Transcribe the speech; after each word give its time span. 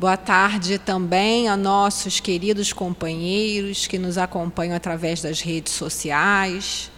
Boa 0.00 0.16
tarde 0.16 0.78
também 0.78 1.46
a 1.46 1.58
nossos 1.58 2.20
queridos 2.20 2.72
companheiros 2.72 3.86
que 3.86 3.98
nos 3.98 4.16
acompanham 4.16 4.74
através 4.74 5.20
das 5.20 5.42
redes 5.42 5.74
sociais. 5.74 6.90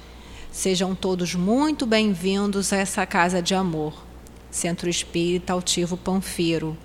Sejam 0.53 0.95
todos 0.95 1.35
muito 1.35 1.85
bem-vindos 1.85 2.73
a 2.73 2.77
essa 2.77 3.04
casa 3.04 3.43
de 3.43 3.57
amor, 3.57 3.93
Centro 4.53 4.88
Espírita 4.88 5.53
Altivo 5.53 5.96
Panfiro. 5.96 6.77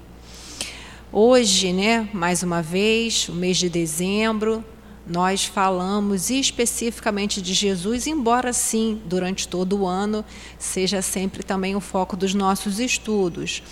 Hoje, 1.13 1.71
né, 1.71 2.09
mais 2.11 2.41
uma 2.41 2.63
vez, 2.63 3.29
o 3.29 3.33
mês 3.33 3.57
de 3.57 3.69
dezembro, 3.69 4.65
nós 5.09 5.45
falamos 5.45 6.29
especificamente 6.29 7.41
de 7.41 7.53
Jesus, 7.53 8.07
embora 8.07 8.51
sim, 8.51 9.01
durante 9.05 9.47
todo 9.47 9.79
o 9.79 9.87
ano, 9.87 10.23
seja 10.59 11.01
sempre 11.01 11.43
também 11.43 11.75
o 11.75 11.79
foco 11.79 12.17
dos 12.17 12.33
nossos 12.33 12.79
estudos. 12.79 13.63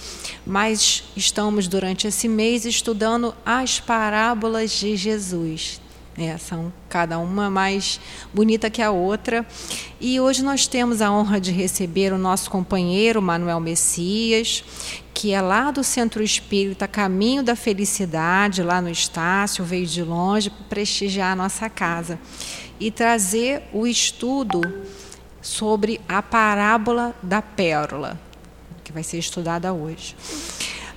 Mas 0.45 1.03
estamos 1.15 1.67
durante 1.67 2.07
esse 2.07 2.27
mês 2.27 2.65
estudando 2.65 3.35
as 3.45 3.79
parábolas 3.79 4.71
de 4.71 4.95
Jesus. 4.95 5.81
É, 6.17 6.37
são 6.37 6.71
cada 6.87 7.19
uma 7.19 7.49
mais 7.49 7.99
bonita 8.33 8.69
que 8.69 8.81
a 8.81 8.89
outra. 8.89 9.45
E 9.99 10.17
hoje 10.19 10.43
nós 10.43 10.65
temos 10.65 11.01
a 11.01 11.11
honra 11.11 11.41
de 11.41 11.51
receber 11.51 12.13
o 12.13 12.17
nosso 12.17 12.49
companheiro 12.49 13.21
Manuel 13.21 13.59
Messias, 13.59 14.63
que 15.13 15.33
é 15.33 15.41
lá 15.41 15.71
do 15.71 15.83
Centro 15.83 16.23
Espírita 16.23 16.87
Caminho 16.87 17.43
da 17.43 17.55
Felicidade, 17.55 18.63
lá 18.63 18.81
no 18.81 18.89
Estácio, 18.89 19.65
veio 19.65 19.85
de 19.85 20.03
longe 20.03 20.49
para 20.49 20.63
prestigiar 20.69 21.33
a 21.33 21.35
nossa 21.35 21.69
casa 21.69 22.17
e 22.79 22.89
trazer 22.89 23.63
o 23.73 23.85
estudo 23.85 24.61
sobre 25.41 25.99
a 26.07 26.21
parábola 26.21 27.13
da 27.21 27.41
pérola, 27.41 28.19
que 28.83 28.91
vai 28.91 29.03
ser 29.03 29.19
estudada 29.19 29.73
hoje. 29.73 30.15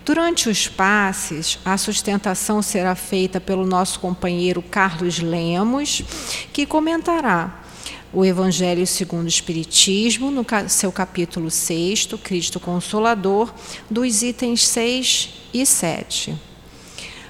Durante 0.08 0.48
os 0.48 0.66
passes, 0.66 1.58
a 1.62 1.76
sustentação 1.76 2.62
será 2.62 2.94
feita 2.94 3.38
pelo 3.38 3.66
nosso 3.66 4.00
companheiro 4.00 4.62
Carlos 4.62 5.18
Lemos, 5.18 6.02
que 6.50 6.64
comentará 6.64 7.62
o 8.10 8.24
Evangelho 8.24 8.86
segundo 8.86 9.26
o 9.26 9.28
Espiritismo, 9.28 10.30
no 10.30 10.46
seu 10.66 10.90
capítulo 10.90 11.50
6, 11.50 12.08
Cristo 12.24 12.58
Consolador, 12.58 13.52
dos 13.90 14.22
itens 14.22 14.66
6 14.66 15.28
e 15.52 15.66
7. 15.66 16.34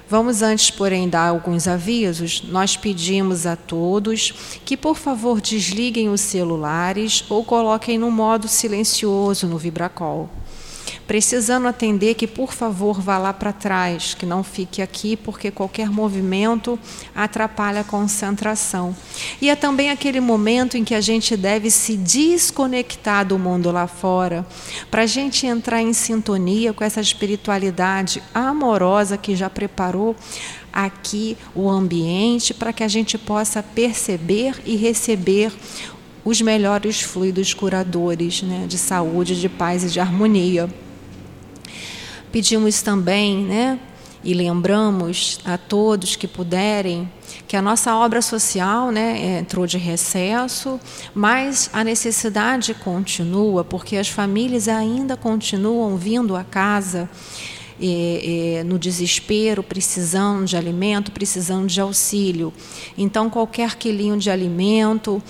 Vamos 0.07 0.41
antes, 0.41 0.71
porém, 0.71 1.09
dar 1.09 1.27
alguns 1.27 1.67
avisos. 1.67 2.43
Nós 2.43 2.77
pedimos 2.77 3.45
a 3.45 3.57
todos 3.57 4.33
que, 4.63 4.77
por 4.77 4.95
favor, 4.95 5.41
desliguem 5.41 6.07
os 6.07 6.21
celulares 6.21 7.25
ou 7.27 7.43
coloquem 7.43 7.97
no 7.97 8.09
modo 8.09 8.47
silencioso 8.47 9.47
no 9.47 9.57
vibracol 9.57 10.29
precisando 11.09 11.67
atender, 11.67 12.13
que 12.13 12.27
por 12.27 12.53
favor 12.53 13.01
vá 13.01 13.17
lá 13.17 13.33
para 13.33 13.51
trás, 13.51 14.13
que 14.13 14.27
não 14.27 14.43
fique 14.43 14.79
aqui, 14.79 15.17
porque 15.17 15.49
qualquer 15.49 15.89
movimento 15.89 16.77
atrapalha 17.15 17.81
a 17.81 17.83
concentração. 17.83 18.95
E 19.41 19.49
é 19.49 19.55
também 19.55 19.89
aquele 19.89 20.19
momento 20.19 20.77
em 20.77 20.83
que 20.83 20.93
a 20.93 21.01
gente 21.01 21.35
deve 21.35 21.71
se 21.71 21.97
desconectar 21.97 23.25
do 23.25 23.39
mundo 23.39 23.71
lá 23.71 23.87
fora, 23.87 24.45
para 24.91 25.01
a 25.01 25.05
gente 25.07 25.47
entrar 25.47 25.81
em 25.81 25.93
sintonia 25.93 26.73
com 26.73 26.83
essa 26.83 27.01
espiritualidade 27.01 28.21
amorosa 28.31 29.17
que 29.17 29.35
já 29.35 29.49
preparou 29.49 30.15
aqui 30.71 31.35
o 31.55 31.67
ambiente 31.67 32.53
para 32.53 32.71
que 32.71 32.83
a 32.83 32.87
gente 32.87 33.17
possa 33.17 33.63
perceber 33.63 34.61
e 34.63 34.75
receber 34.75 35.51
os 36.23 36.39
melhores 36.39 37.01
fluidos 37.01 37.51
curadores 37.51 38.43
né, 38.43 38.67
de 38.67 38.77
saúde, 38.77 39.41
de 39.41 39.49
paz 39.49 39.83
e 39.83 39.87
de 39.87 39.99
harmonia. 39.99 40.69
Pedimos 42.31 42.81
também, 42.81 43.43
né, 43.43 43.79
e 44.23 44.33
lembramos 44.33 45.39
a 45.45 45.57
todos 45.57 46.15
que 46.15 46.27
puderem 46.27 47.09
que 47.47 47.55
a 47.55 47.61
nossa 47.61 47.95
obra 47.95 48.21
social 48.21 48.91
né, 48.91 49.39
entrou 49.39 49.65
de 49.65 49.77
recesso, 49.77 50.79
mas 51.13 51.69
a 51.73 51.83
necessidade 51.83 52.73
continua, 52.73 53.63
porque 53.63 53.95
as 53.95 54.09
famílias 54.09 54.67
ainda 54.67 55.15
continuam 55.15 55.95
vindo 55.95 56.35
a 56.35 56.43
casa 56.43 57.09
no 58.65 58.77
desespero, 58.77 59.63
precisando 59.63 60.45
de 60.45 60.57
alimento, 60.57 61.11
precisando 61.11 61.65
de 61.65 61.79
auxílio. 61.79 62.53
Então, 62.97 63.29
qualquer 63.29 63.77
quilinho 63.77 64.17
de 64.17 64.29
alimento 64.29 65.23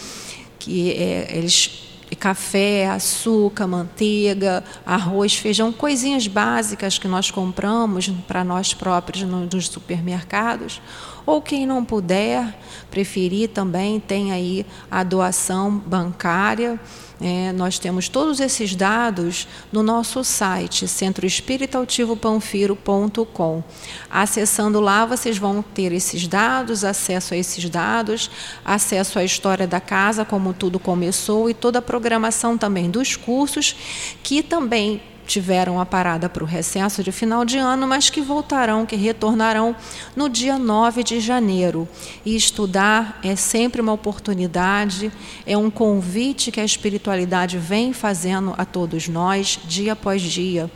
que 0.57 0.91
é, 0.93 1.37
eles 1.37 1.88
café, 2.19 2.89
açúcar, 2.89 3.65
manteiga, 3.65 4.63
arroz, 4.85 5.35
feijão, 5.35 5.71
coisinhas 5.71 6.27
básicas 6.27 6.97
que 6.97 7.07
nós 7.07 7.31
compramos 7.31 8.09
para 8.27 8.43
nós 8.43 8.73
próprios 8.73 9.23
nos 9.23 9.67
supermercados. 9.67 10.81
Ou 11.25 11.41
quem 11.41 11.65
não 11.65 11.85
puder, 11.85 12.57
preferir 12.91 13.49
também, 13.49 13.99
tem 13.99 14.31
aí 14.31 14.65
a 14.89 15.03
doação 15.03 15.71
bancária 15.77 16.79
é, 17.21 17.51
nós 17.51 17.77
temos 17.77 18.07
todos 18.07 18.39
esses 18.39 18.73
dados 18.75 19.45
no 19.71 19.83
nosso 19.83 20.23
site, 20.23 20.87
centroespiritualtivopanfiro.com. 20.87 23.63
Acessando 24.09 24.79
lá, 24.79 25.05
vocês 25.05 25.37
vão 25.37 25.61
ter 25.61 25.91
esses 25.91 26.25
dados, 26.27 26.85
acesso 26.85 27.33
a 27.33 27.37
esses 27.37 27.69
dados, 27.69 28.31
acesso 28.63 29.19
à 29.19 29.23
história 29.23 29.67
da 29.67 29.81
casa, 29.81 30.23
como 30.23 30.53
tudo 30.53 30.79
começou, 30.79 31.49
e 31.49 31.53
toda 31.53 31.79
a 31.79 31.81
programação 31.81 32.57
também 32.57 32.89
dos 32.89 33.17
cursos, 33.17 33.75
que 34.23 34.41
também 34.41 35.01
tiveram 35.29 35.79
a 35.79 35.85
parada 35.85 36.27
para 36.27 36.43
o 36.43 36.47
recesso 36.47 37.03
de 37.03 37.11
final 37.11 37.45
de 37.45 37.55
ano, 37.55 37.87
mas 37.87 38.09
que 38.09 38.19
voltarão, 38.19 38.83
que 38.83 38.95
retornarão 38.95 39.75
no 40.15 40.27
dia 40.27 40.57
9 40.57 41.03
de 41.03 41.19
janeiro. 41.19 41.87
E 42.25 42.35
estudar 42.35 43.19
é 43.23 43.35
sempre 43.35 43.79
uma 43.79 43.93
oportunidade, 43.93 45.11
é 45.45 45.55
um 45.55 45.69
convite 45.69 46.51
que 46.51 46.59
a 46.59 46.65
espiritualidade 46.65 47.59
vem 47.59 47.93
fazendo 47.93 48.55
a 48.57 48.65
todos 48.65 49.07
nós, 49.07 49.59
dia 49.65 49.93
após 49.93 50.23
dia. 50.23 50.69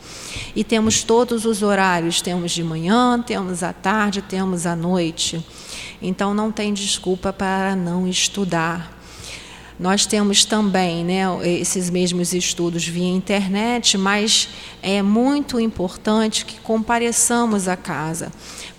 E 0.54 0.62
temos 0.62 1.02
todos 1.02 1.44
os 1.44 1.60
horários: 1.60 2.22
temos 2.22 2.52
de 2.52 2.62
manhã, 2.62 3.20
temos 3.20 3.64
à 3.64 3.72
tarde, 3.72 4.22
temos 4.22 4.66
à 4.66 4.76
noite. 4.76 5.44
Então 6.00 6.32
não 6.32 6.52
tem 6.52 6.72
desculpa 6.72 7.32
para 7.32 7.74
não 7.74 8.06
estudar. 8.06 8.93
Nós 9.78 10.06
temos 10.06 10.44
também 10.44 11.04
né, 11.04 11.22
esses 11.42 11.90
mesmos 11.90 12.32
estudos 12.32 12.86
via 12.86 13.08
internet, 13.08 13.98
mas 13.98 14.48
é 14.80 15.02
muito 15.02 15.58
importante 15.58 16.44
que 16.44 16.60
compareçamos 16.60 17.66
à 17.66 17.76
casa. 17.76 18.30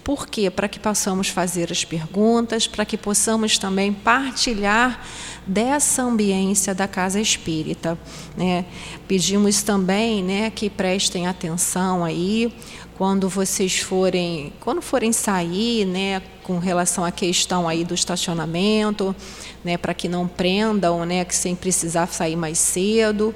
Por 0.05 0.27
quê? 0.27 0.49
Para 0.49 0.67
que 0.67 0.79
possamos 0.79 1.29
fazer 1.29 1.71
as 1.71 1.83
perguntas, 1.83 2.67
para 2.67 2.85
que 2.85 2.95
possamos 2.95 3.57
também 3.57 3.91
partilhar 3.91 5.03
dessa 5.45 6.03
ambiência 6.03 6.73
da 6.73 6.87
casa 6.87 7.19
espírita. 7.19 7.97
Né? 8.37 8.65
Pedimos 9.07 9.63
também 9.63 10.23
né, 10.23 10.49
que 10.49 10.69
prestem 10.69 11.27
atenção 11.27 12.05
aí 12.05 12.53
quando 12.97 13.27
vocês 13.27 13.79
forem, 13.79 14.53
quando 14.61 14.81
forem 14.81 15.11
sair, 15.11 15.85
né, 15.85 16.21
com 16.43 16.59
relação 16.59 17.03
à 17.03 17.11
questão 17.11 17.67
aí 17.67 17.83
do 17.83 17.93
estacionamento, 17.93 19.15
né, 19.63 19.77
para 19.77 19.93
que 19.93 20.07
não 20.07 20.27
prendam, 20.27 21.05
né, 21.05 21.25
que 21.25 21.35
sem 21.35 21.55
precisar 21.55 22.07
sair 22.07 22.35
mais 22.35 22.57
cedo. 22.57 23.35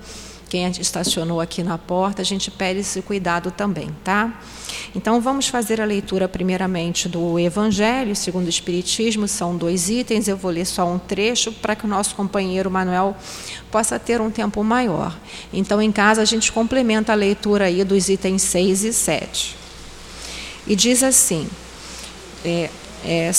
Quem 0.50 0.68
estacionou 0.68 1.40
aqui 1.40 1.62
na 1.62 1.78
porta, 1.78 2.24
a 2.24 2.26
gente 2.26 2.50
pede 2.50 2.80
esse 2.80 3.04
cuidado 3.04 3.52
também, 3.52 3.90
tá? 4.04 4.42
Então 4.96 5.22
vamos 5.22 5.48
fazer 5.48 5.80
a 5.80 5.86
leitura 5.86 6.28
primeiramente 6.28 7.08
do 7.08 7.38
Evangelho, 7.38 8.16
segundo 8.16 8.48
o 8.48 8.50
Espiritismo, 8.50 9.28
são 9.28 9.56
dois 9.56 9.90
itens, 9.90 10.28
eu 10.28 10.36
vou 10.36 10.50
ler 10.50 10.66
só 10.66 10.88
um 10.88 10.98
trecho 10.98 11.52
para 11.52 11.76
que 11.76 11.86
o 11.86 11.88
nosso 11.88 12.16
companheiro 12.16 12.72
Manuel 12.72 13.16
possa 13.70 14.00
ter 14.00 14.20
um 14.20 14.32
tempo 14.32 14.64
maior. 14.64 15.16
Então 15.54 15.80
em 15.80 15.92
casa 15.92 16.24
a 16.24 16.26
gente 16.26 16.52
complementa 16.52 17.12
a 17.12 17.16
leitura 17.16 17.66
aí 17.66 17.84
dos 17.84 18.10
itens 18.10 18.42
6 18.42 18.84
e 18.86 18.94
7. 18.94 19.56
E 20.66 20.76
diz 20.76 21.04
assim: 21.04 21.48
é, 22.44 22.72
é, 23.06 23.32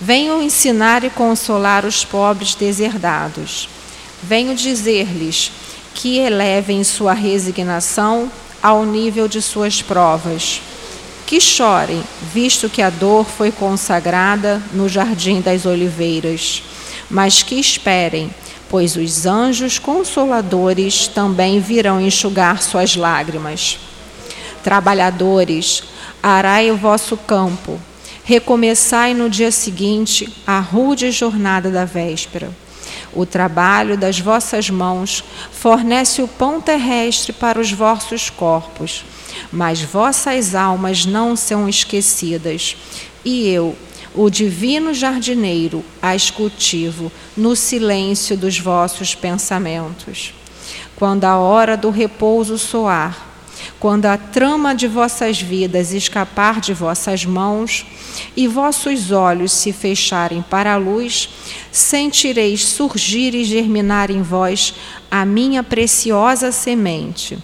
Venho 0.00 0.42
ensinar 0.42 1.04
e 1.04 1.10
consolar 1.10 1.84
os 1.84 2.04
pobres 2.04 2.56
deserdados. 2.56 3.68
Venho 4.22 4.54
dizer-lhes 4.54 5.52
que 5.94 6.18
elevem 6.18 6.82
sua 6.84 7.12
resignação 7.12 8.30
ao 8.62 8.84
nível 8.84 9.28
de 9.28 9.40
suas 9.40 9.82
provas. 9.82 10.60
Que 11.26 11.40
chorem, 11.40 12.02
visto 12.32 12.68
que 12.68 12.80
a 12.80 12.90
dor 12.90 13.26
foi 13.26 13.52
consagrada 13.52 14.62
no 14.72 14.88
jardim 14.88 15.40
das 15.40 15.66
oliveiras. 15.66 16.62
Mas 17.10 17.42
que 17.42 17.54
esperem, 17.54 18.30
pois 18.68 18.96
os 18.96 19.26
anjos 19.26 19.78
consoladores 19.78 21.06
também 21.08 21.60
virão 21.60 22.00
enxugar 22.00 22.62
suas 22.62 22.96
lágrimas. 22.96 23.78
Trabalhadores, 24.62 25.82
arai 26.22 26.70
o 26.70 26.76
vosso 26.76 27.16
campo 27.16 27.78
recomeçai 28.28 29.14
no 29.14 29.30
dia 29.30 29.50
seguinte 29.50 30.30
a 30.46 30.60
rude 30.60 31.10
jornada 31.10 31.70
da 31.70 31.86
véspera. 31.86 32.50
O 33.12 33.24
trabalho 33.24 33.96
das 33.96 34.20
vossas 34.20 34.68
mãos 34.70 35.24
fornece 35.50 36.22
o 36.22 36.28
pão 36.28 36.60
terrestre 36.60 37.32
para 37.32 37.60
os 37.60 37.72
vossos 37.72 38.30
corpos, 38.30 39.04
mas 39.52 39.80
vossas 39.80 40.54
almas 40.54 41.06
não 41.06 41.34
são 41.34 41.68
esquecidas. 41.68 42.76
E 43.24 43.48
eu, 43.48 43.76
o 44.14 44.28
divino 44.30 44.92
jardineiro, 44.92 45.84
as 46.02 46.30
cultivo 46.30 47.10
no 47.36 47.54
silêncio 47.56 48.36
dos 48.36 48.58
vossos 48.58 49.14
pensamentos. 49.14 50.34
Quando 50.96 51.24
a 51.24 51.36
hora 51.36 51.76
do 51.76 51.90
repouso 51.90 52.58
soar, 52.58 53.27
quando 53.78 54.06
a 54.06 54.16
trama 54.16 54.74
de 54.74 54.88
vossas 54.88 55.40
vidas 55.40 55.92
escapar 55.92 56.60
de 56.60 56.74
vossas 56.74 57.24
mãos 57.24 57.86
e 58.36 58.48
vossos 58.48 59.12
olhos 59.12 59.52
se 59.52 59.72
fecharem 59.72 60.42
para 60.42 60.74
a 60.74 60.76
luz, 60.76 61.28
sentireis 61.70 62.64
surgir 62.64 63.34
e 63.34 63.44
germinar 63.44 64.10
em 64.10 64.22
vós 64.22 64.74
a 65.10 65.24
minha 65.24 65.62
preciosa 65.62 66.50
semente. 66.50 67.38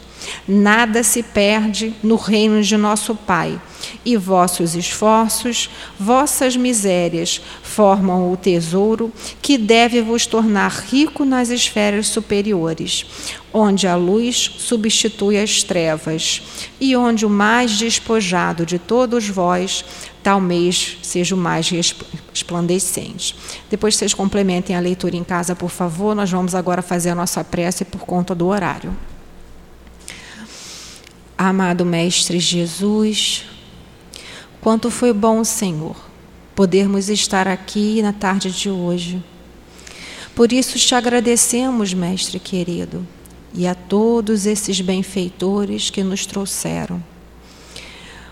Nada 0.49 1.03
se 1.03 1.23
perde 1.23 1.95
no 2.03 2.17
reino 2.17 2.63
de 2.63 2.77
nosso 2.77 3.15
Pai, 3.15 3.61
e 4.05 4.17
vossos 4.17 4.75
esforços, 4.75 5.71
vossas 5.99 6.57
misérias, 6.57 7.41
formam 7.75 8.33
o 8.33 8.37
tesouro 8.37 9.13
que 9.43 9.59
deve 9.59 10.01
vos 10.01 10.27
tornar 10.27 10.71
rico 10.71 11.25
nas 11.25 11.51
esferas 11.51 12.07
superiores, 12.07 13.05
onde 13.53 13.89
a 13.89 13.97
luz 13.97 14.55
substitui 14.59 15.37
as 15.37 15.65
trevas, 15.65 16.41
e 16.81 16.95
onde 16.95 17.27
o 17.27 17.31
mais 17.31 17.77
despojado 17.77 18.65
de 18.65 18.79
todos 18.79 19.29
vós, 19.29 19.85
tal 20.23 20.41
mês 20.41 20.99
seja 21.03 21.35
o 21.35 21.39
mais 21.39 21.69
resplandecente. 21.69 23.35
Depois 23.69 23.97
vocês 23.97 24.15
complementem 24.15 24.77
a 24.77 24.81
leitura 24.81 25.17
em 25.17 25.25
casa, 25.25 25.57
por 25.57 25.71
favor. 25.71 26.15
Nós 26.15 26.31
vamos 26.31 26.55
agora 26.55 26.81
fazer 26.81 27.11
a 27.11 27.15
nossa 27.15 27.43
prece 27.43 27.85
por 27.85 28.03
conta 28.03 28.37
do 28.37 28.47
horário. 28.47 28.97
Amado 31.37 31.85
Mestre 31.85 32.39
Jesus, 32.39 33.45
quanto 34.61 34.89
foi 34.93 35.13
bom, 35.13 35.43
Senhor, 35.43 35.97
podermos 36.55 37.09
estar 37.09 37.49
aqui 37.49 38.01
na 38.03 38.13
tarde 38.13 38.51
de 38.51 38.71
hoje. 38.71 39.23
Por 40.35 40.53
isso 40.53 40.79
te 40.79 40.95
agradecemos, 40.95 41.95
Mestre 41.95 42.39
querido 42.39 43.07
e 43.55 43.69
a 43.69 43.75
todos 43.75 44.47
esses 44.47 44.81
benfeitores 44.81 45.89
que 45.89 46.03
nos 46.03 46.27
trouxeram. 46.27 47.03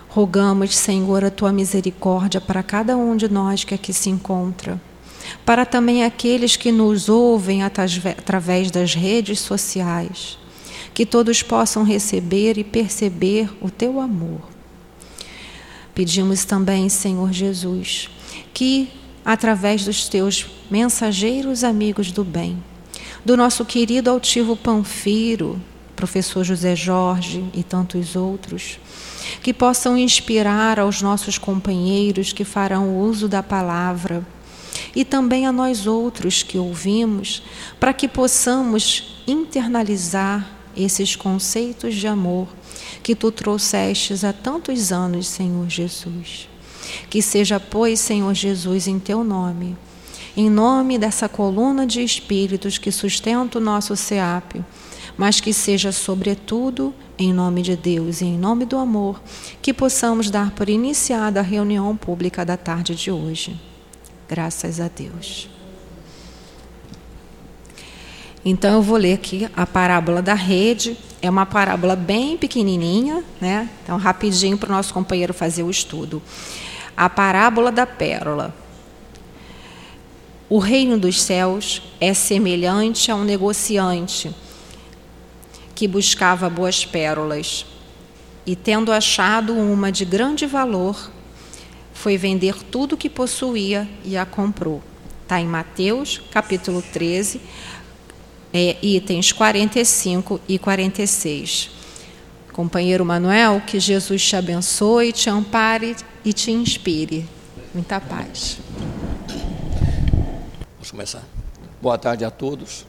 Rogamos, 0.08 0.76
Senhor, 0.76 1.24
a 1.24 1.30
tua 1.30 1.52
misericórdia 1.52 2.40
para 2.40 2.62
cada 2.62 2.96
um 2.96 3.16
de 3.16 3.30
nós 3.30 3.64
que 3.64 3.72
aqui 3.72 3.92
se 3.92 4.10
encontra, 4.10 4.80
para 5.46 5.64
também 5.64 6.04
aqueles 6.04 6.56
que 6.56 6.72
nos 6.72 7.08
ouvem 7.08 7.62
através 7.62 8.70
das 8.70 8.94
redes 8.94 9.38
sociais, 9.40 10.36
que 10.92 11.06
todos 11.06 11.42
possam 11.42 11.84
receber 11.84 12.58
e 12.58 12.64
perceber 12.64 13.48
o 13.60 13.70
teu 13.70 14.00
amor. 14.00 14.51
Pedimos 15.94 16.44
também, 16.44 16.88
Senhor 16.88 17.32
Jesus, 17.32 18.08
que 18.54 18.88
através 19.24 19.84
dos 19.84 20.08
teus 20.08 20.46
mensageiros 20.70 21.62
amigos 21.62 22.10
do 22.10 22.24
bem, 22.24 22.62
do 23.24 23.36
nosso 23.36 23.64
querido 23.64 24.10
altivo 24.10 24.56
Panfiro, 24.56 25.60
professor 25.94 26.42
José 26.44 26.74
Jorge 26.74 27.44
e 27.52 27.62
tantos 27.62 28.16
outros, 28.16 28.78
que 29.42 29.52
possam 29.52 29.96
inspirar 29.96 30.80
aos 30.80 31.02
nossos 31.02 31.38
companheiros 31.38 32.32
que 32.32 32.44
farão 32.44 32.98
uso 32.98 33.28
da 33.28 33.42
palavra 33.42 34.26
e 34.96 35.04
também 35.04 35.46
a 35.46 35.52
nós 35.52 35.86
outros 35.86 36.42
que 36.42 36.58
ouvimos, 36.58 37.42
para 37.78 37.92
que 37.92 38.08
possamos 38.08 39.22
internalizar 39.26 40.48
esses 40.74 41.14
conceitos 41.14 41.94
de 41.94 42.06
amor 42.06 42.48
que 43.02 43.14
tu 43.14 43.30
trouxestes 43.30 44.24
há 44.24 44.32
tantos 44.32 44.92
anos, 44.92 45.26
Senhor 45.26 45.68
Jesus. 45.68 46.48
Que 47.08 47.22
seja, 47.22 47.58
pois, 47.58 48.00
Senhor 48.00 48.34
Jesus, 48.34 48.86
em 48.86 48.98
teu 48.98 49.24
nome 49.24 49.76
em 50.36 50.48
nome 50.48 50.98
dessa 50.98 51.28
coluna 51.28 51.86
de 51.86 52.02
espíritos 52.02 52.78
que 52.78 52.90
sustenta 52.90 53.58
o 53.58 53.60
nosso 53.60 53.94
SEAP, 53.94 54.64
mas 55.16 55.40
que 55.40 55.52
seja, 55.52 55.92
sobretudo, 55.92 56.94
em 57.18 57.32
nome 57.32 57.60
de 57.60 57.76
Deus 57.76 58.22
e 58.22 58.24
em 58.24 58.38
nome 58.38 58.64
do 58.64 58.78
amor, 58.78 59.22
que 59.60 59.74
possamos 59.74 60.30
dar 60.30 60.52
por 60.52 60.70
iniciada 60.70 61.40
a 61.40 61.42
reunião 61.42 61.94
pública 61.94 62.44
da 62.44 62.56
tarde 62.56 62.94
de 62.94 63.10
hoje. 63.10 63.60
Graças 64.26 64.80
a 64.80 64.88
Deus. 64.88 65.51
Então 68.44 68.74
eu 68.74 68.82
vou 68.82 68.96
ler 68.96 69.14
aqui 69.14 69.48
a 69.56 69.66
parábola 69.66 70.20
da 70.20 70.34
rede. 70.34 70.96
É 71.20 71.30
uma 71.30 71.46
parábola 71.46 71.94
bem 71.94 72.36
pequenininha, 72.36 73.22
né? 73.40 73.68
Então 73.82 73.96
rapidinho 73.96 74.58
para 74.58 74.68
o 74.68 74.72
nosso 74.72 74.92
companheiro 74.92 75.32
fazer 75.32 75.62
o 75.62 75.70
estudo. 75.70 76.20
A 76.96 77.08
parábola 77.08 77.70
da 77.70 77.86
pérola. 77.86 78.54
O 80.48 80.58
reino 80.58 80.98
dos 80.98 81.22
céus 81.22 81.82
é 82.00 82.12
semelhante 82.12 83.10
a 83.10 83.16
um 83.16 83.24
negociante 83.24 84.34
que 85.74 85.88
buscava 85.88 86.50
boas 86.50 86.84
pérolas 86.84 87.64
e, 88.44 88.54
tendo 88.54 88.92
achado 88.92 89.54
uma 89.54 89.90
de 89.90 90.04
grande 90.04 90.44
valor, 90.44 91.10
foi 91.94 92.18
vender 92.18 92.62
tudo 92.64 92.94
o 92.94 92.98
que 92.98 93.08
possuía 93.08 93.88
e 94.04 94.16
a 94.16 94.26
comprou. 94.26 94.82
Está 95.22 95.40
em 95.40 95.46
Mateus, 95.46 96.20
capítulo 96.30 96.82
13, 96.92 97.40
é, 98.52 98.76
itens 98.82 99.32
45 99.32 100.40
e 100.48 100.58
46. 100.58 101.70
Companheiro 102.52 103.04
Manuel, 103.04 103.62
que 103.66 103.80
Jesus 103.80 104.22
te 104.22 104.36
abençoe, 104.36 105.12
te 105.12 105.30
ampare 105.30 105.96
e 106.24 106.32
te 106.32 106.50
inspire. 106.50 107.26
Muita 107.74 107.98
paz 108.00 108.58
começar. 110.92 111.22
Boa 111.80 111.96
tarde 111.96 112.22
a 112.22 112.30
todos. 112.30 112.84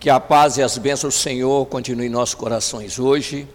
Que 0.00 0.08
a 0.08 0.18
paz 0.18 0.56
e 0.56 0.62
as 0.62 0.78
bênçãos 0.78 1.14
do 1.14 1.20
Senhor 1.20 1.66
continuem 1.66 2.08
em 2.08 2.10
nossos 2.10 2.34
corações 2.34 2.98
hoje, 2.98 3.46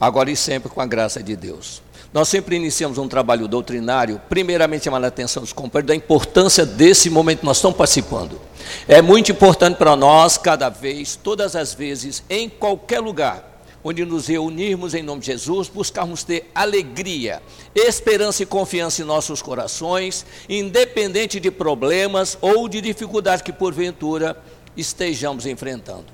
agora 0.00 0.32
e 0.32 0.36
sempre 0.36 0.68
com 0.68 0.80
a 0.80 0.86
graça 0.86 1.22
de 1.22 1.36
Deus. 1.36 1.80
Nós 2.12 2.28
sempre 2.28 2.56
iniciamos 2.56 2.98
um 2.98 3.08
trabalho 3.08 3.48
doutrinário, 3.48 4.20
primeiramente 4.28 4.84
chamando 4.84 5.04
a 5.04 5.08
atenção 5.08 5.42
dos 5.42 5.52
companheiros 5.52 5.88
da 5.88 5.94
importância 5.94 6.66
desse 6.66 7.08
momento 7.08 7.40
que 7.40 7.46
nós 7.46 7.56
estamos 7.56 7.78
participando. 7.78 8.38
É 8.86 9.00
muito 9.00 9.32
importante 9.32 9.76
para 9.76 9.96
nós, 9.96 10.36
cada 10.36 10.68
vez, 10.68 11.16
todas 11.16 11.56
as 11.56 11.72
vezes, 11.72 12.22
em 12.28 12.50
qualquer 12.50 13.00
lugar, 13.00 13.64
onde 13.82 14.04
nos 14.04 14.26
reunirmos 14.26 14.92
em 14.92 15.02
nome 15.02 15.20
de 15.20 15.28
Jesus, 15.28 15.68
buscarmos 15.68 16.22
ter 16.22 16.50
alegria, 16.54 17.42
esperança 17.74 18.42
e 18.42 18.46
confiança 18.46 19.00
em 19.00 19.06
nossos 19.06 19.40
corações, 19.40 20.26
independente 20.50 21.40
de 21.40 21.50
problemas 21.50 22.36
ou 22.42 22.68
de 22.68 22.82
dificuldades 22.82 23.40
que 23.40 23.54
porventura 23.54 24.36
estejamos 24.76 25.46
enfrentando. 25.46 26.06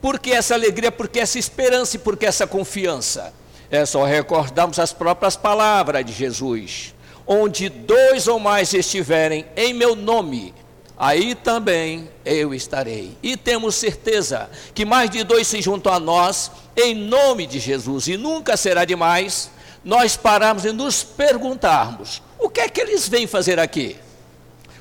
Por 0.00 0.18
que 0.18 0.32
essa 0.32 0.54
alegria? 0.54 0.90
Por 0.90 1.06
que 1.06 1.20
essa 1.20 1.38
esperança 1.38 1.96
e 1.96 1.98
por 1.98 2.16
que 2.16 2.24
essa 2.24 2.46
confiança? 2.46 3.43
É 3.70 3.84
só 3.86 4.04
recordarmos 4.04 4.78
as 4.78 4.92
próprias 4.92 5.36
palavras 5.36 6.04
de 6.04 6.12
Jesus. 6.12 6.94
Onde 7.26 7.68
dois 7.68 8.28
ou 8.28 8.38
mais 8.38 8.74
estiverem 8.74 9.46
em 9.56 9.72
meu 9.72 9.96
nome, 9.96 10.54
aí 10.96 11.34
também 11.34 12.08
eu 12.24 12.54
estarei. 12.54 13.16
E 13.22 13.36
temos 13.36 13.74
certeza 13.74 14.50
que 14.74 14.84
mais 14.84 15.08
de 15.08 15.24
dois 15.24 15.46
se 15.46 15.62
juntam 15.62 15.92
a 15.92 15.98
nós, 15.98 16.50
em 16.76 16.94
nome 16.94 17.46
de 17.46 17.58
Jesus, 17.58 18.08
e 18.08 18.16
nunca 18.16 18.56
será 18.56 18.84
demais 18.84 19.50
nós 19.84 20.16
pararmos 20.16 20.64
e 20.64 20.72
nos 20.72 21.02
perguntarmos: 21.02 22.22
o 22.38 22.48
que 22.48 22.60
é 22.60 22.68
que 22.68 22.80
eles 22.80 23.08
vêm 23.08 23.26
fazer 23.26 23.58
aqui? 23.58 23.96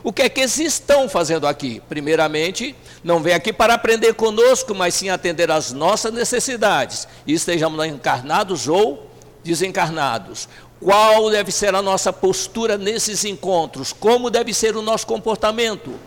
O 0.03 0.11
que 0.11 0.23
é 0.23 0.27
que 0.27 0.41
eles 0.41 0.59
estão 0.59 1.07
fazendo 1.07 1.47
aqui? 1.47 1.81
Primeiramente, 1.87 2.75
não 3.01 3.21
vem 3.21 3.33
aqui 3.33 3.53
para 3.53 3.73
aprender 3.73 4.13
conosco, 4.13 4.75
mas 4.75 4.95
sim 4.95 5.09
atender 5.09 5.49
às 5.49 5.71
nossas 5.71 6.11
necessidades, 6.11 7.07
estejamos 7.25 7.85
encarnados 7.85 8.67
ou 8.67 9.09
desencarnados. 9.45 10.49
Qual 10.81 11.29
deve 11.29 11.53
ser 11.53 11.73
a 11.73 11.81
nossa 11.81 12.11
postura 12.11 12.77
nesses 12.77 13.23
encontros? 13.23 13.93
Como 13.93 14.29
deve 14.29 14.53
ser 14.53 14.75
o 14.75 14.81
nosso 14.81 15.07
comportamento? 15.07 15.97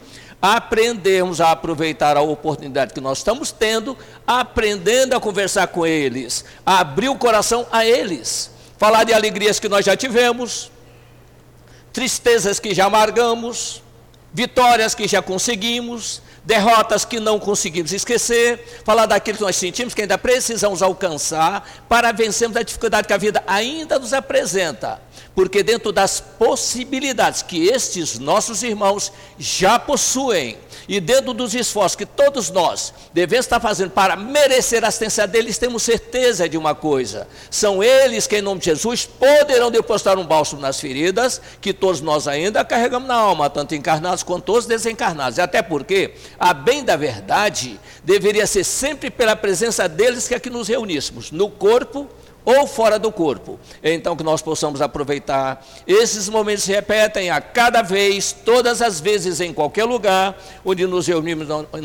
Aprendermos 0.42 1.40
a 1.40 1.52
aproveitar 1.52 2.18
a 2.18 2.20
oportunidade 2.20 2.92
que 2.92 3.00
nós 3.00 3.18
estamos 3.18 3.50
tendo, 3.50 3.96
aprendendo 4.26 5.16
a 5.16 5.20
conversar 5.20 5.68
com 5.68 5.86
eles, 5.86 6.44
a 6.66 6.80
abrir 6.80 7.08
o 7.08 7.16
coração 7.16 7.66
a 7.72 7.86
eles, 7.86 8.50
falar 8.76 9.04
de 9.04 9.14
alegrias 9.14 9.58
que 9.58 9.70
nós 9.70 9.86
já 9.86 9.96
tivemos, 9.96 10.70
tristezas 11.94 12.60
que 12.60 12.74
já 12.74 12.84
amargamos, 12.84 13.82
vitórias 14.36 14.94
que 14.94 15.08
já 15.08 15.22
conseguimos, 15.22 16.20
derrotas 16.44 17.06
que 17.06 17.18
não 17.18 17.40
conseguimos 17.40 17.90
esquecer, 17.90 18.82
falar 18.84 19.06
daquilo 19.06 19.38
que 19.38 19.42
nós 19.42 19.56
sentimos 19.56 19.94
que 19.94 20.02
ainda 20.02 20.18
precisamos 20.18 20.82
alcançar 20.82 21.66
para 21.88 22.12
vencermos 22.12 22.54
a 22.58 22.62
dificuldade 22.62 23.08
que 23.08 23.14
a 23.14 23.16
vida 23.16 23.42
ainda 23.46 23.98
nos 23.98 24.12
apresenta. 24.12 25.00
Porque 25.36 25.62
dentro 25.62 25.92
das 25.92 26.18
possibilidades 26.18 27.42
que 27.42 27.68
estes 27.68 28.18
nossos 28.18 28.64
irmãos 28.64 29.12
já 29.38 29.78
possuem, 29.78 30.58
E 30.88 31.00
dentro 31.00 31.34
dos 31.34 31.52
esforços 31.54 31.96
que 31.96 32.06
todos 32.06 32.50
nós 32.50 32.94
devemos 33.12 33.44
estar 33.44 33.58
fazendo 33.58 33.90
para 33.90 34.14
merecer 34.14 34.84
a 34.84 34.88
assistência 34.88 35.26
deles, 35.26 35.58
temos 35.58 35.82
certeza 35.82 36.48
de 36.48 36.56
uma 36.56 36.74
coisa: 36.74 37.26
são 37.50 37.82
eles 37.82 38.26
que, 38.26 38.36
em 38.36 38.42
nome 38.42 38.60
de 38.60 38.66
Jesus, 38.66 39.04
poderão 39.04 39.70
depositar 39.70 40.16
um 40.16 40.24
bálsamo 40.24 40.62
nas 40.62 40.78
feridas 40.78 41.40
que 41.60 41.72
todos 41.72 42.00
nós 42.00 42.28
ainda 42.28 42.64
carregamos 42.64 43.08
na 43.08 43.16
alma, 43.16 43.50
tanto 43.50 43.74
encarnados 43.74 44.22
quanto 44.22 44.56
os 44.56 44.66
desencarnados. 44.66 45.38
E 45.38 45.40
até 45.40 45.60
porque, 45.60 46.14
a 46.38 46.54
bem 46.54 46.84
da 46.84 46.96
verdade, 46.96 47.80
deveria 48.04 48.46
ser 48.46 48.62
sempre 48.62 49.10
pela 49.10 49.34
presença 49.34 49.88
deles 49.88 50.28
que 50.28 50.34
aqui 50.34 50.50
nos 50.50 50.68
reuníssemos, 50.68 51.32
no 51.32 51.50
corpo 51.50 52.08
ou 52.46 52.64
fora 52.64 52.96
do 52.96 53.10
corpo. 53.10 53.58
Então, 53.82 54.16
que 54.16 54.22
nós 54.22 54.40
possamos 54.40 54.80
aproveitar. 54.80 55.66
Esses 55.84 56.28
momentos 56.28 56.62
se 56.62 56.72
repetem 56.72 57.28
a 57.28 57.40
cada 57.40 57.82
vez, 57.82 58.32
todas 58.32 58.80
as 58.80 59.00
vezes, 59.00 59.40
em 59.40 59.52
qualquer 59.52 59.84
lugar, 59.84 60.40
onde 60.64 60.86
nos 60.86 61.08
reunimos 61.08 61.48
em 61.74 61.80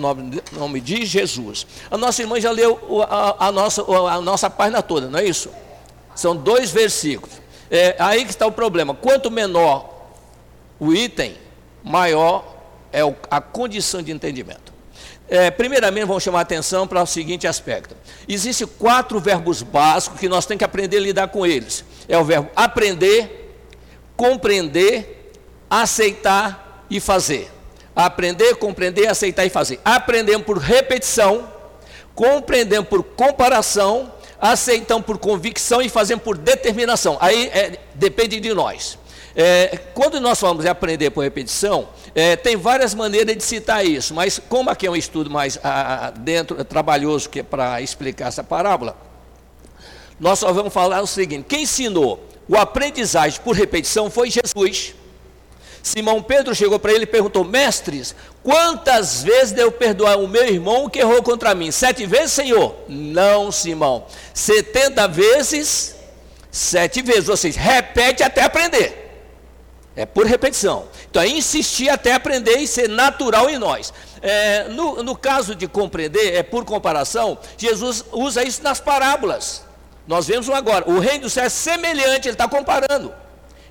nome 0.58 0.80
de 0.80 1.04
Jesus. 1.04 1.66
A 1.90 1.98
nossa 1.98 2.22
irmã 2.22 2.40
já 2.40 2.52
leu 2.52 2.80
a, 3.10 3.48
a 3.48 3.52
nossa, 3.52 3.82
a 3.82 4.22
nossa 4.22 4.50
página 4.52 4.84
toda, 4.84 5.08
não 5.08 5.18
é 5.18 5.26
isso? 5.26 5.50
São 6.14 6.36
dois 6.36 6.70
versículos. 6.70 7.42
É 7.72 7.96
aí 7.98 8.24
que 8.24 8.30
está 8.30 8.46
o 8.46 8.52
problema. 8.52 8.94
Quanto 8.94 9.32
menor 9.32 9.90
o 10.80 10.94
item, 10.94 11.36
maior 11.84 12.46
é 12.94 13.02
a 13.32 13.42
condição 13.42 14.04
de 14.04 14.12
entendimento. 14.12 14.71
É, 15.34 15.50
primeiramente, 15.50 16.04
vamos 16.04 16.24
chamar 16.24 16.40
a 16.40 16.42
atenção 16.42 16.86
para 16.86 17.02
o 17.02 17.06
seguinte 17.06 17.48
aspecto. 17.48 17.96
Existem 18.28 18.68
quatro 18.68 19.18
verbos 19.18 19.64
básicos 19.64 20.20
que 20.20 20.28
nós 20.28 20.46
temos 20.46 20.60
que 20.60 20.66
aprender 20.66 20.98
a 20.98 21.00
lidar 21.00 21.28
com 21.30 21.46
eles. 21.46 21.86
É 22.10 22.18
o 22.18 22.26
verbo 22.26 22.50
aprender, 22.54 23.64
compreender, 24.18 25.32
aceitar 25.70 26.86
e 26.90 27.00
fazer. 27.00 27.50
Aprender, 27.96 28.56
compreender, 28.56 29.08
aceitar 29.08 29.46
e 29.46 29.50
fazer. 29.50 29.80
Aprendemos 29.86 30.46
por 30.46 30.58
repetição, 30.58 31.50
compreendemos 32.14 32.90
por 32.90 33.02
comparação, 33.02 34.12
aceitamos 34.38 35.06
por 35.06 35.18
convicção 35.18 35.82
e 35.82 35.88
fazemos 35.88 36.26
por 36.26 36.38
determinação. 36.38 37.18
Aí 37.22 37.50
é, 37.54 37.80
depende 37.96 38.38
de 38.42 38.54
nós. 38.54 39.00
É, 39.36 39.80
quando 39.94 40.20
nós 40.20 40.40
falamos 40.40 40.64
de 40.64 40.70
aprender 40.70 41.10
por 41.10 41.22
repetição, 41.22 41.88
é, 42.14 42.36
tem 42.36 42.58
várias 42.58 42.94
maneiras 42.94 43.36
de 43.36 43.44
citar 43.44 43.86
isso, 43.86 44.14
mas 44.14 44.40
como 44.50 44.70
aqui 44.70 44.86
é 44.86 44.92
um 44.92 44.96
estudo 44.96 45.30
mais 45.30 45.58
a, 45.64 46.12
dentro, 46.12 46.64
trabalhoso 46.66 47.30
que 47.30 47.40
é 47.40 47.44
para 47.44 47.82
explicar 47.82 48.28
essa 48.28 48.44
parábola, 48.44 48.96
nós 50.20 50.40
só 50.40 50.52
vamos 50.52 50.74
falar 50.74 51.02
o 51.02 51.08
seguinte: 51.08 51.46
quem 51.48 51.64
ensinou 51.64 52.24
o 52.48 52.58
aprendizagem 52.58 53.40
por 53.42 53.56
repetição 53.56 54.10
foi 54.12 54.30
Jesus. 54.30 54.94
Simão 55.82 56.22
Pedro 56.22 56.54
chegou 56.54 56.78
para 56.78 56.94
ele 56.94 57.06
e 57.06 57.08
perguntou: 57.08 57.44
Mestres, 57.44 58.14
quantas 58.44 59.24
vezes 59.24 59.52
devo 59.52 59.72
perdoar 59.72 60.18
o 60.20 60.28
meu 60.28 60.46
irmão 60.46 60.90
que 60.90 61.00
errou 61.00 61.24
contra 61.24 61.56
mim? 61.56 61.72
Sete 61.72 62.06
vezes, 62.06 62.34
Senhor? 62.34 62.76
Não, 62.88 63.52
Simão. 63.52 64.06
Setenta 64.34 65.08
vezes, 65.08 65.96
sete 66.52 67.02
vezes. 67.02 67.30
Ou 67.30 67.38
seja, 67.38 67.60
repete 67.60 68.22
até 68.22 68.44
aprender. 68.44 69.01
É 69.96 70.06
por 70.06 70.26
repetição. 70.26 70.88
Então, 71.10 71.22
é 71.22 71.28
insistir 71.28 71.90
até 71.90 72.14
aprender 72.14 72.58
e 72.58 72.68
ser 72.68 72.88
natural 72.88 73.50
em 73.50 73.58
nós. 73.58 73.94
É, 74.22 74.70
no, 74.70 75.04
no 75.04 75.16
caso 75.16 75.54
de 75.54 75.68
compreender, 75.68 76.34
é 76.34 76.44
por 76.44 76.64
comparação, 76.64 77.38
Jesus 77.58 78.06
usa 78.12 78.44
isso 78.44 78.64
nas 78.64 78.80
parábolas. 78.80 79.64
Nós 80.08 80.28
vemos 80.28 80.48
um 80.48 80.56
agora. 80.56 80.90
O 80.90 81.00
reino 81.00 81.24
do 81.24 81.30
céu 81.30 81.46
é 81.46 81.50
semelhante, 81.50 82.28
ele 82.28 82.36
está 82.36 82.48
comparando. 82.48 83.14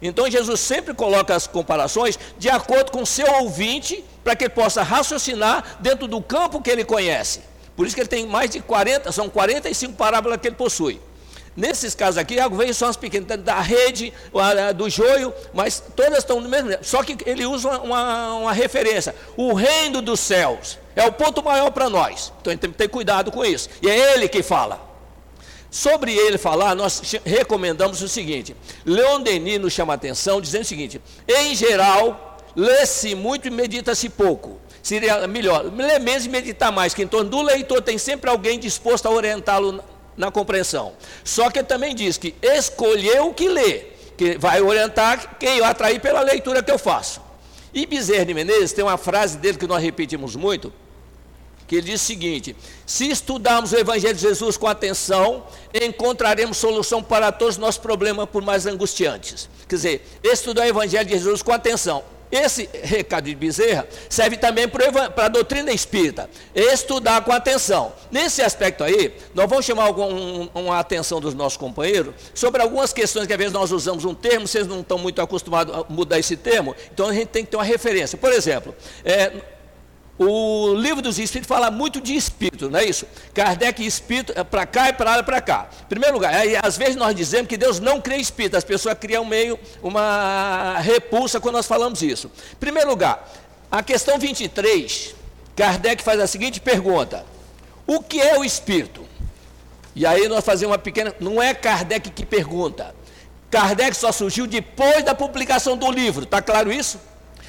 Então 0.03 0.31
Jesus 0.31 0.61
sempre 0.61 0.95
coloca 0.95 1.35
as 1.35 1.47
comparações 1.47 2.19
de 2.39 2.49
acordo 2.49 2.91
com 2.91 3.03
o 3.03 3.07
seu 3.07 3.31
ouvinte, 3.43 4.05
para 4.25 4.35
que 4.35 4.45
ele 4.45 4.55
possa 4.55 4.83
raciocinar 4.83 5.79
dentro 5.81 6.07
do 6.07 6.21
campo 6.23 6.61
que 6.61 6.71
ele 6.71 6.85
conhece. 6.85 7.43
Por 7.77 7.87
isso 7.87 7.95
que 7.95 8.03
ele 8.03 8.09
tem 8.09 8.27
mais 8.27 8.51
de 8.51 8.61
40, 8.61 9.13
são 9.13 9.29
45 9.29 9.95
parábolas 9.95 10.41
que 10.41 10.49
ele 10.49 10.57
possui. 10.57 11.01
Nesses 11.61 11.95
casos 11.95 12.17
aqui, 12.17 12.37
veio 12.53 12.73
são 12.73 12.89
as 12.89 12.97
pequenas, 12.97 13.39
da 13.41 13.61
rede, 13.61 14.15
do 14.77 14.89
joio, 14.89 15.31
mas 15.53 15.83
todas 15.95 16.21
estão 16.21 16.41
no 16.41 16.49
mesmo. 16.49 16.71
Só 16.81 17.03
que 17.03 17.19
ele 17.29 17.45
usa 17.45 17.69
uma, 17.69 17.79
uma, 17.83 18.35
uma 18.37 18.53
referência. 18.55 19.15
O 19.37 19.53
reino 19.53 20.01
dos 20.01 20.21
céus 20.21 20.79
é 20.97 21.05
o 21.05 21.13
ponto 21.13 21.45
maior 21.45 21.71
para 21.71 21.91
nós. 21.91 22.33
Então 22.41 22.51
a 22.51 22.55
gente 22.55 22.63
tem 22.63 22.71
que 22.71 22.79
ter 22.79 22.89
cuidado 22.89 23.31
com 23.31 23.45
isso. 23.45 23.69
E 23.83 23.91
é 23.91 24.15
ele 24.15 24.27
que 24.27 24.43
fala. 24.43 24.89
Sobre 25.71 26.15
ele 26.15 26.39
falar, 26.39 26.75
nós 26.75 27.03
recomendamos 27.27 28.01
o 28.01 28.09
seguinte: 28.09 28.57
Leon 28.87 29.21
Denis 29.21 29.61
nos 29.61 29.75
chama 29.75 29.93
a 29.93 29.97
atenção 29.97 30.41
dizendo 30.41 30.63
o 30.63 30.67
seguinte: 30.67 30.99
em 31.29 31.55
geral, 31.55 32.39
lê-se 32.57 33.15
muito 33.15 33.49
e 33.49 33.51
medita-se 33.51 34.09
pouco. 34.09 34.59
Seria 34.83 35.29
melhor, 35.29 35.71
ler 35.77 36.01
menos 36.01 36.25
e 36.25 36.29
meditar 36.31 36.73
mais, 36.73 36.95
que 36.95 37.03
em 37.03 37.07
torno 37.07 37.29
do 37.29 37.43
leitor 37.43 37.83
tem 37.83 37.99
sempre 37.99 38.31
alguém 38.31 38.59
disposto 38.59 39.05
a 39.05 39.11
orientá-lo 39.11 39.85
na 40.21 40.31
compreensão. 40.31 40.93
Só 41.25 41.51
que 41.51 41.63
também 41.65 41.95
diz 41.95 42.17
que 42.17 42.35
escolher 42.43 43.23
o 43.23 43.33
que 43.35 43.49
lê, 43.49 43.87
que 44.17 44.39
vai 44.39 44.61
orientar 44.61 45.39
quem 45.39 45.59
eu 45.59 45.65
atrair 45.65 46.01
pela 46.01 46.21
leitura 46.21 46.63
que 46.63 46.71
eu 46.71 46.79
faço. 46.79 47.21
E 47.73 47.87
Bezerra 47.87 48.27
de 48.27 48.35
Menezes 48.35 48.73
tem 48.73 48.85
uma 48.85 48.99
frase 48.99 49.39
dele 49.39 49.57
que 49.57 49.67
nós 49.67 49.83
repetimos 49.83 50.37
muito, 50.37 50.73
que 51.67 51.77
ele 51.77 51.87
diz 51.91 52.03
o 52.03 52.05
seguinte: 52.05 52.55
se 52.85 53.09
estudarmos 53.09 53.73
o 53.73 53.77
Evangelho 53.77 54.15
de 54.15 54.21
Jesus 54.21 54.57
com 54.57 54.67
atenção, 54.67 55.47
encontraremos 55.73 56.59
solução 56.59 57.03
para 57.03 57.33
todos 57.33 57.55
os 57.55 57.59
nossos 57.59 57.81
problemas, 57.81 58.29
por 58.29 58.43
mais 58.43 58.67
angustiantes. 58.67 59.49
Quer 59.69 59.77
dizer, 59.77 60.19
estudar 60.23 60.63
o 60.63 60.69
Evangelho 60.69 61.07
de 61.07 61.13
Jesus 61.13 61.43
com 61.43 61.53
atenção. 61.53 62.05
Esse 62.31 62.69
recado 62.83 63.25
de 63.25 63.35
Bezerra 63.35 63.89
serve 64.09 64.37
também 64.37 64.69
para 64.69 65.27
a 65.27 65.29
doutrina 65.29 65.73
espírita. 65.73 66.31
Estudar 66.55 67.25
com 67.25 67.33
atenção. 67.33 67.93
Nesse 68.11 68.41
aspecto 68.41 68.85
aí, 68.85 69.13
nós 69.35 69.49
vamos 69.49 69.65
chamar 69.65 69.85
algum, 69.85 70.49
uma 70.55 70.79
atenção 70.79 71.21
dos 71.21 71.35
nossos 71.35 71.57
companheiros 71.57 72.15
sobre 72.35 72.63
algumas 72.63 72.93
questões 72.93 73.27
que 73.27 73.33
às 73.33 73.39
vezes 73.39 73.53
nós 73.53 73.73
usamos 73.73 74.05
um 74.05 74.15
termo, 74.15 74.47
vocês 74.47 74.67
não 74.67 74.81
estão 74.81 74.99
muito 74.99 75.21
acostumados 75.21 75.75
a 75.75 75.85
mudar 75.89 76.19
esse 76.19 76.37
termo, 76.37 76.75
então 76.93 77.09
a 77.09 77.13
gente 77.13 77.29
tem 77.29 77.45
que 77.45 77.51
ter 77.51 77.57
uma 77.57 77.65
referência. 77.65 78.17
Por 78.17 78.33
exemplo, 78.33 78.75
é, 79.05 79.33
o 80.23 80.75
livro 80.75 81.01
dos 81.01 81.19
Espíritos 81.19 81.49
fala 81.49 81.71
muito 81.71 81.99
de 81.99 82.15
espírito, 82.15 82.69
não 82.69 82.79
é 82.79 82.85
isso? 82.85 83.07
Kardec 83.33 83.83
espírito 83.83 84.35
é 84.37 84.45
para 84.45 84.67
cá 84.67 84.91
e 84.91 84.93
para 84.93 85.13
lá 85.13 85.19
e 85.21 85.23
para 85.23 85.41
cá. 85.41 85.71
Em 85.81 85.87
primeiro 85.87 86.13
lugar, 86.13 86.35
às 86.63 86.77
vezes 86.77 86.95
nós 86.95 87.15
dizemos 87.17 87.49
que 87.49 87.57
Deus 87.57 87.81
não 87.81 88.03
cria 88.03 88.19
espírito, 88.19 88.55
as 88.55 88.63
pessoas 88.63 88.99
criam 88.99 89.25
meio 89.25 89.59
uma 89.83 90.77
repulsa 90.81 91.41
quando 91.41 91.55
nós 91.55 91.67
falamos 91.67 92.03
isso. 92.03 92.31
Em 92.53 92.57
primeiro 92.57 92.91
lugar, 92.91 93.33
a 93.73 93.83
questão 93.83 94.19
23, 94.19 95.15
Kardec 95.57 96.03
faz 96.03 96.21
a 96.21 96.27
seguinte 96.27 96.61
pergunta: 96.61 97.25
O 97.87 98.03
que 98.03 98.21
é 98.21 98.39
o 98.39 98.45
espírito? 98.45 99.09
E 99.97 100.05
aí 100.05 100.29
nós 100.29 100.45
fazemos 100.45 100.73
uma 100.73 100.79
pequena. 100.79 101.15
Não 101.19 101.41
é 101.41 101.55
Kardec 101.55 102.11
que 102.11 102.27
pergunta. 102.27 102.95
Kardec 103.51 103.97
só 103.97 104.13
surgiu 104.13 104.47
depois 104.47 105.03
da 105.03 105.15
publicação 105.15 105.79
do 105.79 105.91
livro, 105.91 106.25
está 106.25 106.43
claro 106.43 106.71
isso? 106.71 107.01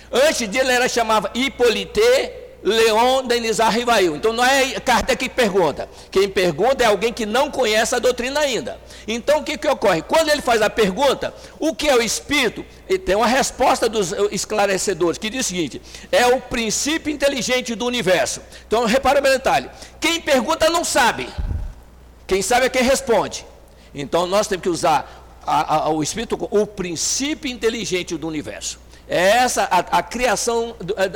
Antes 0.09 0.47
dele 0.47 0.71
era 0.71 0.87
chamava 0.87 1.29
Hippolyte 1.35 2.40
Leon 2.63 3.25
Denizar 3.25 3.71
Rivail. 3.71 4.15
Então 4.15 4.33
não 4.33 4.45
é 4.45 4.79
Kardec 4.79 5.17
que 5.17 5.29
pergunta. 5.29 5.89
Quem 6.09 6.29
pergunta 6.29 6.83
é 6.83 6.87
alguém 6.87 7.11
que 7.11 7.25
não 7.25 7.49
conhece 7.49 7.95
a 7.95 7.99
doutrina 7.99 8.39
ainda. 8.39 8.79
Então 9.07 9.39
o 9.39 9.43
que, 9.43 9.57
que 9.57 9.67
ocorre? 9.67 10.01
Quando 10.01 10.29
ele 10.29 10.41
faz 10.41 10.61
a 10.61 10.69
pergunta, 10.69 11.33
o 11.59 11.73
que 11.73 11.89
é 11.89 11.95
o 11.95 12.01
Espírito? 12.01 12.65
Ele 12.87 12.99
tem 12.99 13.15
uma 13.15 13.27
resposta 13.27 13.89
dos 13.89 14.13
esclarecedores 14.31 15.17
que 15.17 15.29
diz 15.29 15.45
o 15.45 15.49
seguinte: 15.49 15.81
é 16.11 16.25
o 16.27 16.39
princípio 16.39 17.11
inteligente 17.11 17.73
do 17.75 17.85
universo. 17.85 18.41
Então 18.67 18.85
repara 18.85 19.19
o 19.19 19.23
detalhe: 19.23 19.69
quem 19.99 20.21
pergunta 20.21 20.69
não 20.69 20.83
sabe, 20.83 21.27
quem 22.27 22.41
sabe 22.41 22.67
é 22.67 22.69
quem 22.69 22.83
responde. 22.83 23.45
Então 23.93 24.25
nós 24.27 24.47
temos 24.47 24.63
que 24.63 24.69
usar 24.69 25.21
a, 25.45 25.85
a, 25.85 25.89
o 25.89 26.03
Espírito, 26.03 26.37
o 26.49 26.67
princípio 26.67 27.49
inteligente 27.49 28.15
do 28.17 28.27
universo. 28.27 28.79
É 29.13 29.39
essa 29.39 29.63
a, 29.63 29.79
a, 29.97 30.01
criação 30.01 30.73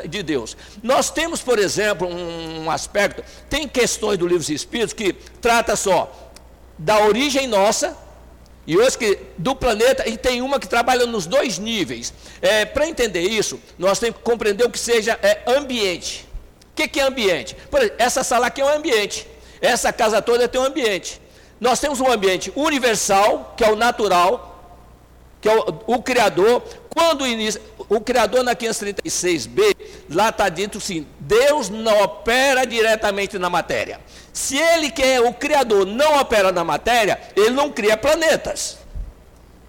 de 0.09 0.21
Deus. 0.21 0.57
Nós 0.83 1.09
temos, 1.09 1.41
por 1.41 1.57
exemplo, 1.57 2.05
um 2.05 2.69
aspecto, 2.69 3.23
tem 3.49 3.69
questões 3.69 4.17
do 4.17 4.27
livro 4.27 4.39
dos 4.39 4.49
Espíritos 4.49 4.91
que 4.91 5.13
trata 5.13 5.77
só 5.77 6.13
da 6.77 6.99
origem 7.05 7.47
nossa, 7.47 7.95
e 8.67 8.77
hoje 8.77 8.97
que 8.97 9.17
do 9.37 9.55
planeta, 9.55 10.09
e 10.09 10.17
tem 10.17 10.41
uma 10.41 10.59
que 10.59 10.67
trabalha 10.67 11.05
nos 11.05 11.25
dois 11.25 11.57
níveis. 11.57 12.13
É, 12.41 12.65
Para 12.65 12.85
entender 12.85 13.21
isso, 13.21 13.61
nós 13.79 13.97
temos 13.97 14.17
que 14.17 14.23
compreender 14.23 14.65
o 14.65 14.69
que 14.69 14.79
seja 14.79 15.17
é, 15.23 15.43
ambiente. 15.47 16.27
O 16.73 16.75
que, 16.75 16.89
que 16.89 16.99
é 16.99 17.03
ambiente? 17.03 17.55
Por 17.71 17.79
exemplo, 17.79 17.95
essa 17.97 18.25
sala 18.25 18.47
aqui 18.47 18.59
é 18.59 18.65
um 18.65 18.75
ambiente. 18.75 19.25
Essa 19.61 19.93
casa 19.93 20.21
toda 20.21 20.49
tem 20.49 20.59
um 20.59 20.65
ambiente. 20.65 21.21
Nós 21.61 21.79
temos 21.79 22.01
um 22.01 22.11
ambiente 22.11 22.51
universal, 22.57 23.53
que 23.55 23.63
é 23.63 23.71
o 23.71 23.77
natural, 23.77 24.54
que 25.45 25.49
é 25.49 25.55
o, 25.55 25.95
o 25.95 26.01
Criador, 26.01 26.63
quando 26.89 27.27
inicia, 27.27 27.61
o 27.87 28.01
Criador 28.01 28.43
na 28.43 28.55
536b, 28.55 29.77
lá 30.09 30.29
está 30.29 30.49
dito 30.49 30.79
assim: 30.79 31.05
Deus 31.19 31.69
não 31.69 32.01
opera 32.01 32.65
diretamente 32.65 33.37
na 33.37 33.47
matéria. 33.47 33.99
Se 34.33 34.57
ele 34.57 34.89
que 34.89 35.03
é 35.03 35.21
o 35.21 35.31
Criador 35.31 35.85
não 35.85 36.19
opera 36.19 36.51
na 36.51 36.63
matéria, 36.63 37.21
ele 37.35 37.51
não 37.51 37.71
cria 37.71 37.95
planetas. 37.95 38.79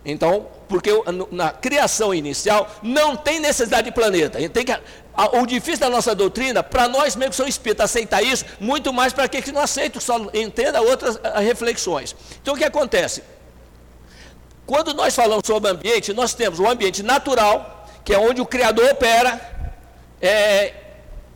Então, 0.02 0.46
porque 0.66 0.90
na 1.30 1.50
criação 1.50 2.14
inicial 2.14 2.74
não 2.82 3.14
tem 3.14 3.38
necessidade 3.38 3.90
de 3.90 3.92
planeta. 3.92 4.38
A 4.38 4.48
tem 4.48 4.64
que 4.64 4.72
o 5.32 5.44
difícil 5.44 5.80
da 5.80 5.90
nossa 5.90 6.14
doutrina, 6.14 6.62
para 6.62 6.88
nós 6.88 7.14
mesmo 7.16 7.30
que 7.30 7.36
são 7.36 7.46
espíritas, 7.46 7.90
aceitar 7.90 8.22
isso, 8.22 8.46
muito 8.58 8.94
mais 8.94 9.12
para 9.12 9.28
que 9.28 9.52
não 9.52 9.60
aceitam, 9.60 10.00
só 10.00 10.18
entenda 10.32 10.80
outras 10.80 11.20
ah, 11.22 11.40
reflexões. 11.40 12.16
Então 12.40 12.54
o 12.54 12.56
que 12.56 12.64
acontece? 12.64 13.22
Quando 14.66 14.92
nós 14.92 15.14
falamos 15.14 15.46
sobre 15.46 15.70
ambiente, 15.70 16.12
nós 16.12 16.34
temos 16.34 16.58
o 16.58 16.66
ambiente 16.66 17.02
natural, 17.02 17.88
que 18.04 18.12
é 18.12 18.18
onde 18.18 18.40
o 18.40 18.46
Criador 18.46 18.90
opera, 18.90 19.70
é 20.20 20.74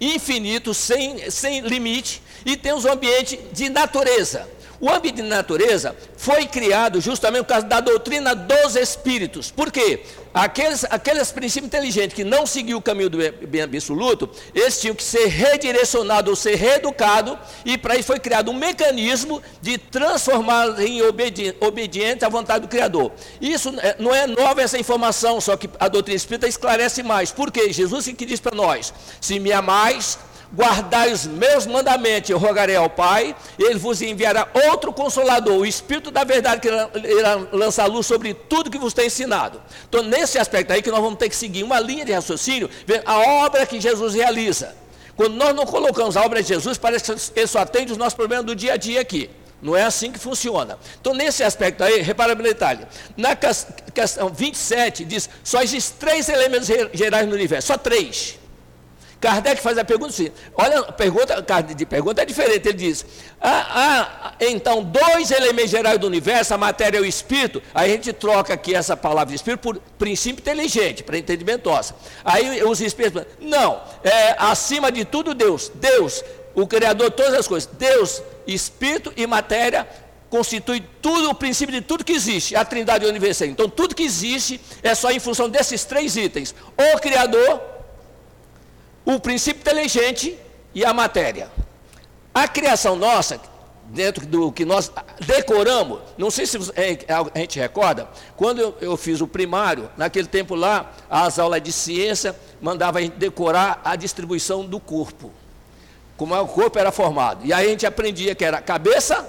infinito, 0.01 0.75
sem, 0.75 1.31
sem 1.31 1.61
limite, 1.61 2.23
e 2.45 2.57
temos 2.57 2.85
o 2.85 2.91
ambiente 2.91 3.37
de 3.53 3.69
natureza. 3.69 4.49
O 4.81 4.89
ambiente 4.89 5.17
de 5.17 5.23
natureza 5.23 5.95
foi 6.17 6.47
criado 6.47 7.03
justamente 7.03 7.43
por 7.43 7.49
causa 7.49 7.67
da 7.67 7.81
doutrina 7.81 8.35
dos 8.35 8.77
espíritos. 8.77 9.51
Por 9.51 9.71
quê? 9.71 10.01
Aqueles, 10.33 10.85
aqueles 10.85 11.31
princípios 11.31 11.67
inteligentes 11.67 12.15
que 12.15 12.25
não 12.25 12.47
seguiam 12.47 12.79
o 12.79 12.83
caminho 12.83 13.11
do 13.11 13.19
bem 13.47 13.61
absoluto, 13.61 14.31
eles 14.55 14.81
tinham 14.81 14.95
que 14.95 15.03
ser 15.03 15.27
redirecionados 15.27 16.31
ou 16.31 16.37
ser 16.37 16.55
reeducados, 16.55 17.37
e 17.65 17.77
para 17.77 17.97
isso 17.97 18.07
foi 18.07 18.19
criado 18.19 18.51
um 18.51 18.55
mecanismo 18.55 19.43
de 19.61 19.77
transformá-los 19.77 20.79
em 20.81 21.03
obedi 21.03 21.55
obedientes 21.61 22.23
à 22.23 22.29
vontade 22.29 22.63
do 22.63 22.69
Criador. 22.69 23.13
Isso 23.41 23.75
é, 23.81 23.97
não 23.99 24.15
é 24.15 24.27
nova 24.27 24.63
essa 24.63 24.79
informação, 24.79 25.41
só 25.41 25.57
que 25.57 25.69
a 25.79 25.89
doutrina 25.89 26.17
espírita 26.17 26.49
esclarece 26.49 27.03
mais. 27.03 27.33
Por 27.33 27.51
quê? 27.51 27.71
Jesus 27.71 28.07
que 28.07 28.25
diz 28.25 28.41
para 28.41 28.57
nós: 28.57 28.95
se 29.21 29.39
me 29.39 29.53
amais, 29.53 30.19
guardai 30.53 31.13
os 31.13 31.27
meus 31.27 31.67
mandamentos, 31.67 32.29
eu 32.31 32.39
rogarei 32.39 32.77
ao 32.77 32.91
Pai, 32.91 33.35
ele 33.59 33.79
vos 33.79 34.03
enviará 34.03 34.49
outro 34.71 34.93
consolador, 34.93 35.59
o 35.59 35.67
Espírito 35.67 36.11
da 36.11 36.25
verdade, 36.25 36.61
que 36.61 36.69
irá 36.69 37.39
lançar 37.53 37.87
luz 37.87 38.07
sobre 38.07 38.35
tudo 38.35 38.71
que 38.71 38.79
vos 38.79 38.93
tem 38.93 39.07
ensinado. 39.07 39.61
Então, 39.89 40.03
nesse 40.03 40.39
aspecto 40.39 40.73
aí, 40.73 40.83
que 40.83 40.91
nós 40.91 41.01
vamos 41.01 41.19
ter 41.19 41.29
que 41.29 41.37
seguir 41.37 41.63
uma 41.63 41.79
linha 41.79 42.05
de 42.05 42.13
raciocínio, 42.13 42.69
ver 42.87 43.03
a 43.07 43.19
obra 43.45 43.65
que 43.65 43.81
Jesus 43.81 44.15
realiza. 44.15 44.75
Quando 45.17 45.35
nós 45.35 45.55
não 45.55 45.67
colocamos 45.67 46.17
a 46.17 46.25
obra 46.25 46.43
de 46.43 46.49
Jesus, 46.49 46.79
parece 46.79 47.05
que 47.13 47.39
ele 47.39 47.47
só 47.47 47.61
atende 47.61 47.93
os 47.93 47.99
nossos 47.99 48.15
problemas 48.15 48.47
do 48.47 48.55
dia 48.55 48.73
a 48.73 48.77
dia 48.77 49.01
aqui. 49.01 49.31
Não 49.63 49.77
é 49.77 49.83
assim 49.83 50.11
que 50.11 50.19
funciona. 50.19 50.79
Então, 50.99 51.13
nesse 51.13 51.45
aspecto 51.45 51.85
aí, 51.85 52.01
repara 52.01 52.35
no 52.35 52.43
detalhe. 52.43 52.87
Na 53.15 53.37
questão 53.37 54.31
27, 54.31 55.05
diz: 55.05 55.29
só 55.45 55.63
existem 55.63 55.99
três 55.99 56.29
elementos 56.31 56.67
gerais 56.95 57.29
no 57.29 57.35
universo, 57.35 57.69
só 57.69 57.77
três. 57.77 58.40
Kardec 59.21 59.61
faz 59.61 59.77
a 59.77 59.85
pergunta 59.85 60.11
assim, 60.11 60.31
olha, 60.55 60.83
pergunta, 60.85 61.45
de 61.75 61.85
pergunta 61.85 62.23
é 62.23 62.25
diferente, 62.25 62.69
ele 62.69 62.79
diz, 62.79 63.05
ah, 63.41 63.67
ah, 63.71 64.35
então 64.41 64.83
dois 64.83 65.31
elementos 65.31 65.71
gerais 65.71 65.99
do 65.99 66.07
universo, 66.07 66.55
a 66.55 66.59
matéria 66.59 66.97
e 66.99 67.03
o 67.03 67.05
espírito, 67.05 67.63
aí 67.75 67.91
a 67.91 67.95
gente 67.95 68.13
troca 68.15 68.55
aqui 68.55 68.75
essa 68.75 68.97
palavra 68.97 69.35
espírito 69.35 69.61
por 69.61 69.79
princípio 69.99 70.41
inteligente, 70.41 71.03
para 71.03 71.19
entendimento 71.19 71.69
nosso. 71.69 71.95
Aí 72.25 72.63
os 72.63 72.81
espíritos, 72.81 73.23
não, 73.39 73.83
é 74.03 74.37
acima 74.39 74.91
de 74.91 75.05
tudo 75.05 75.35
Deus, 75.35 75.71
Deus, 75.75 76.25
o 76.55 76.67
Criador 76.67 77.11
de 77.11 77.17
todas 77.17 77.35
as 77.35 77.47
coisas, 77.47 77.69
Deus, 77.79 78.23
espírito 78.47 79.13
e 79.17 79.27
matéria, 79.27 79.87
constitui 80.31 80.83
tudo, 81.03 81.29
o 81.29 81.35
princípio 81.35 81.75
de 81.75 81.83
tudo 81.83 82.05
que 82.05 82.13
existe, 82.13 82.57
a 82.57 82.65
trindade 82.65 83.05
universal. 83.05 83.49
Então 83.49 83.69
tudo 83.69 83.95
que 83.95 84.03
existe 84.03 84.59
é 84.83 84.95
só 84.95 85.11
em 85.11 85.19
função 85.19 85.49
desses 85.49 85.85
três 85.85 86.17
itens, 86.17 86.55
o 86.79 86.99
Criador, 87.01 87.61
o 89.05 89.19
princípio 89.19 89.61
inteligente 89.61 90.39
e 90.75 90.85
a 90.85 90.93
matéria. 90.93 91.51
A 92.33 92.47
criação 92.47 92.95
nossa, 92.97 93.41
dentro 93.87 94.25
do 94.25 94.53
que 94.53 94.65
nós 94.65 94.91
decoramos, 95.27 96.01
não 96.17 96.31
sei 96.31 96.47
se 96.47 96.57
é, 96.77 96.99
a 97.09 97.39
gente 97.39 97.59
recorda, 97.59 98.09
quando 98.37 98.75
eu, 98.81 98.97
fiz 98.97 99.21
o 99.21 99.27
primário, 99.27 99.91
naquele 99.97 100.29
tempo 100.29 100.55
lá, 100.55 100.93
as 101.09 101.39
aulas 101.39 101.61
de 101.63 101.73
ciência 101.73 102.37
mandavam 102.61 103.01
a 103.01 103.03
gente 103.03 103.17
decorar 103.17 103.81
a 103.85 103.97
distribuição 103.97 104.65
do 104.65 104.79
corpo, 104.79 105.33
como 106.17 106.39
o 106.41 106.47
corpo 106.47 106.79
era 106.79 106.93
formado. 106.93 107.45
E 107.45 107.53
aí 107.53 107.67
a 107.67 107.71
gente 107.71 107.87
aprendia 107.87 108.35
que 108.35 108.45
era 108.45 108.61
cabeça, 108.61 109.29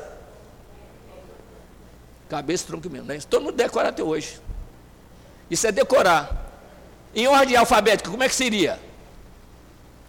cabeça, 2.30 2.68
tronco 2.68 2.88
e 2.88 2.90
membro. 2.90 3.08
Né? 3.08 3.20
Todo 3.28 3.44
mundo 3.44 3.56
decora 3.56 3.90
até 3.90 4.04
hoje. 4.04 4.40
Isso 5.50 5.68
é 5.68 5.72
decorar. 5.72 6.50
Em 7.13 7.28
ordem 7.28 7.58
alfabética, 7.58 8.10
como 8.10 8.24
é 8.24 8.29
que 8.29 8.36
seria? 8.36 8.79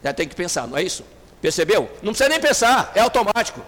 Já 0.03 0.13
tem 0.13 0.29
que 0.29 0.35
pensar, 0.35 0.67
não 0.67 0.77
é 0.77 0.83
isso? 0.83 1.05
Percebeu? 1.41 1.91
Não 2.03 2.13
precisa 2.13 2.29
nem 2.29 2.41
pensar, 2.41 2.93
é 2.95 3.01
automático. 3.01 3.61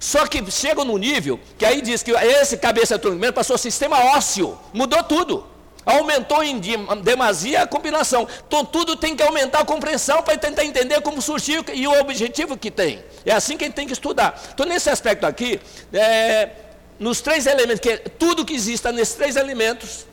Só 0.00 0.26
que 0.26 0.48
chega 0.50 0.84
no 0.84 0.96
nível 0.96 1.40
que 1.56 1.64
aí 1.64 1.80
diz 1.80 2.02
que 2.02 2.12
esse 2.12 2.56
cabeça 2.56 2.98
de 2.98 3.32
passou 3.32 3.58
sistema 3.58 3.98
ósseo, 4.16 4.58
mudou 4.72 5.02
tudo. 5.02 5.46
Aumentou 5.84 6.44
em 6.44 6.60
demasia 7.02 7.62
a 7.62 7.66
combinação. 7.66 8.28
Então 8.46 8.64
tudo 8.64 8.94
tem 8.94 9.16
que 9.16 9.22
aumentar 9.22 9.60
a 9.60 9.64
compreensão 9.64 10.22
para 10.22 10.36
tentar 10.36 10.64
entender 10.64 11.00
como 11.00 11.22
surgiu 11.22 11.64
e 11.72 11.86
o 11.86 12.00
objetivo 12.00 12.56
que 12.58 12.70
tem. 12.70 13.02
É 13.24 13.32
assim 13.32 13.56
que 13.56 13.64
a 13.64 13.66
gente 13.66 13.76
tem 13.76 13.86
que 13.86 13.94
estudar. 13.94 14.38
Então, 14.52 14.66
nesse 14.66 14.90
aspecto 14.90 15.24
aqui, 15.24 15.58
é, 15.92 16.50
nos 16.98 17.20
três 17.22 17.46
elementos, 17.46 17.80
que 17.80 17.90
é, 17.90 17.96
tudo 17.96 18.44
que 18.44 18.54
exista 18.54 18.92
nesses 18.92 19.14
três 19.14 19.34
elementos, 19.34 20.06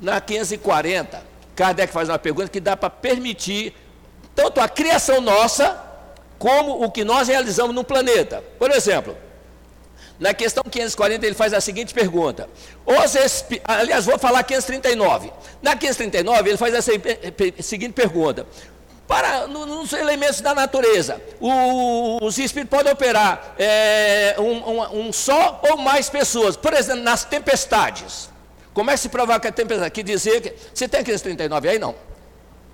na 0.00 0.20
540, 0.20 1.22
Kardec 1.54 1.92
faz 1.92 2.08
uma 2.08 2.18
pergunta 2.18 2.48
que 2.48 2.60
dá 2.60 2.76
para 2.76 2.90
permitir 2.90 3.74
tanto 4.34 4.60
a 4.60 4.68
criação 4.68 5.20
nossa, 5.20 5.80
como 6.38 6.84
o 6.84 6.90
que 6.90 7.04
nós 7.04 7.28
realizamos 7.28 7.74
no 7.74 7.84
planeta. 7.84 8.42
Por 8.58 8.70
exemplo, 8.70 9.16
na 10.18 10.34
questão 10.34 10.62
540 10.62 11.24
ele 11.26 11.34
faz 11.34 11.52
a 11.52 11.60
seguinte 11.60 11.94
pergunta. 11.94 12.48
Os 12.84 13.44
aliás, 13.64 14.04
vou 14.04 14.18
falar 14.18 14.42
539. 14.42 15.32
Na 15.62 15.76
539 15.76 16.50
ele 16.50 16.58
faz 16.58 16.74
a 16.74 16.82
seguinte 16.82 17.92
pergunta. 17.92 18.46
Para, 19.06 19.46
nos 19.46 19.92
elementos 19.92 20.40
da 20.40 20.54
natureza, 20.54 21.20
os 21.40 22.38
espíritos 22.38 22.70
podem 22.70 22.90
operar 22.90 23.54
é, 23.58 24.34
um, 24.38 24.70
um, 24.70 25.08
um 25.08 25.12
só 25.12 25.60
ou 25.70 25.76
mais 25.76 26.08
pessoas. 26.08 26.56
Por 26.56 26.72
exemplo, 26.72 27.02
nas 27.02 27.22
tempestades. 27.22 28.30
Que 28.74 28.96
se 28.96 29.08
provar 29.08 29.38
que 29.38 29.46
é 29.46 29.52
tempestade? 29.52 29.90
Que 29.90 30.02
dizer 30.02 30.40
que. 30.40 30.52
Você 30.74 30.88
tem 30.88 31.00
aqueles 31.00 31.22
39 31.22 31.68
aí? 31.68 31.78
Não. 31.78 31.94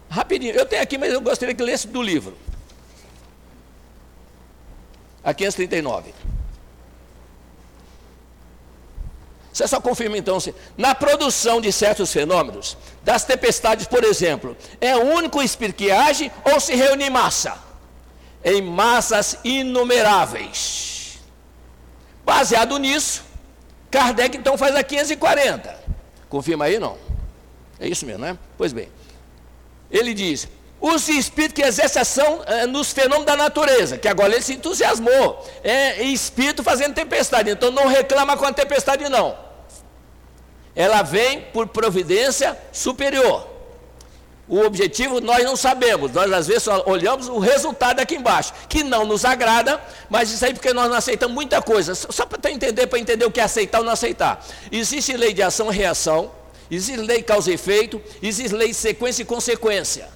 Rapidinho. 0.09 0.55
Eu 0.55 0.65
tenho 0.65 0.83
aqui, 0.83 0.97
mas 0.97 1.13
eu 1.13 1.21
gostaria 1.21 1.55
que 1.55 1.63
lesse 1.63 1.87
do 1.87 2.01
livro. 2.01 2.37
A 5.23 5.35
539. 5.35 6.15
Você 9.53 9.69
só 9.69 9.79
confirma 9.79 10.17
então 10.17 10.41
se 10.41 10.55
na 10.79 10.95
produção 10.95 11.61
de 11.61 11.71
certos 11.71 12.11
fenômenos, 12.11 12.79
das 13.03 13.25
tempestades, 13.25 13.87
por 13.87 14.03
exemplo, 14.05 14.57
é 14.81 14.97
o 14.97 15.03
único 15.03 15.43
espírito 15.43 15.77
que 15.77 15.91
age 15.91 16.33
ou 16.51 16.59
se 16.59 16.75
reúne 16.75 17.05
em 17.05 17.11
massa? 17.11 17.59
Em 18.43 18.63
massas 18.63 19.37
inumeráveis. 19.45 21.19
Baseado 22.25 22.79
nisso, 22.79 23.23
Kardec 23.91 24.35
então 24.37 24.57
faz 24.57 24.75
a 24.75 24.83
540. 24.83 25.80
Confirma 26.31 26.65
aí 26.65 26.79
não? 26.79 26.97
É 27.79 27.87
isso 27.87 28.07
mesmo, 28.07 28.23
né? 28.23 28.39
Pois 28.57 28.73
bem. 28.73 28.89
Ele 29.91 30.15
diz: 30.15 30.49
os 30.81 31.09
espíritos 31.09 31.55
que 31.61 31.69
exercem 31.69 32.01
ação 32.01 32.43
é, 32.47 32.67
nos 32.67 32.93
fenômenos 32.93 33.27
da 33.27 33.37
natureza, 33.37 33.99
que 33.99 34.09
agora 34.09 34.33
ele 34.33 34.43
se 34.43 34.55
entusiasmou. 34.55 35.47
É 35.63 36.03
espírito 36.05 36.63
fazendo 36.63 36.95
tempestade, 36.95 37.51
então 37.51 37.71
não 37.71 37.89
reclama 37.89 38.37
com 38.37 38.47
a 38.47 38.53
tempestade, 38.53 39.09
não. 39.09 39.37
Ela 40.75 41.03
vem 41.03 41.43
por 41.53 41.67
providência 41.67 42.57
superior. 42.73 43.50
O 44.51 44.63
objetivo 44.67 45.21
nós 45.21 45.45
não 45.45 45.55
sabemos, 45.55 46.11
nós 46.11 46.33
às 46.33 46.49
vezes 46.49 46.65
só 46.65 46.83
olhamos 46.85 47.29
o 47.29 47.39
resultado 47.39 48.01
aqui 48.01 48.17
embaixo, 48.17 48.53
que 48.69 48.83
não 48.83 49.07
nos 49.07 49.25
agrada, 49.25 49.81
mas 50.09 50.29
isso 50.33 50.45
aí 50.45 50.53
porque 50.53 50.73
nós 50.73 50.91
não 50.91 50.97
aceitamos 50.97 51.33
muita 51.33 51.63
coisa. 51.63 51.95
Só 51.95 52.27
para 52.27 52.51
entender, 52.51 52.89
para 52.89 52.99
entender 52.99 53.25
o 53.25 53.31
que 53.31 53.39
é 53.39 53.45
aceitar 53.45 53.79
ou 53.79 53.85
não 53.85 53.93
aceitar. 53.93 54.45
Existe 54.73 55.17
lei 55.17 55.33
de 55.33 55.41
ação 55.41 55.73
e 55.73 55.77
reação, 55.77 56.33
existe 56.69 57.01
lei 57.01 57.19
de 57.19 57.23
causa 57.23 57.49
e 57.49 57.55
efeito, 57.55 58.03
existe 58.21 58.53
lei 58.53 58.67
de 58.67 58.75
sequência 58.75 59.23
e 59.23 59.25
consequência. 59.25 60.09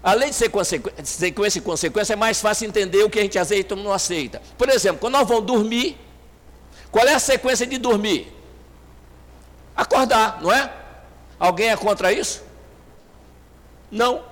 A 0.00 0.14
lei 0.14 0.30
de 0.30 0.36
sequência 0.36 1.58
e 1.58 1.60
consequência 1.60 2.12
é 2.12 2.16
mais 2.16 2.40
fácil 2.40 2.68
entender 2.68 3.02
o 3.02 3.10
que 3.10 3.18
a 3.18 3.22
gente 3.22 3.36
aceita 3.36 3.74
ou 3.74 3.82
não 3.82 3.92
aceita. 3.92 4.40
Por 4.56 4.68
exemplo, 4.68 5.00
quando 5.00 5.14
nós 5.14 5.26
vamos 5.26 5.44
dormir, 5.44 5.98
qual 6.92 7.04
é 7.04 7.14
a 7.14 7.18
sequência 7.18 7.66
de 7.66 7.78
dormir? 7.78 8.32
Acordar, 9.74 10.40
não 10.40 10.52
é? 10.52 10.72
Alguém 11.36 11.70
é 11.70 11.76
contra 11.76 12.12
isso? 12.12 12.51
Não. 13.92 14.22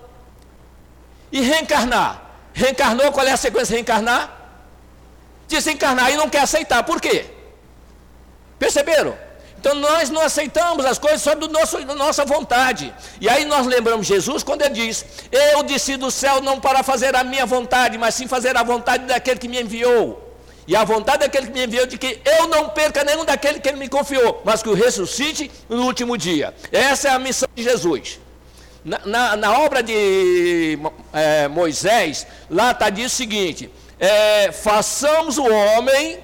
E 1.31 1.43
reencarnar? 1.43 2.23
Reencarnou, 2.55 3.13
qual 3.13 3.27
é 3.27 3.33
a 3.33 3.37
sequência 3.37 3.67
de 3.67 3.75
reencarnar? 3.75 4.39
Desencarnar 5.47 6.11
e 6.11 6.17
não 6.17 6.31
quer 6.31 6.41
aceitar. 6.41 6.83
Por 6.83 7.01
quê? 7.01 7.27
Perceberam? 8.59 9.17
Então 9.59 9.75
nós 9.75 10.09
não 10.09 10.23
aceitamos 10.23 10.87
as 10.87 10.99
coisas 10.99 11.23
nosso, 11.51 11.85
da 11.85 11.95
nossa 11.95 12.25
vontade. 12.25 12.95
E 13.21 13.29
aí 13.29 13.45
nós 13.45 13.67
lembramos 13.67 14.07
Jesus 14.07 14.43
quando 14.43 14.63
ele 14.63 14.75
diz: 14.75 15.05
Eu 15.31 15.63
desci 15.63 15.99
do 15.99 16.11
céu 16.11 16.41
não 16.41 16.59
para 16.59 16.83
fazer 16.83 17.15
a 17.15 17.23
minha 17.23 17.45
vontade, 17.45 17.99
mas 17.99 18.15
sim 18.15 18.27
fazer 18.27 18.57
a 18.57 18.63
vontade 18.63 19.05
daquele 19.05 19.39
que 19.39 19.49
me 19.49 19.61
enviou. 19.61 20.27
E 20.67 20.75
a 20.75 20.85
vontade 20.85 21.19
daquele 21.19 21.49
que 21.49 21.53
me 21.53 21.65
enviou 21.65 21.87
de 21.87 21.99
que 21.99 22.21
eu 22.25 22.49
não 22.49 22.71
perca 22.71 23.05
nenhum 23.05 23.25
daquele 23.25 23.61
que 23.61 23.69
ele 23.69 23.77
me 23.79 23.89
confiou, 23.89 24.41
mas 24.45 24.63
que 24.63 24.69
o 24.69 24.75
ressuscite 24.75 25.51
no 25.69 25.83
último 25.85 26.17
dia. 26.17 26.55
Essa 26.73 27.09
é 27.09 27.11
a 27.11 27.19
missão 27.19 27.49
de 27.55 27.63
Jesus. 27.63 28.19
Na, 28.85 29.01
na, 29.05 29.37
na 29.37 29.61
obra 29.61 29.83
de 29.83 30.79
é, 31.13 31.49
Moisés, 31.49 32.27
lá 32.49 32.71
está 32.71 32.89
dito 32.89 33.07
o 33.07 33.11
seguinte: 33.11 33.71
é, 33.99 34.51
façamos 34.53 35.37
o 35.37 35.45
homem 35.45 36.19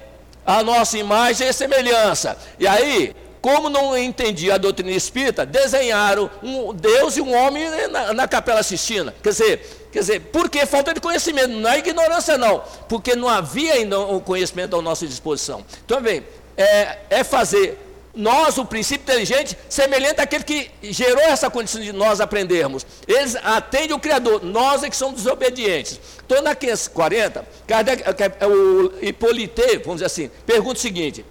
a 0.45 0.63
nossa 0.63 0.97
imagem 0.97 1.47
e 1.47 1.53
semelhança. 1.53 2.37
E 2.57 2.65
aí, 2.65 3.13
como 3.41 3.69
não 3.69 3.97
entendia 3.97 4.55
a 4.55 4.57
doutrina 4.57 4.91
espírita, 4.91 5.45
desenharam 5.45 6.29
um 6.41 6.73
Deus 6.73 7.17
e 7.17 7.21
um 7.21 7.35
homem 7.35 7.69
na, 7.89 8.13
na 8.13 8.27
Capela 8.27 8.63
Sistina. 8.63 9.13
Quer 9.21 9.29
dizer, 9.29 9.87
quer 9.91 9.99
dizer, 9.99 10.19
por 10.21 10.49
que 10.49 10.65
falta 10.65 10.93
de 10.93 11.01
conhecimento? 11.01 11.49
Não 11.49 11.69
é 11.69 11.79
ignorância, 11.79 12.37
não. 12.37 12.63
Porque 12.87 13.15
não 13.15 13.27
havia 13.27 13.73
ainda 13.73 13.99
o 13.99 14.21
conhecimento 14.21 14.77
à 14.77 14.81
nossa 14.81 15.05
disposição. 15.05 15.63
Então, 15.85 16.01
bem, 16.01 16.25
é, 16.55 16.97
é 17.09 17.23
fazer 17.23 17.86
nós, 18.17 18.57
o 18.57 18.65
princípio 18.65 19.03
inteligente, 19.03 19.57
semelhante 19.69 20.19
àquele 20.19 20.43
que 20.43 20.71
gerou 20.81 21.23
essa 21.23 21.49
condição 21.49 21.81
de 21.81 21.93
nós 21.93 22.19
aprendermos. 22.19 22.85
Eles 23.07 23.35
atendem 23.35 23.95
o 23.95 23.99
Criador, 23.99 24.43
nós 24.43 24.83
é 24.83 24.89
que 24.89 24.95
somos 24.95 25.23
desobedientes. 25.23 25.99
Então, 26.25 26.41
na 26.41 26.55
40, 26.55 27.47
Kardec, 27.65 28.03
o 28.45 29.05
Hipólite, 29.05 29.77
vamos 29.77 29.95
dizer 29.95 30.05
assim, 30.05 30.31
pergunta 30.45 30.77
o 30.77 30.81
seguinte: 30.81 31.23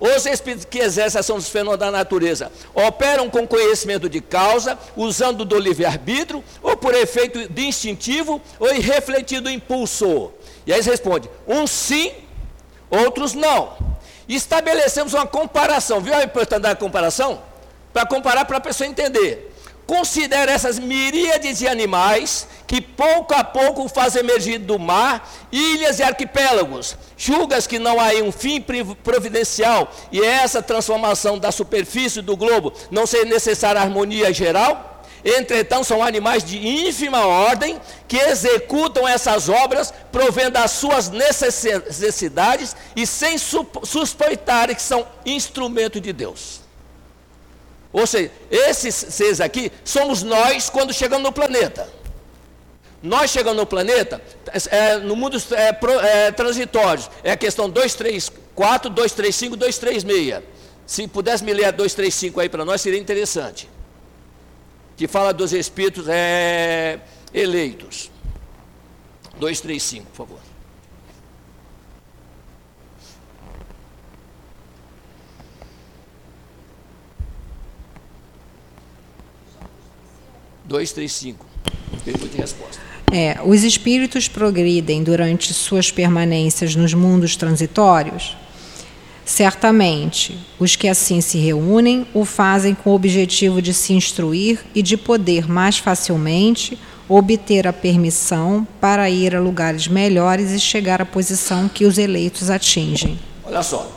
os 0.00 0.26
espíritos 0.26 0.64
que 0.64 0.78
exercem 0.78 1.18
a 1.18 1.20
ação 1.20 1.36
dos 1.36 1.48
fenômenos 1.48 1.78
da 1.78 1.90
natureza 1.90 2.50
operam 2.74 3.30
com 3.30 3.46
conhecimento 3.46 4.08
de 4.08 4.20
causa, 4.20 4.78
usando 4.96 5.44
do 5.44 5.58
livre-arbítrio, 5.58 6.42
ou 6.62 6.76
por 6.76 6.94
efeito 6.94 7.48
de 7.48 7.66
instintivo, 7.66 8.40
ou 8.58 8.74
irrefletido 8.74 9.48
impulso? 9.48 10.32
E 10.66 10.72
aí 10.72 10.78
eles 10.78 10.86
respondem: 10.86 11.30
uns 11.46 11.70
sim, 11.70 12.12
outros 12.90 13.34
não. 13.34 13.94
Estabelecemos 14.28 15.14
uma 15.14 15.26
comparação. 15.26 16.00
Viu 16.00 16.14
a 16.14 16.24
importância 16.24 16.60
da 16.60 16.74
comparação? 16.74 17.42
Para 17.92 18.06
comparar, 18.06 18.44
para 18.44 18.58
a 18.58 18.60
pessoa 18.60 18.88
entender. 18.88 19.52
Considera 19.86 20.50
essas 20.50 20.78
miríades 20.78 21.58
de 21.58 21.68
animais 21.68 22.48
que 22.66 22.80
pouco 22.80 23.34
a 23.34 23.44
pouco 23.44 23.86
fazem 23.86 24.22
emergir 24.22 24.58
do 24.58 24.78
mar 24.78 25.30
ilhas 25.52 25.98
e 25.98 26.02
arquipélagos. 26.02 26.96
Julgas 27.18 27.66
que 27.66 27.78
não 27.78 28.00
há 28.00 28.08
um 28.22 28.32
fim 28.32 28.64
providencial 29.02 29.92
e 30.10 30.22
essa 30.22 30.62
transformação 30.62 31.38
da 31.38 31.52
superfície 31.52 32.22
do 32.22 32.34
globo 32.34 32.72
não 32.90 33.06
ser 33.06 33.26
necessária 33.26 33.80
harmonia 33.80 34.32
geral? 34.32 34.93
Entretanto, 35.24 35.86
são 35.86 36.02
animais 36.02 36.44
de 36.44 36.58
ínfima 36.58 37.24
ordem 37.24 37.80
que 38.06 38.18
executam 38.18 39.08
essas 39.08 39.48
obras, 39.48 39.92
provendo 40.12 40.58
as 40.58 40.72
suas 40.72 41.08
necessidades 41.08 42.76
e 42.94 43.06
sem 43.06 43.38
suspeitarem 43.38 44.76
que 44.76 44.82
são 44.82 45.06
instrumento 45.24 45.98
de 45.98 46.12
Deus. 46.12 46.60
Ou 47.90 48.06
seja, 48.06 48.30
esses 48.50 48.94
seres 48.94 49.40
aqui 49.40 49.72
somos 49.82 50.22
nós 50.22 50.68
quando 50.68 50.92
chegamos 50.92 51.24
no 51.24 51.32
planeta. 51.32 51.88
Nós 53.02 53.30
chegamos 53.30 53.56
no 53.56 53.66
planeta, 53.66 54.20
é, 54.70 54.96
no 54.96 55.16
mundo 55.16 55.38
é, 55.52 56.26
é, 56.26 56.32
transitórios, 56.32 57.10
é 57.22 57.32
a 57.32 57.36
questão 57.36 57.68
234, 57.68 58.90
235, 58.90 59.56
236. 59.56 60.42
Se 60.86 61.08
pudesse 61.08 61.44
me 61.44 61.54
ler 61.54 61.66
a 61.66 61.70
235 61.70 62.40
aí 62.40 62.48
para 62.48 62.64
nós, 62.64 62.80
seria 62.82 62.98
interessante 62.98 63.73
que 64.96 65.08
fala 65.08 65.32
dos 65.32 65.52
espíritos 65.52 66.06
é, 66.08 67.00
eleitos. 67.32 68.10
235, 69.38 70.06
por 70.10 70.16
favor. 70.16 70.54
Dois, 80.64 80.92
três, 80.92 81.12
cinco. 81.12 81.46
Pergunta 82.04 82.36
e 82.36 82.40
resposta. 82.40 82.80
É, 83.12 83.38
os 83.44 83.62
espíritos 83.62 84.28
progridem 84.28 85.04
durante 85.04 85.52
suas 85.52 85.90
permanências 85.90 86.74
nos 86.74 86.94
mundos 86.94 87.36
transitórios? 87.36 88.36
Certamente, 89.24 90.38
os 90.58 90.76
que 90.76 90.86
assim 90.86 91.20
se 91.20 91.38
reúnem 91.38 92.06
o 92.12 92.24
fazem 92.24 92.74
com 92.74 92.90
o 92.90 92.94
objetivo 92.94 93.62
de 93.62 93.72
se 93.72 93.94
instruir 93.94 94.60
e 94.74 94.82
de 94.82 94.96
poder 94.96 95.48
mais 95.48 95.78
facilmente 95.78 96.78
obter 97.08 97.66
a 97.66 97.72
permissão 97.72 98.66
para 98.80 99.08
ir 99.08 99.34
a 99.34 99.40
lugares 99.40 99.88
melhores 99.88 100.50
e 100.50 100.60
chegar 100.60 101.00
à 101.00 101.06
posição 101.06 101.68
que 101.68 101.84
os 101.84 101.98
eleitos 101.98 102.50
atingem. 102.50 103.18
Olha 103.44 103.62
só, 103.62 103.90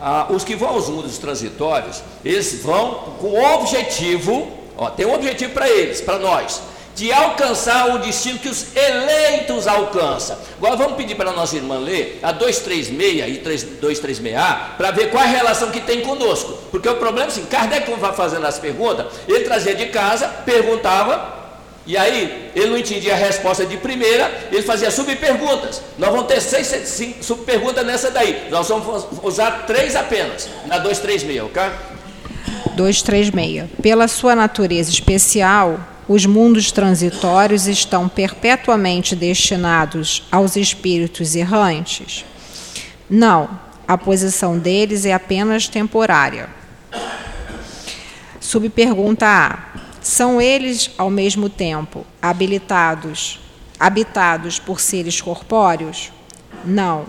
ah, 0.00 0.26
os 0.30 0.42
que 0.42 0.56
vão 0.56 0.70
aos 0.70 0.88
mundos 0.88 1.18
transitórios, 1.18 2.02
eles 2.24 2.60
vão 2.62 3.14
com 3.20 3.28
o 3.28 3.54
objetivo, 3.54 4.48
ó, 4.76 4.90
tem 4.90 5.06
um 5.06 5.14
objetivo 5.14 5.52
para 5.52 5.68
eles, 5.68 6.00
para 6.00 6.18
nós, 6.18 6.60
de 6.94 7.10
alcançar 7.12 7.94
o 7.94 7.98
destino 7.98 8.38
que 8.38 8.48
os 8.48 8.76
eleitos 8.76 9.66
alcançam. 9.66 10.36
Agora 10.58 10.76
vamos 10.76 10.96
pedir 10.96 11.14
para 11.14 11.30
a 11.30 11.32
nossa 11.32 11.56
irmã 11.56 11.78
ler 11.78 12.18
a 12.22 12.32
236 12.32 13.36
e 13.36 13.40
236A 13.80 14.76
para 14.76 14.90
ver 14.90 15.10
qual 15.10 15.22
a 15.22 15.26
relação 15.26 15.70
que 15.70 15.80
tem 15.80 16.02
conosco. 16.02 16.58
Porque 16.70 16.88
o 16.88 16.96
problema 16.96 17.26
é 17.26 17.28
assim, 17.28 17.44
Kardec 17.46 17.90
vai 17.98 18.12
fazendo 18.12 18.46
as 18.46 18.58
perguntas, 18.58 19.06
ele 19.26 19.44
trazia 19.44 19.74
de 19.74 19.86
casa, 19.86 20.28
perguntava, 20.44 21.40
e 21.84 21.96
aí 21.96 22.50
ele 22.54 22.66
não 22.66 22.78
entendia 22.78 23.14
a 23.14 23.16
resposta 23.16 23.66
de 23.66 23.76
primeira, 23.76 24.30
ele 24.52 24.62
fazia 24.62 24.90
subperguntas. 24.90 25.82
Nós 25.98 26.10
vamos 26.10 26.26
ter 26.26 26.40
seis, 26.40 26.66
cinco 26.88 27.24
subperguntas 27.24 27.84
nessa 27.84 28.10
daí. 28.10 28.48
Nós 28.50 28.68
vamos 28.68 29.06
usar 29.22 29.66
três 29.66 29.96
apenas, 29.96 30.48
na 30.66 30.78
236, 30.78 31.42
ok? 31.44 31.62
236. 32.76 33.70
Pela 33.82 34.06
sua 34.06 34.36
natureza 34.36 34.90
especial, 34.90 35.80
os 36.12 36.26
mundos 36.26 36.70
transitórios 36.70 37.66
estão 37.66 38.06
perpetuamente 38.06 39.16
destinados 39.16 40.26
aos 40.30 40.56
espíritos 40.56 41.34
errantes? 41.34 42.22
Não, 43.08 43.58
a 43.88 43.96
posição 43.96 44.58
deles 44.58 45.06
é 45.06 45.14
apenas 45.14 45.68
temporária. 45.68 46.50
Subpergunta 48.38 49.26
A: 49.26 49.58
São 50.02 50.38
eles 50.38 50.90
ao 50.98 51.08
mesmo 51.08 51.48
tempo 51.48 52.04
habilitados, 52.20 53.40
habitados 53.80 54.58
por 54.58 54.80
seres 54.80 55.18
corpóreos? 55.18 56.12
Não. 56.62 57.06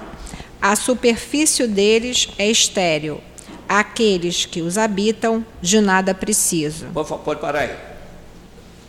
A 0.61 0.77
superfície 0.77 1.67
deles 1.67 2.29
é 2.37 2.49
estéril. 2.49 3.19
Aqueles 3.67 4.45
que 4.45 4.61
os 4.61 4.77
habitam 4.77 5.45
de 5.61 5.81
nada 5.81 6.13
precisam. 6.13 6.91
Pode 6.93 7.41
parar 7.41 7.59
aí. 7.59 7.92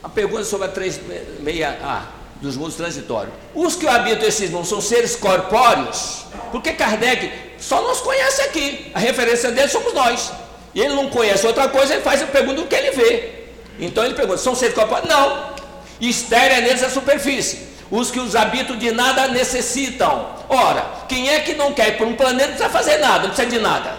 A 0.05 0.09
pergunta 0.11 0.45
sobre 0.45 0.67
a 0.67 0.71
36A 0.71 2.03
dos 2.39 2.59
mundos 2.59 2.75
transitórios. 2.75 3.33
Os 3.55 3.75
que 3.75 3.89
habitam 3.89 4.29
esses 4.29 4.51
mundos 4.51 4.69
são 4.69 4.79
seres 4.79 5.17
corpóreos? 5.17 6.27
Porque 6.53 6.75
Kardec 6.75 7.33
só 7.59 7.81
nos 7.81 8.03
conhece 8.03 8.43
aqui. 8.43 8.93
A 8.93 8.99
referência 8.99 9.51
dele 9.51 9.69
somos 9.69 9.95
nós. 9.95 10.31
E 10.75 10.81
ele 10.83 10.93
não 10.93 11.09
conhece 11.09 11.47
outra 11.47 11.69
coisa, 11.69 11.95
ele 11.95 12.03
faz 12.03 12.21
a 12.21 12.27
pergunta 12.27 12.61
do 12.61 12.67
que 12.67 12.75
ele 12.75 12.91
vê. 12.91 13.45
Então 13.81 14.05
ele 14.05 14.13
pergunta: 14.13 14.37
são 14.37 14.55
seres 14.55 14.75
corpóreos? 14.75 15.09
Não. 15.09 15.55
Estéreo 15.99 16.59
é 16.59 16.61
neles 16.61 16.83
a 16.83 16.91
superfície. 16.91 17.67
Os 17.91 18.11
que 18.11 18.21
os 18.21 18.37
habitam 18.37 18.77
de 18.77 18.91
nada 18.93 19.29
necessitam. 19.29 20.29
Ora, 20.51 20.85
quem 21.09 21.31
é 21.31 21.41
que 21.41 21.55
não 21.55 21.73
quer 21.73 21.89
ir 21.89 21.97
para 21.97 22.07
um 22.07 22.15
planeta 22.15 22.49
não 22.49 22.57
precisa 22.57 22.69
fazer 22.69 22.99
nada, 22.99 23.21
não 23.21 23.35
precisa 23.35 23.49
de 23.49 23.59
nada? 23.59 23.97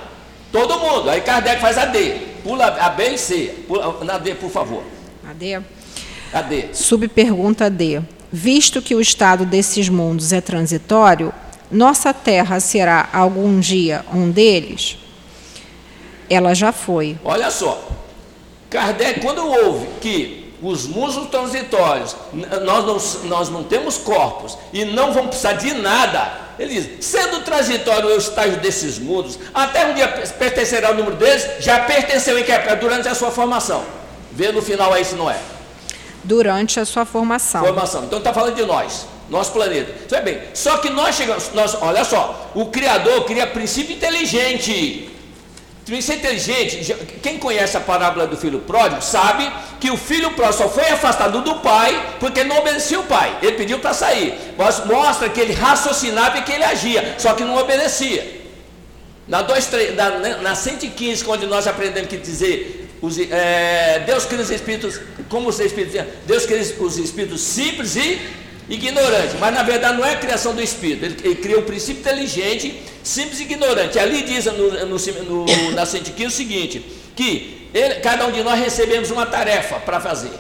Todo 0.52 0.80
mundo. 0.80 1.10
Aí 1.10 1.22
Kardec 1.22 1.60
faz 1.60 1.80
a 1.80 1.86
D. 1.86 2.12
Pula 2.44 2.68
a 2.80 2.90
B 2.90 3.10
e 3.10 3.18
C. 3.18 3.56
Pula, 3.68 4.04
na 4.04 4.20
D, 4.20 4.36
por 4.36 4.52
favor. 4.52 4.84
A 5.28 5.34
D. 5.34 5.60
A 6.34 6.42
D. 6.42 6.70
Subpergunta 6.74 7.70
D. 7.70 8.02
Visto 8.32 8.82
que 8.82 8.94
o 8.94 9.00
estado 9.00 9.46
desses 9.46 9.88
mundos 9.88 10.34
é 10.34 10.42
transitório, 10.42 11.34
nossa 11.72 12.14
Terra 12.14 12.60
será 12.60 13.08
algum 13.14 13.60
dia 13.60 14.06
um 14.14 14.30
deles? 14.30 14.98
Ela 16.30 16.54
já 16.54 16.72
foi. 16.72 17.18
Olha 17.24 17.50
só, 17.50 17.82
Kardec, 18.70 19.22
quando 19.22 19.46
ouve 19.48 19.88
que 20.02 20.54
os 20.62 20.86
mundos 20.86 21.28
transitórios, 21.30 22.16
nós 22.66 22.86
não, 22.86 23.30
nós 23.30 23.50
não 23.50 23.64
temos 23.64 23.98
corpos 23.98 24.58
e 24.74 24.84
não 24.84 25.14
vamos 25.14 25.30
precisar 25.30 25.54
de 25.54 25.74
nada, 25.74 26.32
ele 26.60 26.74
diz: 26.74 27.06
sendo 27.06 27.42
transitório 27.42 28.10
o 28.10 28.18
estágio 28.18 28.60
desses 28.60 29.00
mundos, 29.00 29.40
até 29.54 29.86
um 29.86 29.94
dia 29.94 30.08
pertencerá 30.08 30.90
ao 30.90 30.96
número 30.96 31.16
deles, 31.16 31.48
já 31.60 31.80
pertenceu 31.82 32.38
em 32.38 32.44
que 32.44 32.52
durante 32.82 33.08
a 33.08 33.16
sua 33.16 33.32
formação. 33.32 33.84
Vê 34.32 34.52
no 34.52 34.62
final 34.62 34.92
aí 34.92 35.06
se 35.06 35.16
não 35.16 35.32
é 35.32 35.38
durante 36.26 36.80
a 36.80 36.86
sua 36.86 37.06
formação. 37.06 37.64
Formação. 37.64 38.04
Então 38.04 38.20
está 38.20 38.34
falando 38.34 38.56
de 38.56 38.66
nós, 38.66 39.08
nosso 39.30 39.52
planeta. 39.52 39.94
Sabe 40.10 40.32
bem, 40.32 40.42
só 40.54 40.78
que 40.78 40.90
nós 40.90 41.16
chegamos, 41.16 41.52
nós, 41.54 41.78
olha 41.82 42.04
só, 42.04 42.52
o 42.54 42.66
Criador 42.68 43.24
cria 43.26 43.48
princípio 43.48 43.96
inteligente. 43.96 45.12
Princípio 45.86 46.18
inteligente, 46.18 46.96
quem 47.22 47.38
conhece 47.38 47.78
a 47.78 47.80
parábola 47.80 48.26
do 48.26 48.36
filho 48.36 48.58
pródigo 48.60 49.04
sabe 49.04 49.48
que 49.80 49.92
o 49.92 49.98
filho 49.98 50.32
pródigo 50.32 50.64
só 50.64 50.70
foi 50.70 50.90
afastado 50.90 51.42
do 51.42 51.56
pai 51.58 52.16
porque 52.20 52.44
não 52.44 52.58
obedecia 52.58 53.00
o 53.00 53.04
pai. 53.04 53.38
Ele 53.40 53.52
pediu 53.52 53.78
para 53.78 53.94
sair. 53.94 54.34
Mas 54.58 54.84
mostra 54.84 55.30
que 55.30 55.40
ele 55.40 55.54
raciocinava 55.54 56.40
e 56.40 56.42
que 56.42 56.52
ele 56.52 56.64
agia, 56.64 57.16
só 57.20 57.34
que 57.34 57.44
não 57.44 57.56
obedecia. 57.56 58.46
Na, 59.28 59.44
2, 59.44 59.66
3, 59.68 59.96
na, 59.96 60.38
na 60.38 60.56
115, 60.56 61.24
onde 61.28 61.46
nós 61.46 61.68
aprendemos 61.68 62.10
que 62.10 62.18
dizer 62.18 62.85
os, 63.02 63.18
é, 63.20 64.04
Deus 64.06 64.26
cria 64.26 64.42
os 64.42 64.50
espíritos, 64.50 65.00
como 65.30 65.50
os 65.50 65.60
espíritos 65.60 66.02
Deus 66.26 66.46
cria 66.46 66.62
os 66.62 66.98
espíritos 66.98 67.42
simples 67.42 67.96
e 67.96 68.20
ignorantes, 68.70 69.36
mas 69.40 69.54
na 69.54 69.64
verdade 69.64 69.98
não 69.98 70.06
é 70.06 70.14
a 70.14 70.18
criação 70.18 70.56
do 70.56 70.62
espírito, 70.62 71.06
ele, 71.06 71.18
ele 71.24 71.36
cria 71.36 71.60
um 71.60 71.64
princípio 71.64 72.00
inteligente, 72.00 72.82
simples 73.04 73.40
e 73.40 73.44
ignorante. 73.44 74.00
Ali 74.00 74.24
diz 74.24 74.46
no, 74.46 74.86
no, 74.86 75.46
no, 75.46 75.72
na 75.72 75.86
115 75.86 76.26
o 76.26 76.32
seguinte: 76.32 76.80
que 77.16 77.70
ele, 77.74 77.96
cada 77.96 78.26
um 78.26 78.32
de 78.32 78.44
nós 78.44 78.60
recebemos 78.60 79.12
uma 79.12 79.26
tarefa 79.26 79.80
para 79.80 80.00
fazer. 80.00 80.32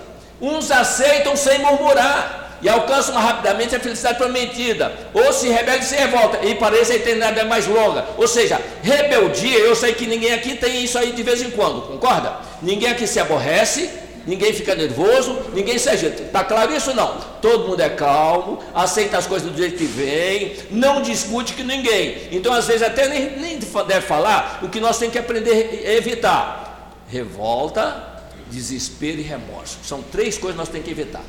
Uns 0.41 0.71
aceitam 0.71 1.35
sem 1.35 1.59
murmurar 1.59 2.44
e 2.61 2.69
alcançam 2.69 3.15
rapidamente 3.15 3.75
a 3.75 3.79
felicidade 3.79 4.17
prometida, 4.17 4.91
ou 5.13 5.31
se 5.33 5.47
rebelde 5.49 5.85
e 5.85 5.87
se 5.87 5.95
revolta, 5.95 6.45
e 6.45 6.55
parece 6.55 6.93
a 6.93 6.95
eternidade 6.95 7.39
é 7.39 7.43
mais 7.43 7.67
longa. 7.67 8.05
Ou 8.17 8.27
seja, 8.27 8.59
rebeldia, 8.81 9.59
eu 9.59 9.75
sei 9.75 9.93
que 9.93 10.05
ninguém 10.05 10.33
aqui 10.33 10.55
tem 10.55 10.83
isso 10.83 10.97
aí 10.97 11.11
de 11.11 11.23
vez 11.23 11.41
em 11.41 11.51
quando, 11.51 11.81
concorda? 11.81 12.37
Ninguém 12.61 12.89
aqui 12.89 13.05
se 13.05 13.19
aborrece, 13.19 13.89
ninguém 14.25 14.53
fica 14.53 14.73
nervoso, 14.73 15.37
ninguém 15.53 15.77
se 15.77 15.89
agita. 15.89 16.23
Está 16.23 16.43
claro 16.43 16.75
isso 16.75 16.93
não? 16.93 17.17
Todo 17.41 17.69
mundo 17.69 17.79
é 17.81 17.89
calmo, 17.89 18.59
aceita 18.73 19.17
as 19.17 19.27
coisas 19.27 19.51
do 19.51 19.57
jeito 19.57 19.77
que 19.77 19.85
vem, 19.85 20.55
não 20.71 21.01
discute 21.01 21.53
com 21.53 21.63
ninguém. 21.63 22.29
Então, 22.31 22.53
às 22.53 22.65
vezes, 22.65 22.81
até 22.81 23.07
nem, 23.07 23.37
nem 23.37 23.59
deve 23.59 24.01
falar 24.01 24.59
o 24.63 24.69
que 24.69 24.79
nós 24.79 24.97
temos 24.97 25.13
que 25.13 25.19
aprender 25.19 25.83
a 25.85 25.91
evitar: 25.93 26.91
revolta, 27.07 28.23
desespero 28.49 29.19
e 29.19 29.23
remorso. 29.23 29.77
São 29.83 30.01
três 30.01 30.37
coisas 30.37 30.55
que 30.55 30.59
nós 30.59 30.69
temos 30.69 30.85
que 30.85 30.91
evitar 30.91 31.21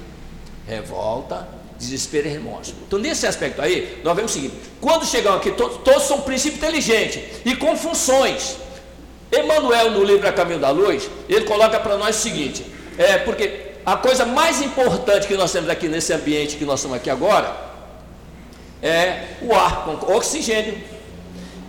revolta, 0.67 1.47
desespero 1.79 2.27
e 2.27 2.31
remorso. 2.31 2.75
Então, 2.87 2.99
nesse 2.99 3.27
aspecto 3.27 3.63
aí, 3.63 4.01
nós 4.03 4.15
vemos 4.17 4.33
o 4.33 4.35
seguinte: 4.35 4.57
quando 4.81 5.07
chegam 5.07 5.35
aqui, 5.35 5.51
todos, 5.53 5.79
todos 5.79 6.03
são 6.05 6.21
princípios 6.21 6.63
inteligentes 6.63 7.23
e 7.45 7.55
com 7.55 7.77
funções. 7.77 8.57
Emmanuel, 9.33 9.91
no 9.91 10.05
livro 10.05 10.27
A 10.29 10.33
Caminho 10.33 10.61
da 10.61 10.71
Luz, 10.71 11.09
ele 11.29 11.45
coloca 11.45 11.79
para 11.79 11.97
nós 11.97 12.17
o 12.17 12.21
seguinte: 12.21 12.65
é 12.99 13.19
porque 13.19 13.73
a 13.85 13.97
coisa 13.97 14.25
mais 14.25 14.63
importante 14.63 15.27
que 15.27 15.37
nós 15.37 15.53
temos 15.53 15.69
aqui 15.71 15.89
nesse 15.89 16.13
ambiente 16.13 16.57
que 16.57 16.65
nós 16.65 16.81
estamos 16.81 16.97
aqui 16.97 17.11
agora 17.11 17.67
é 18.83 19.37
o 19.43 19.55
ar 19.55 19.85
com 19.85 20.13
oxigênio. 20.13 20.79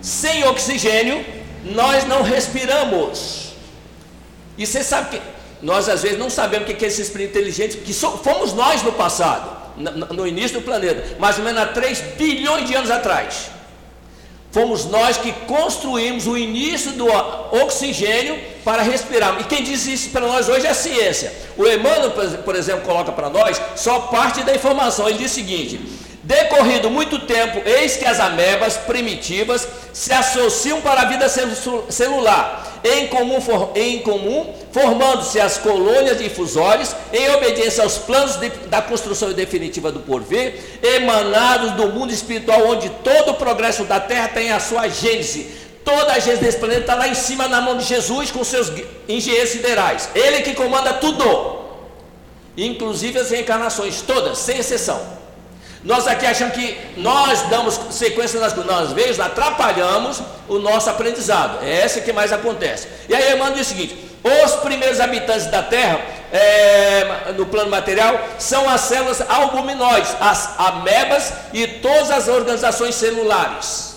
Sem 0.00 0.44
oxigênio, 0.44 1.24
nós 1.64 2.06
não 2.06 2.22
respiramos. 2.22 3.52
E 4.56 4.66
você 4.66 4.82
sabe 4.82 5.16
que 5.16 5.22
nós 5.62 5.88
às 5.88 6.02
vezes 6.02 6.18
não 6.18 6.30
sabemos 6.30 6.68
o 6.68 6.74
que 6.74 6.84
é 6.84 6.88
esse 6.88 7.02
espírito 7.02 7.30
inteligente, 7.30 7.78
que 7.78 7.92
fomos 7.92 8.52
nós 8.52 8.82
no 8.82 8.92
passado, 8.92 9.56
no 10.12 10.26
início 10.26 10.60
do 10.60 10.64
planeta, 10.64 11.16
mais 11.18 11.38
ou 11.38 11.44
menos 11.44 11.62
há 11.62 11.66
3 11.66 12.00
bilhões 12.16 12.66
de 12.68 12.74
anos 12.74 12.90
atrás. 12.90 13.50
Fomos 14.50 14.86
nós 14.86 15.18
que 15.18 15.30
construímos 15.46 16.26
o 16.26 16.36
início 16.36 16.92
do 16.92 17.06
oxigênio 17.06 18.38
para 18.64 18.82
respirar. 18.82 19.38
E 19.40 19.44
quem 19.44 19.62
diz 19.62 19.86
isso 19.86 20.08
para 20.08 20.26
nós 20.26 20.48
hoje 20.48 20.66
é 20.66 20.70
a 20.70 20.74
ciência. 20.74 21.32
O 21.56 21.66
Emmanuel, 21.66 22.12
por 22.44 22.56
exemplo, 22.56 22.82
coloca 22.82 23.12
para 23.12 23.28
nós 23.28 23.60
só 23.76 24.00
parte 24.00 24.42
da 24.42 24.54
informação. 24.54 25.06
Ele 25.06 25.18
diz 25.18 25.32
o 25.32 25.34
seguinte: 25.34 25.78
Decorrido 26.28 26.90
muito 26.90 27.20
tempo, 27.20 27.62
eis 27.64 27.96
que 27.96 28.04
as 28.04 28.20
amebas 28.20 28.76
primitivas 28.76 29.66
se 29.94 30.12
associam 30.12 30.78
para 30.82 31.00
a 31.00 31.04
vida 31.06 31.26
celular, 31.26 32.80
em 32.84 33.06
comum, 33.06 33.40
comum 34.04 34.54
formando-se 34.70 35.40
as 35.40 35.56
colônias 35.56 36.18
difusórias, 36.18 36.94
em 37.14 37.30
obediência 37.30 37.82
aos 37.82 37.96
planos 37.96 38.36
de, 38.36 38.50
da 38.68 38.82
construção 38.82 39.32
definitiva 39.32 39.90
do 39.90 40.00
porvir, 40.00 40.52
emanados 40.82 41.72
do 41.72 41.88
mundo 41.88 42.12
espiritual, 42.12 42.68
onde 42.68 42.90
todo 43.02 43.30
o 43.30 43.34
progresso 43.36 43.84
da 43.84 43.98
Terra 43.98 44.28
tem 44.28 44.52
a 44.52 44.60
sua 44.60 44.86
gênese. 44.86 45.50
Toda 45.82 46.12
a 46.12 46.18
gênese 46.18 46.42
desse 46.42 46.58
planeta 46.58 46.82
está 46.82 46.94
lá 46.94 47.08
em 47.08 47.14
cima 47.14 47.48
na 47.48 47.62
mão 47.62 47.78
de 47.78 47.84
Jesus 47.84 48.30
com 48.30 48.44
seus 48.44 48.70
engenheiros 49.08 49.48
siderais. 49.48 50.10
Ele 50.14 50.42
que 50.42 50.52
comanda 50.52 50.92
tudo, 50.92 51.60
inclusive 52.54 53.18
as 53.18 53.30
reencarnações, 53.30 54.02
todas, 54.02 54.36
sem 54.36 54.58
exceção. 54.58 55.17
Nós 55.88 56.06
aqui 56.06 56.26
achamos 56.26 56.54
que 56.54 56.78
nós 56.98 57.48
damos 57.48 57.80
sequência 57.92 58.38
nas, 58.38 58.54
nas 58.54 58.92
vezes, 58.92 59.18
atrapalhamos 59.18 60.20
o 60.46 60.58
nosso 60.58 60.90
aprendizado. 60.90 61.64
É 61.64 61.80
essa 61.80 62.02
que 62.02 62.12
mais 62.12 62.30
acontece. 62.30 62.86
E 63.08 63.14
aí 63.14 63.32
Emmanuel 63.32 63.54
diz 63.54 63.68
o 63.68 63.70
seguinte: 63.70 63.96
os 64.22 64.56
primeiros 64.56 65.00
habitantes 65.00 65.46
da 65.46 65.62
Terra, 65.62 65.98
é, 66.30 67.32
no 67.34 67.46
plano 67.46 67.70
material, 67.70 68.20
são 68.38 68.68
as 68.68 68.82
células 68.82 69.22
albuminoides, 69.30 70.14
as 70.20 70.60
amebas 70.60 71.32
e 71.54 71.66
todas 71.66 72.10
as 72.10 72.28
organizações 72.28 72.94
celulares. 72.94 73.96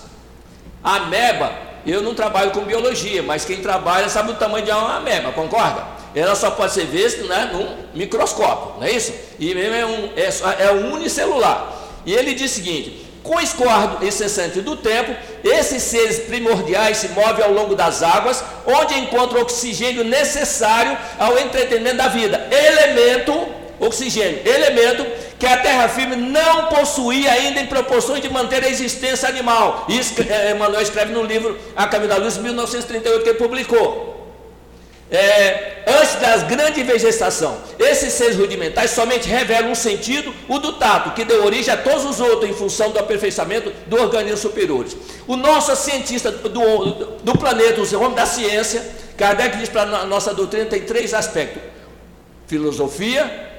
A 0.82 0.96
ameba, 0.96 1.52
eu 1.86 2.02
não 2.02 2.16
trabalho 2.16 2.52
com 2.52 2.62
biologia, 2.62 3.22
mas 3.22 3.44
quem 3.44 3.58
trabalha 3.58 4.08
sabe 4.08 4.32
o 4.32 4.36
tamanho 4.36 4.64
de 4.64 4.72
uma 4.72 4.96
ameba, 4.96 5.34
concorda? 5.34 6.00
ela 6.14 6.36
só 6.36 6.52
pode 6.52 6.74
ser 6.74 6.86
vista 6.86 7.24
né, 7.24 7.50
num 7.54 7.98
microscópio, 7.98 8.80
não 8.80 8.84
é 8.86 8.92
isso? 8.92 9.14
E 9.40 9.56
mesmo 9.56 9.76
é, 9.76 9.86
um, 9.86 10.10
é, 10.16 10.66
é 10.66 10.72
unicelular. 10.72 11.81
E 12.06 12.14
ele 12.14 12.34
diz 12.34 12.52
o 12.52 12.56
seguinte: 12.56 13.06
com 13.24 13.36
o 13.36 13.40
escoar 13.40 14.00
incessante 14.02 14.62
do 14.62 14.76
tempo, 14.76 15.16
esses 15.44 15.84
seres 15.84 16.20
primordiais 16.20 16.98
se 16.98 17.10
movem 17.10 17.44
ao 17.46 17.52
longo 17.52 17.76
das 17.76 18.02
águas, 18.02 18.44
onde 18.66 18.98
encontram 18.98 19.40
o 19.40 19.44
oxigênio 19.44 20.04
necessário 20.04 20.98
ao 21.20 21.38
entretenimento 21.38 21.98
da 21.98 22.08
vida. 22.08 22.48
Elemento, 22.52 23.48
oxigênio, 23.80 24.42
elemento 24.46 25.06
que 25.38 25.46
a 25.46 25.58
terra 25.58 25.88
firme 25.88 26.16
não 26.16 26.68
possuía 26.68 27.32
ainda 27.32 27.60
em 27.60 27.66
proporções 27.66 28.22
de 28.22 28.30
manter 28.30 28.64
a 28.64 28.70
existência 28.70 29.28
animal. 29.28 29.86
Isso 29.90 30.14
é, 30.28 30.52
Emmanuel 30.52 30.82
escreve 30.82 31.14
no 31.14 31.24
livro 31.24 31.58
A 31.76 31.88
Caminho 31.88 32.10
da 32.10 32.18
Luz, 32.18 32.38
1938, 32.38 33.24
que 33.24 33.30
ele 33.30 33.38
publicou 33.38 34.21
é, 35.12 35.84
antes 35.86 36.16
da 36.16 36.38
grande 36.38 36.82
vegetação. 36.84 37.58
Esses 37.78 38.14
seres 38.14 38.38
rudimentares 38.38 38.92
somente 38.92 39.28
revelam 39.28 39.72
um 39.72 39.76
sentido, 39.76 40.34
o 40.48 40.58
do 40.58 40.74
tato, 40.74 41.12
que 41.12 41.26
deu 41.26 41.44
origem 41.44 41.74
a 41.74 41.78
todos 41.78 42.06
os 42.06 42.22
outros 42.22 42.50
em 42.50 42.54
função 42.54 42.92
do 42.92 43.00
aperfeiçoamento 43.00 43.72
do 43.88 43.98
organismo 43.98 44.38
superiores. 44.38 44.96
O 45.28 45.36
nosso 45.36 45.76
cientista 45.76 46.32
do, 46.32 46.50
do, 47.22 47.38
planeta, 47.38 47.82
o 47.82 48.02
homem 48.02 48.16
da 48.16 48.26
ciência, 48.26 48.90
Kardec 49.18 49.58
diz 49.58 49.68
para 49.68 49.82
a 49.82 50.06
nossa 50.06 50.34
doutrina, 50.34 50.66
tem 50.66 50.82
três 50.84 51.14
aspectos: 51.14 51.62
filosofia, 52.48 53.50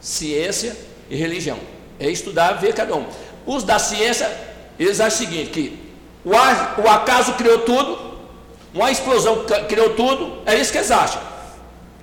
ciência 0.00 0.76
e 1.08 1.14
religião. 1.14 1.58
É 2.00 2.10
estudar, 2.10 2.54
ver 2.54 2.74
cada 2.74 2.96
um. 2.96 3.06
Os 3.46 3.62
da 3.62 3.78
ciência, 3.78 4.28
eles 4.76 4.98
acham 4.98 5.16
o 5.16 5.30
seguinte: 5.30 5.50
que 5.50 5.78
o 6.24 6.88
acaso 6.88 7.34
criou 7.34 7.60
tudo, 7.60 8.13
uma 8.74 8.90
explosão 8.90 9.44
criou 9.68 9.90
tudo, 9.90 10.42
é 10.44 10.56
isso 10.56 10.72
que 10.72 10.78
eles 10.78 10.90
acham. 10.90 11.22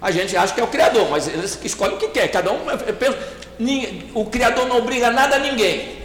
A 0.02 0.10
gente 0.10 0.36
acha 0.36 0.54
que 0.54 0.62
é 0.62 0.64
o 0.64 0.68
Criador, 0.68 1.10
mas 1.12 1.28
eles 1.28 1.60
escolhem 1.64 1.96
o 1.96 2.00
que 2.00 2.08
quer. 2.08 2.28
Cada 2.30 2.52
um 2.52 2.60
pensa, 2.98 3.18
o 4.16 4.26
Criador 4.26 4.68
não 4.68 4.78
obriga 4.78 5.12
nada 5.12 5.36
a 5.36 5.40
ninguém. 5.40 6.00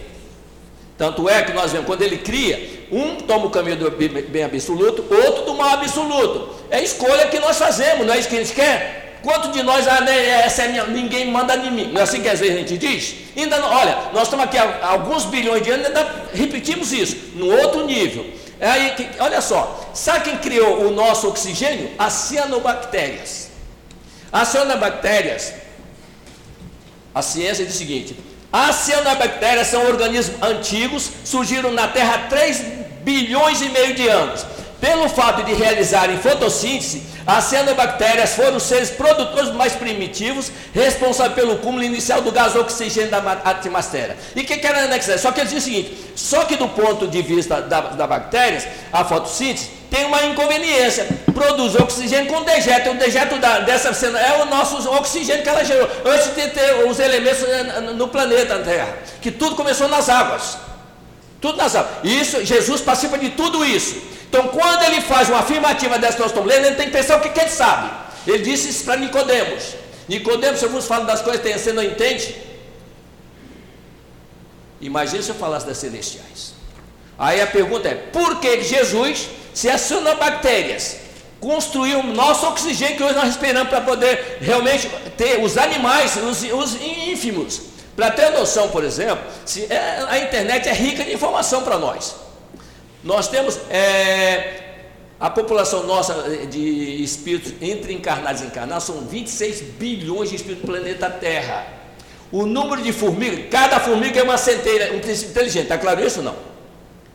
Tanto 0.97 1.29
é 1.29 1.41
que 1.43 1.53
nós 1.53 1.71
vemos, 1.71 1.87
quando 1.87 2.01
ele 2.01 2.17
cria, 2.17 2.87
um 2.91 3.15
toma 3.15 3.45
o 3.45 3.49
caminho 3.49 3.77
do 3.77 3.91
bem 3.91 4.43
absoluto, 4.43 5.05
outro 5.09 5.45
do 5.45 5.53
mal 5.53 5.75
absoluto. 5.75 6.55
É 6.69 6.83
escolha 6.83 7.27
que 7.27 7.39
nós 7.39 7.57
fazemos, 7.57 8.05
não 8.05 8.13
é 8.13 8.19
isso 8.19 8.27
que 8.27 8.35
a 8.35 8.39
gente 8.39 8.53
quer? 8.53 9.19
Quanto 9.23 9.51
de 9.51 9.63
nós, 9.63 9.87
ah, 9.87 10.01
né, 10.01 10.41
essa 10.41 10.63
é 10.63 10.67
minha, 10.67 10.85
ninguém 10.85 11.31
manda 11.31 11.55
em 11.55 11.71
mim? 11.71 11.91
Não 11.91 12.01
é 12.01 12.03
assim 12.03 12.21
que 12.21 12.29
às 12.29 12.39
vezes 12.39 12.55
a 12.55 12.59
gente 12.59 12.77
diz? 12.77 13.15
Ainda 13.35 13.57
não, 13.59 13.69
olha, 13.69 13.97
nós 14.13 14.23
estamos 14.23 14.45
aqui 14.45 14.57
há 14.57 14.87
alguns 14.87 15.25
bilhões 15.25 15.63
de 15.63 15.71
anos, 15.71 15.87
ainda 15.87 16.25
repetimos 16.33 16.91
isso, 16.91 17.15
no 17.35 17.51
outro 17.51 17.85
nível. 17.85 18.25
É 18.59 18.67
aí 18.67 19.09
olha 19.19 19.39
só, 19.39 19.91
sabe 19.93 20.25
quem 20.25 20.37
criou 20.37 20.87
o 20.87 20.91
nosso 20.91 21.27
oxigênio? 21.27 21.91
As 21.97 22.13
cianobactérias. 22.13 23.49
As 24.31 24.47
cianobactérias, 24.47 25.53
a 27.13 27.21
ciência 27.21 27.65
diz 27.65 27.75
o 27.75 27.77
seguinte: 27.77 28.17
as 28.51 28.75
cianobactérias 28.77 29.67
são 29.67 29.85
organismos 29.85 30.41
antigos, 30.41 31.09
surgiram 31.23 31.71
na 31.71 31.87
Terra 31.87 32.15
há 32.15 32.27
3 32.29 32.63
bilhões 33.03 33.61
e 33.61 33.69
meio 33.69 33.93
de 33.93 34.07
anos. 34.07 34.45
Pelo 34.81 35.09
fato 35.09 35.43
de 35.43 35.53
realizarem 35.53 36.17
fotossíntese, 36.17 37.03
as 37.27 37.43
cianobactérias 37.43 38.35
foram 38.35 38.55
os 38.55 38.63
seres 38.63 38.89
produtores 38.89 39.51
mais 39.51 39.73
primitivos, 39.73 40.49
responsáveis 40.73 41.35
pelo 41.35 41.57
cúmulo 41.57 41.83
inicial 41.83 42.21
do 42.21 42.31
gás 42.31 42.55
oxigênio 42.55 43.11
da 43.11 43.17
atmosfera. 43.43 44.15
E 44.33 44.39
o 44.39 44.45
que, 44.45 44.55
que 44.55 44.65
era 44.65 44.85
anexar? 44.85 45.19
Só 45.19 45.33
que 45.33 45.41
ele 45.41 45.49
diz 45.49 45.61
o 45.61 45.65
seguinte: 45.65 45.93
só 46.15 46.45
que 46.45 46.55
do 46.55 46.69
ponto 46.69 47.05
de 47.05 47.21
vista 47.21 47.61
da, 47.61 47.81
da 47.81 48.07
bactérias, 48.07 48.65
a 48.93 49.03
fotossíntese 49.03 49.71
tem 49.91 50.05
uma 50.05 50.23
inconveniência. 50.23 51.05
Produz 51.33 51.75
oxigênio 51.75 52.31
com 52.31 52.43
dejeto. 52.43 52.91
O 52.91 52.93
dejeto 52.95 53.37
da, 53.39 53.59
dessa 53.59 53.89
é 54.17 54.41
o 54.41 54.45
nosso 54.45 54.89
oxigênio 54.89 55.43
que 55.43 55.49
ela 55.49 55.65
gerou, 55.65 55.89
antes 56.05 56.33
de 56.33 56.47
ter 56.49 56.85
os 56.87 56.97
elementos 56.97 57.43
no 57.95 58.07
planeta 58.07 58.57
Terra. 58.59 58.97
Que 59.21 59.31
tudo 59.31 59.53
começou 59.53 59.89
nas 59.89 60.07
águas. 60.07 60.57
Tudo 61.41 61.57
nas 61.57 61.75
águas. 61.75 61.91
Isso, 62.05 62.45
Jesus 62.45 62.79
participa 62.79 63.17
de 63.17 63.31
tudo 63.31 63.65
isso. 63.65 64.16
Então, 64.29 64.49
quando 64.49 64.83
ele 64.83 65.01
faz 65.01 65.29
uma 65.29 65.39
afirmativa 65.39 65.97
dessa 65.97 66.15
que 66.15 66.21
nós 66.21 66.31
estamos 66.31 66.49
lendo, 66.49 66.65
ele 66.65 66.75
tem 66.75 66.87
que 66.87 66.91
pensar 66.91 67.17
o 67.17 67.21
que, 67.21 67.29
que 67.29 67.39
ele 67.39 67.49
sabe. 67.49 67.89
Ele 68.25 68.39
disse 68.39 68.69
isso 68.69 68.83
para 68.83 68.97
Nicodemos. 68.97 69.75
Nicodemos, 70.07 70.59
se 70.59 70.65
eu 70.65 70.69
vos 70.69 70.85
falo 70.85 71.05
das 71.05 71.21
coisas 71.21 71.41
que 71.41 71.57
você 71.57 71.71
não 71.71 71.83
entende. 71.83 72.35
Imagina 74.81 75.21
se 75.23 75.29
eu 75.29 75.35
falasse 75.35 75.65
das 75.65 75.77
celestiais. 75.77 76.53
Aí 77.17 77.41
a 77.41 77.47
pergunta 77.47 77.87
é: 77.87 77.95
por 77.95 78.39
que 78.39 78.61
Jesus 78.61 79.29
se 79.53 79.69
aciona 79.69 80.13
bactérias 80.15 80.97
construir 81.39 81.95
o 81.95 82.03
nosso 82.03 82.47
oxigênio 82.47 82.97
que 82.97 83.03
hoje 83.03 83.15
nós 83.15 83.25
respiramos 83.25 83.69
para 83.69 83.81
poder 83.81 84.37
realmente 84.41 84.89
ter 85.15 85.43
os 85.43 85.57
animais, 85.57 86.15
os, 86.17 86.43
os 86.43 86.81
ínfimos. 86.81 87.61
Para 87.95 88.11
ter 88.11 88.29
noção, 88.29 88.69
por 88.69 88.83
exemplo, 88.83 89.23
se, 89.45 89.65
é, 89.71 90.05
a 90.07 90.19
internet 90.19 90.69
é 90.69 90.73
rica 90.73 91.03
de 91.03 91.13
informação 91.13 91.63
para 91.63 91.79
nós. 91.79 92.15
Nós 93.03 93.27
temos 93.27 93.59
é, 93.69 94.63
a 95.19 95.29
população 95.29 95.83
nossa 95.83 96.13
de 96.47 97.03
espíritos 97.03 97.53
entre 97.61 97.93
encarnados 97.93 98.41
e 98.41 98.45
encarnados 98.45 98.83
são 98.83 99.01
26 99.01 99.61
bilhões 99.79 100.29
de 100.29 100.35
espíritos 100.35 100.63
do 100.63 100.71
planeta 100.71 101.09
Terra. 101.09 101.65
O 102.31 102.45
número 102.45 102.81
de 102.81 102.91
formigas, 102.91 103.45
cada 103.49 103.79
formiga 103.79 104.19
é 104.19 104.23
uma 104.23 104.37
centelha, 104.37 104.93
um 104.93 104.99
princípio 104.99 105.31
inteligente, 105.31 105.63
está 105.63 105.77
claro 105.77 106.05
isso 106.05 106.19
ou 106.19 106.25
não? 106.25 106.35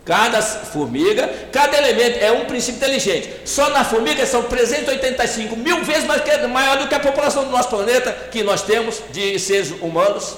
Cada 0.04 0.42
formiga, 0.42 1.28
cada 1.52 1.78
elemento 1.78 2.18
é 2.18 2.32
um 2.32 2.44
princípio 2.46 2.78
inteligente. 2.78 3.30
Só 3.44 3.70
na 3.70 3.84
formiga 3.84 4.26
são 4.26 4.42
385 4.42 5.54
mil 5.56 5.84
vezes 5.84 6.04
mais 6.04 6.22
maior 6.50 6.78
do 6.78 6.88
que 6.88 6.94
a 6.94 7.00
população 7.00 7.44
do 7.44 7.50
nosso 7.50 7.68
planeta 7.68 8.10
que 8.32 8.42
nós 8.42 8.62
temos 8.62 9.00
de 9.12 9.38
seres 9.38 9.70
humanos. 9.80 10.36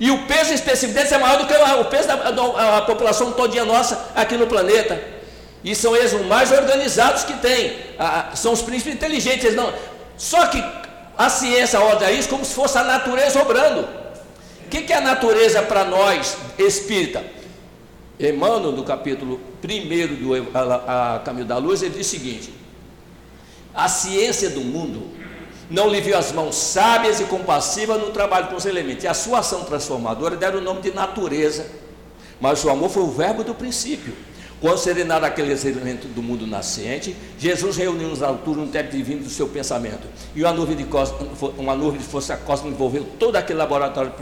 E 0.00 0.10
o 0.10 0.26
peso 0.26 0.54
específico 0.54 0.94
deles 0.94 1.12
é 1.12 1.18
maior 1.18 1.38
do 1.38 1.46
que 1.46 1.52
o 1.54 1.84
peso 1.84 2.08
da, 2.08 2.30
da 2.30 2.82
população 2.82 3.32
todinha 3.32 3.66
nossa 3.66 4.10
aqui 4.16 4.34
no 4.34 4.46
planeta. 4.46 4.98
E 5.62 5.74
são 5.74 5.94
eles 5.94 6.14
os 6.14 6.24
mais 6.24 6.50
organizados 6.50 7.22
que 7.22 7.34
tem. 7.34 7.76
Ah, 7.98 8.30
são 8.34 8.54
os 8.54 8.62
príncipes 8.62 8.94
inteligentes. 8.94 9.54
não... 9.54 9.70
Só 10.16 10.46
que 10.46 10.64
a 11.18 11.28
ciência 11.28 11.78
olha 11.78 12.10
isso 12.10 12.30
como 12.30 12.46
se 12.46 12.54
fosse 12.54 12.78
a 12.78 12.84
natureza 12.84 13.42
obrando. 13.42 13.82
O 14.64 14.68
que, 14.70 14.82
que 14.82 14.92
é 14.92 14.96
a 14.96 15.00
natureza 15.02 15.60
para 15.60 15.84
nós, 15.84 16.34
espírita? 16.58 17.22
Emmanuel, 18.18 18.72
no 18.72 18.84
capítulo 18.84 19.38
1 19.62 20.14
do 20.14 20.56
a, 20.56 21.16
a 21.16 21.18
Caminho 21.18 21.44
da 21.44 21.58
Luz, 21.58 21.82
ele 21.82 21.98
diz 21.98 22.06
o 22.06 22.10
seguinte: 22.10 22.54
A 23.74 23.86
ciência 23.86 24.48
do 24.48 24.60
mundo 24.60 25.10
não 25.70 25.88
lhe 25.88 26.00
viu 26.00 26.18
as 26.18 26.32
mãos 26.32 26.56
sábias 26.56 27.20
e 27.20 27.24
compassivas 27.24 28.00
no 28.00 28.10
trabalho 28.10 28.48
com 28.48 28.56
os 28.56 28.66
elementos, 28.66 29.04
e 29.04 29.08
a 29.08 29.14
sua 29.14 29.38
ação 29.38 29.64
transformadora 29.64 30.36
deram 30.36 30.58
o 30.58 30.62
nome 30.62 30.82
de 30.82 30.90
natureza, 30.90 31.66
mas 32.40 32.64
o 32.64 32.70
amor 32.70 32.90
foi 32.90 33.04
o 33.04 33.10
verbo 33.10 33.44
do 33.44 33.54
princípio. 33.54 34.12
Quando 34.60 34.76
serenaram 34.76 35.26
aqueles 35.26 35.64
elementos 35.64 36.10
do 36.10 36.22
mundo 36.22 36.46
nascente, 36.46 37.16
Jesus 37.38 37.78
reuniu 37.78 38.08
nos 38.08 38.22
alturas 38.22 38.62
um 38.62 38.68
teto 38.68 38.94
divino 38.94 39.22
do 39.22 39.30
seu 39.30 39.48
pensamento. 39.48 40.06
E 40.34 40.42
uma 40.42 40.52
nuvem 40.52 40.76
de, 40.76 40.86
uma 41.56 41.74
nuvem 41.74 41.98
de 41.98 42.06
força 42.06 42.36
cósmica 42.36 42.74
envolveu 42.74 43.06
todo 43.18 43.36
aquele 43.36 43.58
laboratório 43.58 44.12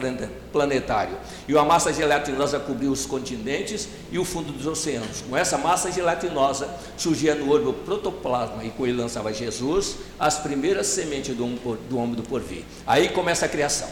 planetário. 0.52 1.16
E 1.48 1.54
uma 1.54 1.64
massa 1.64 1.92
gelatinosa 1.92 2.60
cobriu 2.60 2.92
os 2.92 3.04
continentes 3.04 3.88
e 4.12 4.18
o 4.18 4.24
fundo 4.24 4.52
dos 4.52 4.64
oceanos. 4.64 5.24
Com 5.28 5.36
essa 5.36 5.58
massa 5.58 5.90
gelatinosa 5.90 6.68
surgia 6.96 7.34
no 7.34 7.50
orbe 7.50 7.66
o 7.66 7.72
protoplasma 7.72 8.62
e 8.62 8.70
com 8.70 8.86
ele 8.86 8.96
lançava 8.96 9.32
Jesus 9.32 9.96
as 10.20 10.38
primeiras 10.38 10.86
sementes 10.86 11.34
do, 11.34 11.44
homem 11.98 12.14
do 12.14 12.22
porvir. 12.22 12.62
Aí 12.86 13.08
começa 13.08 13.44
a 13.44 13.48
criação 13.48 13.88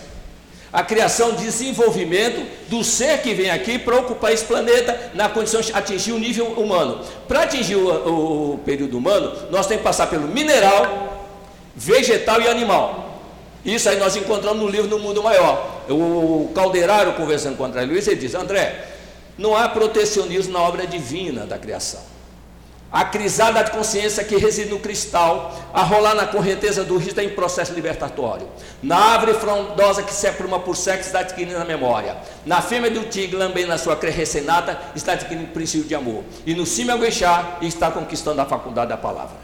a 0.72 0.83
criação, 0.83 1.33
desenvolvimento 1.33 2.44
do 2.68 2.83
ser 2.83 3.22
que 3.22 3.33
vem 3.35 3.50
aqui 3.50 3.79
para 3.79 3.96
ocupar 3.96 4.33
esse 4.33 4.44
planeta 4.44 5.12
na 5.14 5.29
condição 5.29 5.61
de 5.61 5.72
atingir 5.72 6.12
o 6.12 6.18
nível 6.18 6.46
humano. 6.46 7.00
Para 7.29 7.42
atingir 7.42 7.76
o, 7.76 8.55
o, 8.55 8.59
período 8.59 8.98
humano, 8.98 9.33
nós 9.50 9.66
temos 9.66 9.83
que 9.83 9.88
passar 9.88 10.09
pelo 10.09 10.26
mineral, 10.26 11.26
vegetal 11.74 12.40
e 12.40 12.48
animal. 12.48 13.20
Isso 13.64 13.88
aí 13.88 13.98
nós 13.98 14.16
encontramos 14.16 14.62
no 14.62 14.68
livro 14.68 14.88
No 14.88 14.98
Mundo 14.98 15.22
Maior. 15.22 15.83
O 15.88 16.50
Calderário, 16.55 17.14
conversando 17.14 17.57
com 17.57 17.62
o 17.62 17.66
André 17.66 17.85
Luiz, 17.85 18.07
ele 18.07 18.16
diz: 18.16 18.35
André, 18.35 18.87
não 19.38 19.57
há 19.57 19.68
protecionismo 19.68 20.52
na 20.52 20.61
obra 20.61 20.87
divina 20.87 21.46
da 21.46 21.59
criação 21.59 22.15
a 22.90 23.05
crisada 23.05 23.62
de 23.64 23.72
consciência 23.72 24.22
que 24.25 24.37
reside 24.37 24.70
no 24.70 24.79
cristal, 24.79 25.55
a 25.72 25.83
rolar 25.83 26.14
na 26.14 26.27
correnteza 26.27 26.85
do 26.85 26.96
rio 26.96 27.09
está 27.09 27.22
em 27.22 27.31
processo 27.31 27.72
libertatório. 27.72 28.49
Na 28.83 28.96
árvore 28.96 29.35
frondosa 29.35 30.03
que 30.03 30.14
se 30.14 30.27
apruma 30.27 30.61
por 30.61 30.77
sexo 30.77 31.09
está 31.09 31.20
adquirindo 31.20 31.59
a 31.59 31.64
memória. 31.64 32.16
Na 32.44 32.62
fêmea 32.62 32.90
do 32.90 33.05
tigre, 33.05 33.38
também 33.38 33.66
na 33.66 33.77
sua 33.77 33.99
recém-nata, 34.01 34.81
está 34.94 35.12
adquirindo 35.12 35.49
o 35.49 35.53
princípio 35.53 35.87
de 35.87 35.94
amor. 35.94 36.22
E 36.46 36.55
no 36.55 36.64
cimo 36.64 36.92
Aguixá 36.92 37.59
está 37.61 37.90
conquistando 37.90 38.40
a 38.40 38.46
faculdade 38.46 38.88
da 38.88 38.96
palavra. 38.96 39.37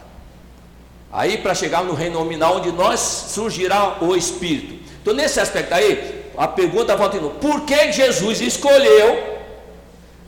Aí 1.11 1.37
para 1.37 1.53
chegar 1.53 1.83
no 1.83 1.93
reino 1.93 2.19
nominal, 2.19 2.57
onde 2.57 2.71
nós 2.71 2.99
surgirá 2.99 3.97
o 4.01 4.15
Espírito. 4.15 4.83
Então 5.01 5.13
nesse 5.13 5.39
aspecto 5.39 5.73
aí, 5.73 6.31
a 6.37 6.47
pergunta 6.47 6.95
volta 6.95 7.17
de 7.17 7.23
novo. 7.23 7.35
Por 7.35 7.61
que 7.61 7.91
Jesus 7.91 8.41
escolheu, 8.41 9.41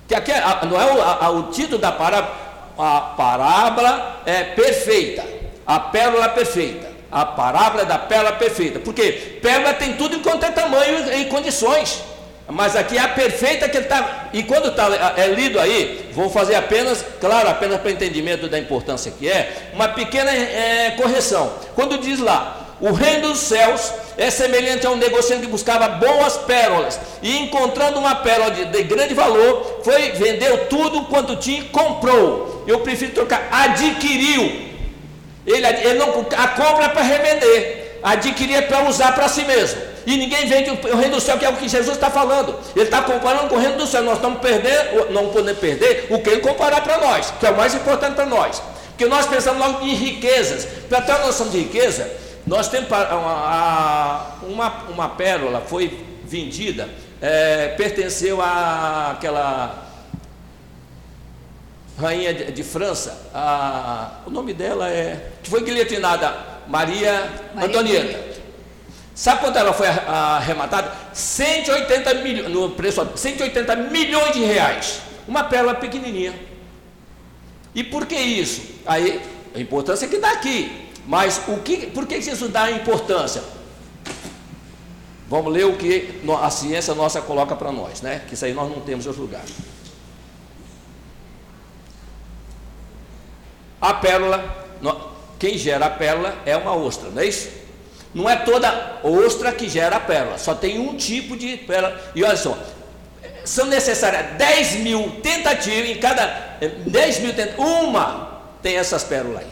que 0.07 0.13
aqui 0.13 0.31
é, 0.31 0.41
não 0.65 0.79
é 0.79 0.93
o, 0.93 1.01
a, 1.01 1.29
o 1.31 1.43
título 1.43 1.79
da 1.79 1.91
parábola, 1.91 2.44
a 2.77 3.01
parábola 3.17 4.21
é 4.25 4.43
perfeita, 4.43 5.23
a 5.65 5.79
pérola 5.79 6.29
perfeita, 6.29 6.87
a 7.11 7.25
parábola 7.25 7.85
da 7.85 7.97
pérola 7.97 8.33
perfeita, 8.33 8.79
porque 8.79 9.39
pérola 9.41 9.73
tem 9.73 9.93
tudo 9.93 10.15
enquanto 10.15 10.43
é 10.43 10.51
tamanho 10.51 11.13
e 11.13 11.25
condições, 11.25 12.03
mas 12.47 12.75
aqui 12.75 12.97
é 12.97 13.01
a 13.01 13.07
perfeita 13.07 13.67
que 13.67 13.77
está, 13.77 14.29
e 14.33 14.43
quando 14.43 14.67
está 14.67 15.13
é 15.17 15.27
lido 15.27 15.59
aí, 15.59 16.09
vou 16.13 16.29
fazer 16.29 16.55
apenas, 16.55 17.03
claro, 17.19 17.49
apenas 17.49 17.79
para 17.79 17.91
entendimento 17.91 18.47
da 18.47 18.59
importância 18.59 19.11
que 19.11 19.27
é, 19.27 19.71
uma 19.73 19.87
pequena 19.87 20.31
é, 20.31 20.91
correção, 20.91 21.53
quando 21.73 21.97
diz 21.97 22.19
lá, 22.19 22.64
o 22.85 22.91
reino 22.91 23.29
dos 23.29 23.39
céus 23.39 23.91
é 24.15 24.29
semelhante 24.29 24.85
a 24.85 24.91
um 24.91 24.95
negociante 24.95 25.41
que 25.41 25.51
buscava 25.51 25.87
boas 25.87 26.37
pérolas 26.37 26.99
e 27.19 27.35
encontrando 27.39 27.97
uma 27.97 28.13
pérola 28.13 28.51
de, 28.51 28.65
de 28.65 28.83
grande 28.83 29.15
valor, 29.15 29.81
foi 29.83 30.11
vendeu 30.11 30.67
tudo 30.67 31.05
quanto 31.05 31.35
tinha 31.35 31.61
e 31.61 31.63
comprou. 31.63 32.63
Eu 32.67 32.81
prefiro 32.81 33.11
trocar, 33.11 33.47
adquiriu. 33.51 34.43
Ele, 35.47 35.65
ele 35.65 35.93
não 35.95 36.09
a 36.37 36.47
compra 36.49 36.85
é 36.85 36.89
para 36.89 37.01
revender, 37.01 37.99
adquirir 38.03 38.57
é 38.57 38.61
para 38.61 38.87
usar 38.87 39.13
para 39.15 39.27
si 39.29 39.43
mesmo. 39.45 39.81
E 40.05 40.15
ninguém 40.15 40.45
vende 40.45 40.69
o 40.69 40.95
reino 40.95 41.15
do 41.15 41.21
céu, 41.21 41.39
que 41.39 41.45
é 41.45 41.49
o 41.49 41.55
que 41.55 41.67
Jesus 41.67 41.95
está 41.97 42.11
falando. 42.11 42.55
Ele 42.75 42.85
está 42.85 43.01
comparando 43.01 43.49
com 43.49 43.55
o 43.55 43.59
reino 43.59 43.77
do 43.77 43.87
céu. 43.87 44.03
Nós 44.03 44.17
estamos 44.17 44.39
perdendo, 44.39 45.11
não 45.11 45.29
podemos 45.29 45.59
perder 45.59 46.05
o 46.11 46.19
que 46.19 46.29
ele 46.29 46.41
comparar 46.41 46.81
para 46.81 46.99
nós, 46.99 47.33
que 47.39 47.47
é 47.47 47.49
o 47.49 47.57
mais 47.57 47.73
importante 47.73 48.13
para 48.13 48.27
nós. 48.27 48.61
Porque 48.89 49.07
nós 49.07 49.25
pensamos 49.25 49.59
logo 49.59 49.83
em 49.83 49.95
riquezas. 49.95 50.67
Para 50.87 51.01
ter 51.01 51.13
uma 51.13 51.25
noção 51.25 51.49
de 51.49 51.57
riqueza, 51.57 52.24
nós 52.45 52.67
temos 52.67 52.87
uma, 52.89 54.35
uma, 54.43 54.69
uma 54.89 55.09
pérola, 55.09 55.61
foi 55.61 56.05
vendida, 56.25 56.87
é, 57.21 57.69
pertenceu 57.69 58.39
àquela 58.41 59.83
rainha 61.99 62.33
de, 62.33 62.51
de 62.51 62.63
França, 62.63 63.29
a, 63.33 64.19
o 64.27 64.29
nome 64.29 64.53
dela 64.53 64.89
é, 64.89 65.31
que 65.41 65.49
foi 65.49 65.63
guilhotinada, 65.63 66.35
Maria, 66.67 67.31
Maria 67.55 67.67
Antonieta. 67.67 68.35
Sabe 69.15 69.39
quanto 69.39 69.57
ela 69.57 69.73
foi 69.73 69.87
arrematada? 69.87 70.91
180 71.13 72.13
milhões, 72.15 72.51
no 72.51 72.71
preço, 72.71 73.07
180 73.15 73.75
milhões 73.77 74.33
de 74.33 74.43
reais. 74.43 74.99
Uma 75.25 75.45
pérola 75.45 75.73
pequenininha. 75.73 76.33
E 77.73 77.81
por 77.81 78.05
que 78.05 78.15
isso? 78.15 78.61
Aí, 78.85 79.21
a 79.55 79.59
importância 79.59 80.05
é 80.05 80.09
que 80.09 80.17
está 80.17 80.31
aqui. 80.31 80.84
Mas 81.07 81.41
o 81.47 81.57
que, 81.57 81.87
por 81.87 82.07
que 82.07 82.15
isso 82.15 82.47
dá 82.47 82.71
importância? 82.71 83.43
Vamos 85.27 85.51
ler 85.51 85.65
o 85.65 85.75
que 85.75 86.21
a 86.41 86.49
ciência 86.49 86.93
nossa 86.93 87.21
coloca 87.21 87.55
para 87.55 87.71
nós, 87.71 88.01
né? 88.01 88.23
Que 88.27 88.35
isso 88.35 88.45
aí 88.45 88.53
nós 88.53 88.69
não 88.69 88.81
temos 88.81 89.05
em 89.05 89.07
outro 89.07 89.23
lugar. 89.23 89.43
A 93.81 93.93
pérola, 93.93 94.65
quem 95.37 95.57
gera 95.57 95.85
a 95.87 95.89
pérola 95.89 96.35
é 96.45 96.55
uma 96.55 96.75
ostra, 96.75 97.09
não 97.09 97.21
é 97.21 97.25
isso? 97.25 97.49
Não 98.13 98.29
é 98.29 98.35
toda 98.35 98.99
ostra 99.03 99.51
que 99.51 99.67
gera 99.67 99.97
a 99.97 99.99
pérola, 99.99 100.37
só 100.37 100.55
tem 100.55 100.79
um 100.79 100.95
tipo 100.95 101.35
de 101.35 101.57
pérola. 101.57 101.99
E 102.15 102.23
olha 102.23 102.37
só, 102.37 102.57
são 103.43 103.65
necessárias 103.65 104.37
10 104.37 104.75
mil 104.77 105.19
tentativas, 105.21 105.89
em 105.89 105.99
cada 105.99 106.57
10 106.87 107.19
mil 107.19 107.33
tentativas, 107.33 107.67
uma 107.67 108.41
tem 108.61 108.77
essas 108.77 109.03
pérolas 109.03 109.43
aí. 109.43 109.47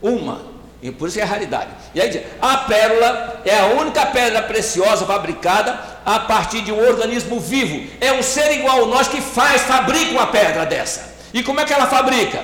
Uma. 0.00 0.49
E 0.82 0.90
por 0.90 1.08
isso 1.08 1.20
é 1.20 1.22
raridade. 1.22 1.68
E 1.94 2.00
aí 2.00 2.08
diz, 2.08 2.22
a 2.40 2.56
pérola 2.58 3.42
é 3.44 3.58
a 3.58 3.66
única 3.66 4.06
pedra 4.06 4.42
preciosa 4.42 5.04
fabricada 5.04 5.78
a 6.06 6.20
partir 6.20 6.62
de 6.62 6.72
um 6.72 6.78
organismo 6.78 7.38
vivo. 7.38 7.86
É 8.00 8.12
um 8.12 8.22
ser 8.22 8.52
igual 8.52 8.84
a 8.84 8.86
nós 8.86 9.06
que 9.06 9.20
faz, 9.20 9.62
fabrica 9.62 10.10
uma 10.12 10.28
pedra 10.28 10.64
dessa. 10.64 11.14
E 11.34 11.42
como 11.42 11.60
é 11.60 11.64
que 11.64 11.72
ela 11.72 11.86
fabrica? 11.86 12.42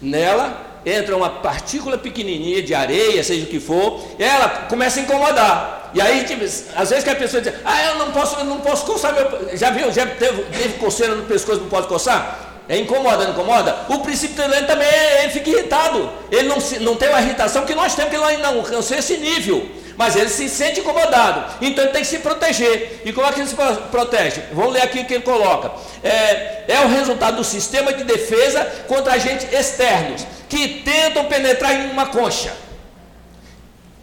Nela 0.00 0.66
entra 0.86 1.16
uma 1.16 1.28
partícula 1.28 1.98
pequenininha 1.98 2.62
de 2.62 2.74
areia, 2.74 3.22
seja 3.24 3.44
o 3.44 3.48
que 3.48 3.58
for, 3.58 4.00
ela 4.18 4.48
começa 4.68 5.00
a 5.00 5.02
incomodar. 5.02 5.90
E 5.92 6.00
aí, 6.00 6.24
tipo, 6.24 6.44
às 6.44 6.90
vezes 6.90 7.02
que 7.02 7.10
a 7.10 7.16
pessoa 7.16 7.42
diz, 7.42 7.52
ah, 7.64 7.82
eu 7.86 7.94
não 7.96 8.12
posso, 8.12 8.38
eu 8.38 8.44
não 8.44 8.60
posso 8.60 8.86
coçar 8.86 9.12
meu. 9.12 9.56
Já 9.56 9.70
viu? 9.70 9.90
Já 9.90 10.06
teve, 10.06 10.42
teve 10.44 10.74
coceira 10.78 11.14
no 11.14 11.24
pescoço, 11.24 11.60
não 11.60 11.68
pode 11.68 11.88
coçar? 11.88 12.47
É 12.68 12.76
incomoda, 12.76 13.24
não 13.24 13.30
incomoda? 13.30 13.74
O 13.88 14.00
princípio 14.00 14.36
tolerante 14.36 14.66
também 14.66 14.86
ele 15.22 15.32
fica 15.32 15.48
irritado. 15.48 16.10
Ele 16.30 16.48
não, 16.48 16.58
não 16.80 16.96
tem 16.96 17.08
uma 17.08 17.20
irritação 17.20 17.64
que 17.64 17.74
nós 17.74 17.94
temos, 17.94 18.10
que 18.10 18.16
ele 18.16 18.36
não 18.42 18.58
alcançou 18.58 18.96
esse 18.96 19.16
nível. 19.16 19.66
Mas 19.96 20.14
ele 20.14 20.28
se 20.28 20.48
sente 20.50 20.80
incomodado. 20.80 21.56
Então 21.62 21.82
ele 21.82 21.92
tem 21.92 22.02
que 22.02 22.08
se 22.08 22.18
proteger. 22.18 23.00
E 23.06 23.12
como 23.12 23.26
é 23.26 23.32
que 23.32 23.40
ele 23.40 23.48
se 23.48 23.56
protege? 23.90 24.42
Vamos 24.52 24.74
ler 24.74 24.82
aqui 24.82 25.00
o 25.00 25.04
que 25.06 25.14
ele 25.14 25.24
coloca. 25.24 25.72
É, 26.04 26.64
é 26.68 26.80
o 26.84 26.88
resultado 26.88 27.38
do 27.38 27.44
sistema 27.44 27.92
de 27.92 28.04
defesa 28.04 28.64
contra 28.86 29.14
agentes 29.14 29.50
externos, 29.50 30.26
que 30.48 30.82
tentam 30.84 31.24
penetrar 31.24 31.74
em 31.74 31.90
uma 31.90 32.06
concha. 32.06 32.52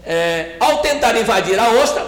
É, 0.03 0.55
ao 0.59 0.79
tentar 0.79 1.15
invadir 1.15 1.57
a 1.59 1.69
ostra, 1.69 2.05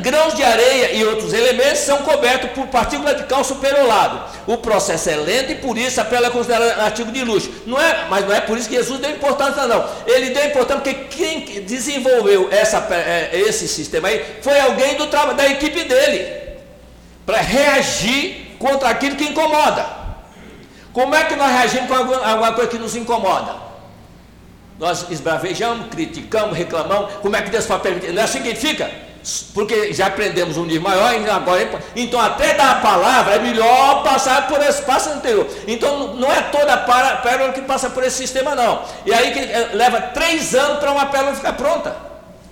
grãos 0.00 0.34
de 0.34 0.42
areia 0.42 0.94
e 0.94 1.04
outros 1.04 1.34
elementos 1.34 1.80
são 1.80 1.98
cobertos 1.98 2.50
por 2.52 2.66
partículas 2.68 3.18
de 3.18 3.24
cal 3.24 3.44
superolado. 3.44 4.22
O 4.46 4.56
processo 4.56 5.10
é 5.10 5.16
lento 5.16 5.52
e 5.52 5.54
por 5.56 5.76
isso 5.76 6.00
a 6.00 6.04
pele 6.04 6.26
é 6.26 6.30
considerada 6.30 6.82
artigo 6.82 7.12
de 7.12 7.22
luxo. 7.22 7.50
Não 7.66 7.78
é, 7.78 8.06
mas 8.08 8.24
não 8.24 8.34
é 8.34 8.40
por 8.40 8.56
isso 8.56 8.68
que 8.68 8.74
Jesus 8.74 8.98
deu 9.00 9.10
importância, 9.10 9.66
não. 9.66 9.86
Ele 10.06 10.30
deu 10.30 10.46
importância 10.46 10.76
porque 10.76 10.94
quem 10.94 11.40
desenvolveu 11.62 12.48
essa, 12.50 12.78
é, 12.90 13.30
esse 13.34 13.68
sistema 13.68 14.08
aí 14.08 14.24
foi 14.40 14.58
alguém 14.58 14.96
do, 14.96 15.06
da 15.06 15.46
equipe 15.46 15.84
dele 15.84 16.46
para 17.26 17.42
reagir 17.42 18.56
contra 18.58 18.88
aquilo 18.88 19.16
que 19.16 19.24
incomoda. 19.24 19.84
Como 20.90 21.14
é 21.14 21.24
que 21.24 21.36
nós 21.36 21.50
reagimos 21.50 21.88
com 21.88 21.94
alguma 21.94 22.54
coisa 22.54 22.70
que 22.70 22.78
nos 22.78 22.96
incomoda? 22.96 23.56
Nós 24.78 25.10
esbravejamos, 25.10 25.88
criticamos, 25.90 26.56
reclamamos. 26.56 27.14
Como 27.16 27.36
é 27.36 27.42
que 27.42 27.50
Deus 27.50 27.66
pode 27.66 27.82
permitir? 27.82 28.12
Não 28.12 28.22
é 28.22 28.24
assim 28.24 28.42
que 28.42 28.54
fica? 28.54 29.05
Porque 29.52 29.92
já 29.92 30.06
aprendemos 30.06 30.56
um 30.56 30.64
nível 30.64 30.82
maior, 30.82 31.12
agora, 31.30 31.82
então 31.96 32.20
até 32.20 32.54
dar 32.54 32.72
a 32.72 32.74
palavra 32.76 33.34
é 33.34 33.38
melhor 33.40 34.04
passar 34.04 34.46
por 34.46 34.60
esse 34.60 34.82
passo 34.82 35.10
anterior. 35.10 35.46
Então 35.66 36.14
não 36.14 36.30
é 36.30 36.42
toda 36.42 36.74
a 36.74 37.16
pérola 37.16 37.52
que 37.52 37.62
passa 37.62 37.90
por 37.90 38.04
esse 38.04 38.18
sistema, 38.18 38.54
não. 38.54 38.82
E 39.04 39.12
aí 39.12 39.32
que 39.32 39.40
eh, 39.40 39.70
leva 39.72 40.00
três 40.00 40.54
anos 40.54 40.78
para 40.78 40.92
uma 40.92 41.06
pérola 41.06 41.34
ficar 41.34 41.54
pronta. 41.54 41.96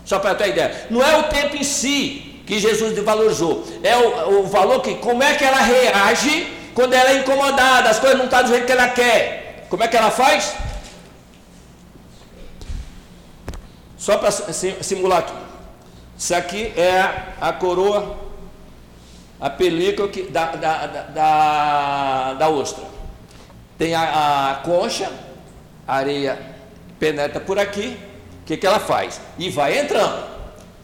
Só 0.05 0.19
para 0.19 0.35
ter 0.35 0.49
ideia. 0.49 0.87
Não 0.91 1.03
é 1.03 1.17
o 1.17 1.25
tempo 1.25 1.57
em 1.57 1.63
si 1.63 2.43
que 2.45 2.59
Jesus 2.59 2.99
valorizou, 2.99 3.65
é 3.83 3.97
o, 3.97 4.41
o 4.41 4.47
valor 4.47 4.81
que, 4.83 4.97
como 4.97 5.23
é 5.23 5.35
que 5.35 5.45
ela 5.45 5.61
reage 5.61 6.53
quando 6.75 6.93
ela 6.93 7.11
é 7.11 7.19
incomodada, 7.19 7.89
as 7.89 7.99
coisas 7.99 8.19
não 8.19 8.25
estão 8.25 8.43
do 8.43 8.49
jeito 8.49 8.67
que 8.67 8.73
ela 8.73 8.89
quer. 8.89 9.67
Como 9.71 9.83
é 9.83 9.89
que 9.89 9.97
ela 9.97 10.11
faz? 10.11 10.55
Só 13.97 14.19
para 14.19 14.31
simular 14.31 15.21
aqui. 15.21 15.54
Isso 16.17 16.35
aqui 16.35 16.73
é 16.77 17.35
a 17.41 17.53
coroa, 17.53 18.17
a 19.41 19.51
película 19.51 20.09
que, 20.09 20.23
da, 20.23 20.47
da, 20.57 20.87
da, 20.87 22.35
da, 22.35 22.49
ostra. 22.49 22.85
Tem 23.77 23.95
a, 23.95 24.51
a 24.51 24.55
concha, 24.57 25.11
a 25.87 25.97
areia 25.97 26.39
penetra 26.99 27.41
por 27.41 27.59
aqui. 27.59 27.99
O 28.43 28.47
que, 28.47 28.57
que 28.57 28.67
ela 28.67 28.79
faz? 28.79 29.21
E 29.39 29.51
vai 29.51 29.79
entrando. 29.79 30.25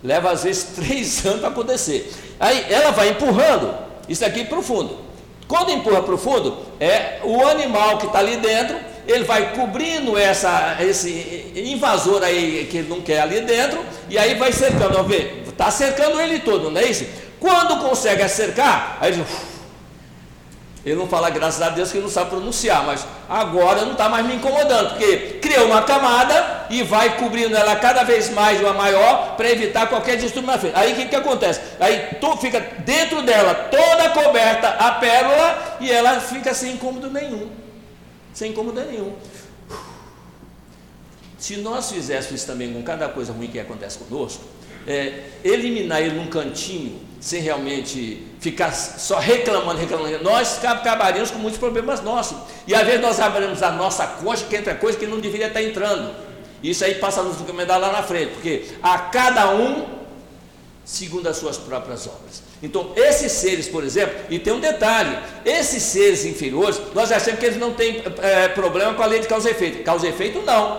Leva 0.03 0.31
às 0.33 0.45
vezes 0.45 0.65
três 0.77 1.25
anos 1.25 1.41
para 1.41 1.51
acontecer. 1.51 2.13
Aí 2.41 2.67
ela 2.73 2.91
vai 2.91 3.11
empurrando 3.11 3.75
isso 4.09 4.25
aqui 4.25 4.45
para 4.45 4.59
o 4.59 4.63
fundo. 4.63 4.99
Quando 5.47 5.71
empurra 5.71 6.03
para 6.03 6.15
o 6.15 6.19
fundo, 6.19 6.59
é 6.79 7.21
o 7.25 7.47
animal 7.47 7.99
que 7.99 8.07
está 8.07 8.19
ali 8.19 8.37
dentro 8.37 8.90
ele 9.07 9.25
vai 9.25 9.55
cobrindo 9.55 10.17
essa, 10.17 10.77
esse 10.81 11.53
invasor 11.55 12.23
aí 12.23 12.67
que 12.71 12.79
ele 12.79 12.89
não 12.89 13.01
quer 13.01 13.21
ali 13.21 13.41
dentro, 13.41 13.85
e 14.09 14.19
aí 14.19 14.35
vai 14.35 14.53
cercando, 14.53 14.99
ó, 14.99 15.03
vê, 15.03 15.43
está 15.49 15.71
cercando 15.71 16.21
ele 16.21 16.41
todo, 16.41 16.71
não 16.71 16.81
é 16.81 16.85
isso? 16.85 17.07
Quando 17.39 17.79
consegue 17.79 18.27
cercar, 18.29 18.99
aí 19.01 19.13
ele, 19.13 19.25
ele 20.85 20.97
não 20.97 21.07
fala 21.07 21.31
graças 21.31 21.61
a 21.61 21.71
Deus 21.71 21.91
que 21.91 21.99
ele 21.99 22.05
não 22.05 22.11
sabe 22.11 22.31
pronunciar, 22.31 22.85
mas 22.85 23.07
agora 23.29 23.85
não 23.85 23.93
está 23.93 24.09
mais 24.09 24.27
me 24.27 24.35
incomodando, 24.35 24.91
porque 24.91 25.39
criou 25.41 25.67
uma 25.67 25.83
camada 25.83 26.67
e 26.71 26.83
vai 26.83 27.17
cobrindo 27.17 27.57
ela 27.57 27.77
cada 27.77 28.03
vez 28.03 28.31
mais 28.31 28.61
uma 28.61 28.73
maior 28.73 29.37
para 29.37 29.51
evitar 29.51 29.89
qualquer 29.89 30.17
distúrbio 30.17 30.53
na 30.53 30.59
frente. 30.59 30.77
Aí 30.77 30.93
o 30.93 30.97
que, 30.97 31.07
que 31.07 31.17
acontece? 31.17 31.61
Aí 31.81 32.17
tu 32.21 32.37
fica 32.37 32.61
dentro 32.79 33.23
dela 33.23 33.55
toda 33.55 34.11
coberta 34.11 34.69
a 34.69 34.93
pérola 34.93 35.79
e 35.81 35.91
ela 35.91 36.21
fica 36.21 36.55
sem 36.55 36.73
incômodo 36.73 37.11
nenhum 37.11 37.60
sem 38.41 38.53
incômodo 38.53 38.81
nenhum. 38.81 39.13
Se 41.39 41.59
nós 41.59 41.93
fizéssemos 41.93 42.41
isso 42.41 42.47
também 42.47 42.73
com 42.73 42.83
cada 42.83 43.07
coisa 43.11 43.35
ruim 43.35 43.49
que 43.49 43.61
acontece 43.61 43.99
conosco, 43.99 44.43
é, 44.87 45.25
eliminar 45.45 46.01
ele 46.01 46.15
num 46.15 46.27
cantinho, 46.29 46.99
sem 47.21 47.43
realmente 47.43 48.27
ficar 48.41 48.73
só 48.73 49.19
reclamando, 49.19 49.79
reclamando, 49.79 50.25
nós 50.25 50.65
acabaríamos 50.65 51.31
com 51.31 51.39
muitos 51.39 51.61
problemas 51.61 52.01
nossos. 52.01 52.39
E 52.67 52.75
às 52.75 52.87
vezes 52.87 53.03
nós 53.03 53.21
abrimos 53.21 53.63
a 53.63 53.73
nossa 53.73 54.07
coxa 54.07 54.47
que 54.47 54.57
entra 54.57 54.75
coisa 54.75 54.99
que 54.99 55.07
não 55.07 55.21
deveria 55.21 55.49
estar 55.49 55.63
entrando. 55.63 56.11
Isso 56.63 56.83
aí 56.83 56.95
passa 56.95 57.21
a 57.21 57.25
nos 57.25 57.39
recomendar 57.39 57.79
lá 57.79 57.93
na 57.93 58.03
frente, 58.03 58.33
porque 58.33 58.69
a 58.83 58.99
cada 59.01 59.55
um 59.55 59.87
segundo 60.83 61.29
as 61.29 61.37
suas 61.37 61.59
próprias 61.59 62.07
obras. 62.07 62.43
Então, 62.63 62.91
esses 62.95 63.33
seres, 63.33 63.69
por 63.69 63.85
exemplo, 63.85 64.15
e 64.29 64.39
tem 64.39 64.53
um 64.53 64.61
detalhe: 64.61 65.17
esses 65.45 65.83
seres 65.83 66.25
inferiores, 66.25 66.81
nós 66.95 67.11
achamos 67.11 67.41
que 67.41 67.47
eles 67.47 67.59
não 67.59 67.73
têm 67.73 68.03
é, 68.23 68.49
problema 68.49 68.95
com 68.95 69.03
a 69.03 69.07
lei 69.07 69.21
de 69.21 69.27
causa 69.27 69.49
e 69.49 69.53
efeito. 69.53 69.83
Causa 69.83 70.07
e 70.07 70.11
efeito, 70.11 70.43
não. 70.43 70.79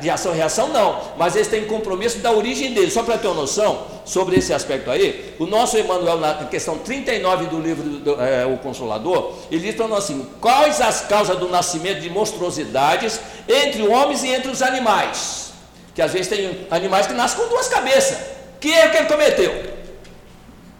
de 0.00 0.10
ação 0.10 0.34
e 0.34 0.36
reação, 0.36 0.68
não. 0.68 1.00
Mas 1.16 1.36
eles 1.36 1.48
têm 1.48 1.64
compromisso 1.64 2.18
da 2.18 2.30
origem 2.32 2.74
deles. 2.74 2.92
Só 2.92 3.02
para 3.02 3.16
ter 3.16 3.28
uma 3.28 3.36
noção 3.40 3.86
sobre 4.04 4.36
esse 4.36 4.52
aspecto 4.52 4.90
aí, 4.90 5.34
o 5.38 5.46
nosso 5.46 5.78
Emmanuel, 5.78 6.18
na 6.18 6.34
questão 6.44 6.76
39 6.76 7.46
do 7.46 7.58
livro 7.58 7.82
do, 8.00 8.20
é, 8.20 8.44
O 8.44 8.58
Consolador, 8.58 9.32
ele 9.50 9.62
diz 9.62 9.74
para 9.74 9.88
nós 9.88 10.04
assim: 10.04 10.28
quais 10.38 10.82
as 10.82 11.00
causas 11.00 11.38
do 11.38 11.48
nascimento 11.48 12.00
de 12.00 12.10
monstruosidades 12.10 13.18
entre 13.48 13.86
homens 13.88 14.22
e 14.22 14.28
entre 14.28 14.50
os 14.50 14.60
animais? 14.60 15.54
Que 15.94 16.02
às 16.02 16.12
vezes 16.12 16.28
tem 16.28 16.66
animais 16.70 17.06
que 17.06 17.14
nascem 17.14 17.40
com 17.40 17.48
duas 17.48 17.68
cabeças. 17.68 18.18
Que 18.60 18.68
erro 18.68 18.90
que 18.90 18.96
ele 18.98 19.06
cometeu? 19.06 19.73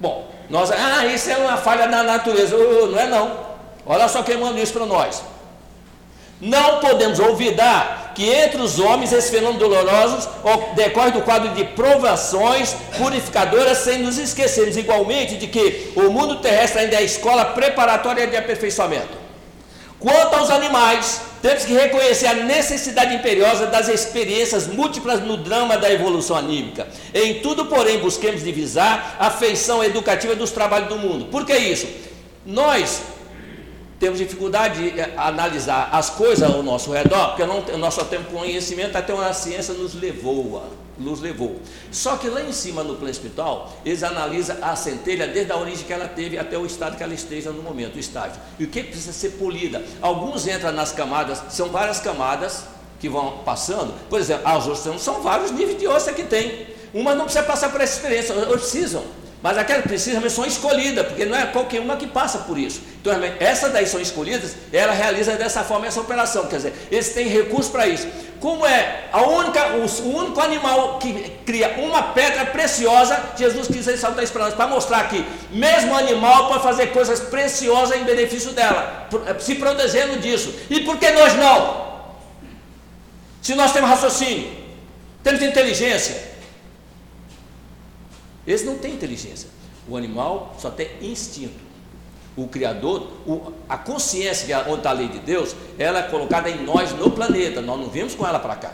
Bom, 0.04 0.28
nós, 0.50 0.70
ah, 0.70 1.06
isso 1.06 1.30
é 1.30 1.36
uma 1.38 1.56
falha 1.56 1.88
da 1.88 2.02
natureza. 2.02 2.54
Não 2.58 3.00
é 3.00 3.06
não. 3.06 3.38
Olha 3.86 4.06
só 4.06 4.22
quem 4.22 4.36
manda 4.36 4.60
isso 4.60 4.74
para 4.74 4.84
nós. 4.84 5.22
Não 6.38 6.78
podemos 6.80 7.18
olvidar 7.18 8.12
que 8.14 8.28
entre 8.28 8.60
os 8.60 8.78
homens 8.78 9.14
esses 9.14 9.30
fenômenos 9.30 9.58
dolorosos 9.58 10.28
decorre 10.76 11.12
do 11.12 11.22
quadro 11.22 11.54
de 11.54 11.64
provações 11.64 12.76
purificadoras, 12.98 13.78
sem 13.78 14.00
nos 14.00 14.18
esquecermos 14.18 14.76
igualmente 14.76 15.36
de 15.36 15.46
que 15.46 15.94
o 15.96 16.10
mundo 16.10 16.36
terrestre 16.36 16.82
ainda 16.82 16.96
é 16.96 16.98
a 16.98 17.02
escola 17.02 17.46
preparatória 17.46 18.26
de 18.26 18.36
aperfeiçoamento. 18.36 19.23
Quanto 20.04 20.34
aos 20.34 20.50
animais, 20.50 21.22
temos 21.40 21.64
que 21.64 21.72
reconhecer 21.72 22.26
a 22.26 22.34
necessidade 22.34 23.14
imperiosa 23.14 23.68
das 23.68 23.88
experiências 23.88 24.66
múltiplas 24.66 25.20
no 25.20 25.38
drama 25.38 25.78
da 25.78 25.90
evolução 25.90 26.36
anímica. 26.36 26.86
Em 27.14 27.40
tudo, 27.40 27.64
porém, 27.64 28.00
busquemos 28.00 28.44
divisar 28.44 29.16
a 29.18 29.30
feição 29.30 29.82
educativa 29.82 30.36
dos 30.36 30.50
trabalhos 30.50 30.90
do 30.90 30.98
mundo. 30.98 31.24
Por 31.30 31.46
que 31.46 31.56
isso? 31.56 31.88
Nós 32.44 33.00
temos 33.98 34.18
dificuldade 34.18 34.90
de 34.90 35.00
eh, 35.00 35.14
analisar 35.16 35.88
as 35.90 36.10
coisas 36.10 36.52
ao 36.52 36.62
nosso 36.62 36.92
redor, 36.92 37.28
porque 37.34 37.76
nós 37.78 37.94
só 37.94 38.04
temos 38.04 38.28
conhecimento 38.28 38.96
até 38.96 39.14
uma 39.14 39.32
ciência 39.32 39.72
nos 39.72 39.94
levou 39.94 40.58
a 40.58 40.83
nos 40.98 41.20
levou. 41.20 41.60
Só 41.90 42.16
que 42.16 42.28
lá 42.28 42.42
em 42.42 42.52
cima 42.52 42.82
no 42.82 42.94
plano 42.94 43.10
espiritual, 43.10 43.76
eles 43.84 44.02
analisam 44.02 44.56
a 44.62 44.76
centelha 44.76 45.26
desde 45.26 45.52
a 45.52 45.56
origem 45.56 45.84
que 45.84 45.92
ela 45.92 46.08
teve 46.08 46.38
até 46.38 46.56
o 46.56 46.66
estado 46.66 46.96
que 46.96 47.02
ela 47.02 47.14
esteja 47.14 47.50
no 47.50 47.62
momento, 47.62 47.96
o 47.96 47.98
estágio. 47.98 48.40
E 48.58 48.64
o 48.64 48.68
que 48.68 48.82
precisa 48.82 49.12
ser 49.12 49.30
polida? 49.30 49.82
Alguns 50.00 50.46
entram 50.46 50.72
nas 50.72 50.92
camadas, 50.92 51.42
são 51.50 51.68
várias 51.68 52.00
camadas 52.00 52.64
que 53.00 53.08
vão 53.08 53.38
passando. 53.44 53.92
Por 54.08 54.20
exemplo, 54.20 54.46
as 54.48 54.66
ostras 54.66 55.00
são 55.02 55.20
vários 55.22 55.50
níveis 55.50 55.78
de 55.78 55.86
ostra 55.86 56.12
que 56.12 56.24
tem. 56.24 56.66
Uma 56.92 57.14
não 57.14 57.24
precisa 57.24 57.44
passar 57.44 57.70
por 57.70 57.80
essa 57.80 57.96
experiência, 57.96 58.32
elas 58.32 58.48
precisam. 58.48 59.02
Mas 59.44 59.58
aquelas 59.58 59.82
que 59.82 59.88
precisam 59.88 60.26
são 60.30 60.46
escolhidas, 60.46 61.06
porque 61.06 61.26
não 61.26 61.36
é 61.36 61.44
qualquer 61.44 61.78
uma 61.78 61.98
que 61.98 62.06
passa 62.06 62.38
por 62.38 62.56
isso. 62.56 62.80
Então, 62.98 63.12
essas 63.38 63.70
daí 63.70 63.86
são 63.86 64.00
escolhidas, 64.00 64.56
ela 64.72 64.94
realiza 64.94 65.32
dessa 65.36 65.62
forma 65.62 65.86
essa 65.86 66.00
operação. 66.00 66.46
Quer 66.46 66.56
dizer, 66.56 66.72
eles 66.90 67.10
têm 67.10 67.28
recurso 67.28 67.70
para 67.70 67.86
isso. 67.86 68.08
Como 68.40 68.66
é 68.66 69.04
a 69.12 69.20
única, 69.20 69.66
o 69.74 70.16
único 70.16 70.40
animal 70.40 70.98
que 70.98 71.30
cria 71.44 71.74
uma 71.76 72.14
pedra 72.14 72.46
preciosa, 72.46 73.22
Jesus 73.36 73.68
quis 73.68 73.84
ressaltar 73.84 74.24
isso 74.24 74.32
para 74.32 74.44
nós, 74.46 74.54
para 74.54 74.66
mostrar 74.66 75.10
que 75.10 75.22
mesmo 75.50 75.92
o 75.92 75.94
animal 75.94 76.48
pode 76.48 76.62
fazer 76.62 76.86
coisas 76.86 77.20
preciosas 77.20 78.00
em 78.00 78.04
benefício 78.04 78.52
dela, 78.52 79.08
se 79.40 79.56
protegendo 79.56 80.20
disso. 80.20 80.54
E 80.70 80.80
por 80.80 80.96
que 80.96 81.10
nós 81.10 81.34
não? 81.34 81.84
Se 83.42 83.54
nós 83.54 83.74
temos 83.74 83.90
raciocínio, 83.90 84.50
temos 85.22 85.42
inteligência, 85.42 86.32
esse 88.46 88.64
não 88.64 88.78
tem 88.78 88.92
inteligência. 88.92 89.48
O 89.88 89.96
animal 89.96 90.56
só 90.58 90.70
tem 90.70 90.88
instinto. 91.00 91.64
O 92.36 92.48
Criador, 92.48 93.08
o, 93.26 93.52
a 93.68 93.78
consciência, 93.78 94.52
é 94.52 94.58
onde 94.68 94.78
está 94.78 94.90
a 94.90 94.94
lei 94.94 95.08
de 95.08 95.20
Deus, 95.20 95.54
ela 95.78 96.00
é 96.00 96.02
colocada 96.02 96.50
em 96.50 96.64
nós 96.64 96.92
no 96.92 97.10
planeta. 97.10 97.60
Nós 97.60 97.78
não 97.78 97.88
vimos 97.88 98.14
com 98.14 98.26
ela 98.26 98.40
para 98.40 98.56
cá. 98.56 98.72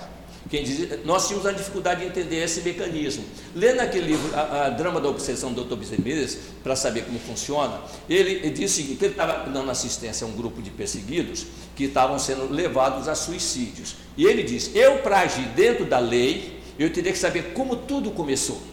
Quem 0.49 0.64
diz, 0.64 1.05
nós 1.05 1.29
tínhamos 1.29 1.47
a 1.47 1.53
dificuldade 1.53 2.01
de 2.01 2.07
entender 2.07 2.43
esse 2.43 2.62
mecanismo. 2.62 3.25
Lendo 3.55 3.81
aquele 3.81 4.07
livro, 4.07 4.35
a, 4.35 4.66
a 4.66 4.71
Drama 4.71 5.01
da 5.01 5.09
Obsessão 5.09 5.53
do 5.53 5.62
Dr. 5.62 5.77
Bezerra 5.77 6.41
para 6.62 6.75
saber 6.75 7.05
como 7.05 7.21
funciona, 7.21 7.81
ele, 8.09 8.33
ele 8.33 8.51
diz 8.51 8.73
o 8.73 8.75
seguinte: 8.75 9.05
ele 9.05 9.12
estava 9.12 9.49
dando 9.49 9.71
assistência 9.71 10.27
a 10.27 10.29
um 10.29 10.33
grupo 10.33 10.61
de 10.61 10.71
perseguidos 10.71 11.47
que 11.77 11.85
estavam 11.85 12.18
sendo 12.18 12.53
levados 12.53 13.07
a 13.07 13.14
suicídios. 13.14 13.95
E 14.16 14.25
ele 14.25 14.43
diz: 14.43 14.75
Eu, 14.75 14.99
para 14.99 15.21
agir 15.21 15.47
dentro 15.51 15.85
da 15.85 16.01
lei, 16.01 16.59
eu 16.79 16.93
teria 16.93 17.12
que 17.12 17.18
saber 17.18 17.53
como 17.53 17.77
tudo 17.77 18.11
começou. 18.11 18.70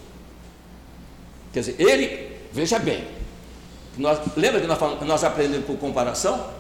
Quer 1.54 1.60
dizer, 1.62 1.76
ele, 1.80 2.38
veja 2.52 2.80
bem, 2.80 3.08
nós, 3.98 4.20
lembra 4.36 4.62
que 4.62 4.68
nós, 4.68 4.80
nós 5.02 5.24
aprendemos 5.24 5.66
por 5.66 5.78
comparação? 5.78 6.56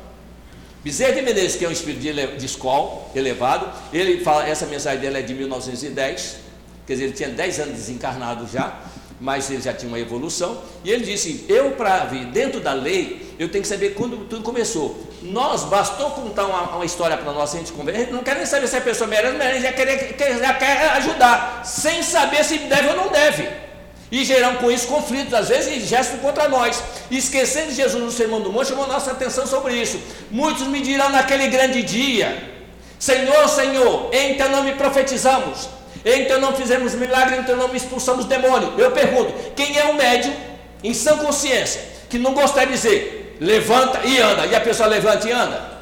Bezerra 0.83 1.13
de 1.13 1.21
Menezes, 1.21 1.55
que 1.55 1.65
é 1.65 1.67
um 1.67 1.71
espírito 1.71 2.01
de, 2.01 2.37
de 2.37 2.45
escola 2.45 3.07
elevado, 3.13 3.67
ele 3.91 4.23
fala, 4.23 4.47
essa 4.47 4.65
mensagem 4.65 4.99
dele 4.99 5.19
é 5.19 5.21
de 5.21 5.33
1910, 5.33 6.37
quer 6.85 6.93
dizer, 6.93 7.05
ele 7.05 7.13
tinha 7.13 7.29
10 7.29 7.59
anos 7.59 7.73
desencarnado 7.73 8.47
já, 8.47 8.79
mas 9.19 9.49
ele 9.49 9.61
já 9.61 9.73
tinha 9.73 9.89
uma 9.89 9.99
evolução, 9.99 10.61
e 10.83 10.91
ele 10.91 11.03
disse: 11.03 11.45
Eu, 11.49 11.71
para 11.71 12.05
vir 12.05 12.25
dentro 12.27 12.59
da 12.59 12.73
lei, 12.73 13.35
eu 13.39 13.49
tenho 13.49 13.63
que 13.63 13.67
saber 13.67 13.95
quando 13.95 14.27
tudo 14.29 14.43
começou. 14.43 15.07
Nós 15.23 15.63
bastou 15.63 16.11
contar 16.11 16.45
uma, 16.45 16.75
uma 16.75 16.85
história 16.85 17.17
para 17.17 17.33
nós, 17.33 17.53
a 17.53 17.57
gente 17.57 17.71
conversa, 17.71 18.11
não 18.11 18.23
quer 18.23 18.35
nem 18.35 18.45
saber 18.45 18.67
se 18.67 18.77
a 18.77 18.81
pessoa 18.81 19.07
merece, 19.07 19.35
merece 19.35 19.61
já, 19.63 19.73
quer, 19.73 20.39
já 20.39 20.53
quer 20.53 20.89
ajudar, 20.91 21.65
sem 21.65 22.03
saber 22.03 22.43
se 22.43 22.59
deve 22.59 22.89
ou 22.89 22.95
não 22.95 23.09
deve. 23.09 23.66
E 24.11 24.23
geram 24.23 24.55
com 24.55 24.71
isso 24.71 24.87
conflitos, 24.87 25.33
às 25.33 25.49
vezes, 25.49 25.87
gestos 25.87 26.19
contra 26.21 26.47
nós. 26.47 26.81
Esquecendo 27.11 27.73
Jesus 27.73 28.01
no 28.01 28.11
Sermão 28.11 28.39
do 28.41 28.51
Monte, 28.51 28.69
chamou 28.69 28.87
nossa 28.87 29.11
atenção 29.11 29.45
sobre 29.45 29.75
isso. 29.75 29.99
Muitos 30.31 30.65
me 30.67 30.79
dirão 30.81 31.09
naquele 31.09 31.47
grande 31.47 31.83
dia: 31.83 32.55
Senhor, 32.97 33.47
Senhor, 33.49 34.09
em 34.13 34.35
teu 34.35 34.49
nome 34.49 34.75
profetizamos, 34.75 35.67
em 36.05 36.25
teu 36.25 36.39
nome 36.39 36.55
fizemos 36.55 36.95
milagre, 36.95 37.37
em 37.37 37.43
teu 37.43 37.57
nome 37.57 37.75
expulsamos 37.75 38.25
demônio. 38.25 38.73
Eu 38.77 38.91
pergunto: 38.91 39.33
quem 39.55 39.77
é 39.77 39.85
o 39.85 39.95
médium, 39.95 40.33
em 40.81 40.93
sã 40.93 41.17
consciência, 41.17 41.81
que 42.09 42.17
não 42.17 42.33
gostaria 42.33 42.67
de 42.67 42.73
dizer, 42.73 43.37
levanta 43.41 43.99
e 44.05 44.19
anda, 44.19 44.45
e 44.45 44.55
a 44.55 44.61
pessoa 44.61 44.87
levanta 44.87 45.27
e 45.27 45.31
anda? 45.33 45.77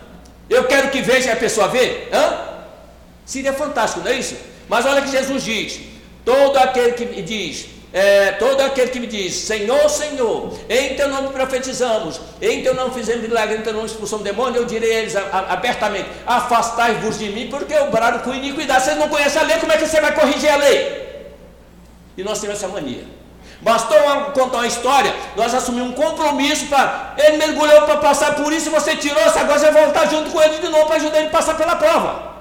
Eu 0.49 0.63
quero 0.65 0.89
que 0.89 1.01
veja 1.01 1.30
e 1.30 1.32
a 1.32 1.36
pessoa 1.36 1.67
vê? 1.67 2.07
Hã? 2.11 2.39
Seria 3.23 3.53
fantástico, 3.53 4.03
não 4.03 4.11
é 4.11 4.15
isso? 4.15 4.36
Mas 4.67 4.84
olha 4.86 5.03
que 5.03 5.11
Jesus 5.11 5.43
diz: 5.43 5.80
todo 6.23 6.57
aquele 6.57 6.93
que 6.93 7.21
diz, 7.21 7.67
é, 7.96 8.34
todo 8.34 8.60
aquele 8.60 8.91
que 8.91 9.00
me 9.00 9.08
diz, 9.08 9.34
Senhor, 9.34 9.89
Senhor, 9.89 10.54
em 10.68 10.96
teu 10.96 11.08
nome 11.08 11.30
profetizamos, 11.30 12.20
em 12.41 12.62
teu 12.62 12.74
nome 12.74 12.93
fizemos 12.93 13.22
milagre, 13.22 13.56
em 13.56 13.62
teu 13.62 13.72
nome 13.72 13.86
expulsamos 13.86 14.22
demônio, 14.22 14.58
eu 14.58 14.66
direi 14.66 14.98
a 14.98 15.00
eles 15.00 15.16
abertamente, 15.16 16.10
afastai-vos 16.28 17.18
de 17.18 17.30
mim, 17.30 17.48
porque 17.50 17.74
eu 17.74 17.89
brado 17.89 18.20
com 18.20 18.34
iniquidade. 18.34 18.84
Vocês 18.84 18.98
não 18.98 19.08
conhecem 19.08 19.41
a 19.41 19.46
lei, 19.46 19.60
como 19.60 19.72
é 19.72 19.78
que 19.78 19.88
você 19.88 20.02
vai 20.02 20.14
corrigir 20.14 20.50
a 20.50 20.58
lei? 20.58 21.32
E 22.18 22.24
nós 22.24 22.41
temos 22.41 22.58
essa 22.58 22.68
mania. 22.68 23.06
Bastou 23.62 23.98
contar 24.34 24.58
uma 24.58 24.68
história, 24.68 25.16
nós 25.38 25.54
assumimos 25.54 25.91
um 25.91 25.93
compromisso 25.93 26.66
para. 26.66 27.16
Ele 27.18 27.38
mergulhou 27.38 27.84
para 27.84 27.96
passar 27.96 28.36
por 28.36 28.52
isso, 28.52 28.70
você 28.72 28.98
tirou, 28.98 29.24
agora 29.24 29.58
você 29.58 29.72
vai 29.72 29.86
voltar 29.86 30.10
junto 30.10 30.32
com 30.32 30.41
ele 30.41 30.58
de 30.58 30.68
novo 30.68 30.86
para 30.88 30.98
ajudar 30.98 31.20
ele 31.20 31.28
a 31.28 31.32
passar 31.32 31.56
pela 31.56 31.78
prova. 31.78 32.34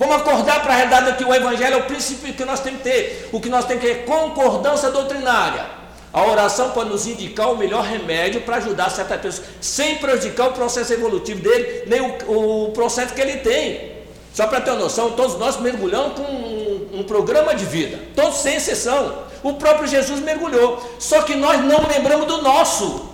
Vamos 0.00 0.16
acordar 0.16 0.62
para 0.62 0.72
a 0.72 0.76
realidade 0.76 1.18
que 1.18 1.24
o 1.24 1.34
Evangelho 1.34 1.74
é 1.74 1.76
o 1.76 1.82
princípio 1.82 2.32
que 2.32 2.42
nós 2.42 2.60
temos 2.60 2.78
que 2.80 2.88
ter. 2.88 3.28
O 3.32 3.38
que 3.38 3.50
nós 3.50 3.66
temos 3.66 3.82
que 3.82 3.90
ter 3.90 4.00
é 4.00 4.02
concordância 4.04 4.90
doutrinária. 4.90 5.66
A 6.10 6.24
oração 6.24 6.70
pode 6.70 6.88
nos 6.88 7.06
indicar 7.06 7.52
o 7.52 7.56
melhor 7.58 7.84
remédio 7.84 8.40
para 8.40 8.56
ajudar 8.56 8.88
certa 8.88 9.18
pessoa, 9.18 9.46
sem 9.60 9.96
prejudicar 9.96 10.48
o 10.48 10.52
processo 10.52 10.90
evolutivo 10.94 11.42
dele, 11.42 11.84
nem 11.86 12.00
o, 12.00 12.68
o 12.68 12.70
processo 12.70 13.12
que 13.12 13.20
ele 13.20 13.40
tem. 13.40 13.92
Só 14.32 14.46
para 14.46 14.62
ter 14.62 14.70
uma 14.70 14.80
noção, 14.80 15.10
todos 15.10 15.38
nós 15.38 15.60
mergulhamos 15.60 16.14
com 16.14 16.22
um, 16.22 17.00
um 17.00 17.02
programa 17.02 17.54
de 17.54 17.66
vida, 17.66 17.98
todos 18.16 18.38
sem 18.38 18.56
exceção. 18.56 19.24
O 19.42 19.52
próprio 19.52 19.86
Jesus 19.86 20.18
mergulhou, 20.20 20.82
só 20.98 21.20
que 21.24 21.34
nós 21.34 21.62
não 21.62 21.86
lembramos 21.86 22.26
do 22.26 22.40
nosso. 22.40 23.06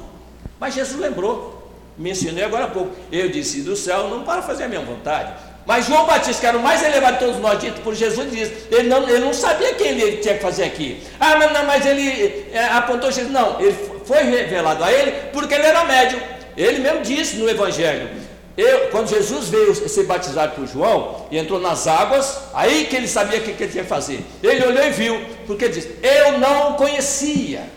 Mas 0.61 0.73
Jesus 0.73 1.01
lembrou. 1.01 1.57
Mencionei 1.99 2.45
agora 2.45 2.67
há 2.67 2.69
pouco. 2.69 2.95
Eu 3.11 3.29
disse 3.29 3.63
do 3.63 3.75
céu, 3.75 4.09
não 4.09 4.23
para 4.23 4.41
fazer 4.41 4.65
a 4.65 4.69
minha 4.69 4.83
vontade, 4.83 5.33
mas 5.67 5.87
João 5.87 6.07
Batista, 6.07 6.41
que 6.41 6.47
era 6.47 6.57
o 6.57 6.63
mais 6.63 6.83
elevado 6.83 7.15
de 7.15 7.25
todos 7.25 7.41
nós, 7.41 7.59
dito 7.59 7.81
por 7.81 7.95
Jesus, 7.95 8.31
diz: 8.31 8.51
ele 8.71 8.89
não, 8.89 9.03
ele 9.09 9.19
não 9.19 9.35
sabia 9.35 9.75
quem 9.75 9.89
ele 9.89 10.19
tinha 10.19 10.35
que 10.35 10.43
fazer 10.43 10.65
aqui. 10.65 11.03
Ah, 11.19 11.37
mas, 11.37 11.53
não, 11.53 11.65
mas 11.65 11.85
ele 11.85 12.47
é, 12.53 12.65
apontou 12.67 13.11
Jesus. 13.11 13.33
Não, 13.33 13.61
ele 13.61 13.77
foi 14.05 14.23
revelado 14.23 14.85
a 14.85 14.93
ele 14.93 15.13
porque 15.33 15.55
ele 15.55 15.67
era 15.67 15.85
médium. 15.85 16.21
Ele 16.57 16.79
mesmo 16.79 17.03
disse 17.03 17.37
no 17.37 17.51
Evangelho. 17.51 18.09
Eu, 18.57 18.89
quando 18.89 19.09
Jesus 19.09 19.51
veio 19.51 19.75
ser 19.75 20.05
batizado 20.05 20.55
por 20.55 20.67
João 20.67 21.27
e 21.31 21.37
entrou 21.37 21.61
nas 21.61 21.87
águas, 21.87 22.39
aí 22.55 22.87
que 22.87 22.97
ele 22.97 23.07
sabia 23.07 23.39
o 23.39 23.43
que, 23.43 23.53
que 23.53 23.65
ele 23.65 23.73
tinha 23.73 23.85
que 23.85 23.91
fazer. 23.91 24.25
Ele 24.43 24.65
olhou 24.65 24.83
e 24.83 24.91
viu, 24.91 25.21
porque 25.47 25.69
disse: 25.69 25.97
Eu 26.03 26.39
não 26.39 26.71
o 26.71 26.75
conhecia. 26.75 27.76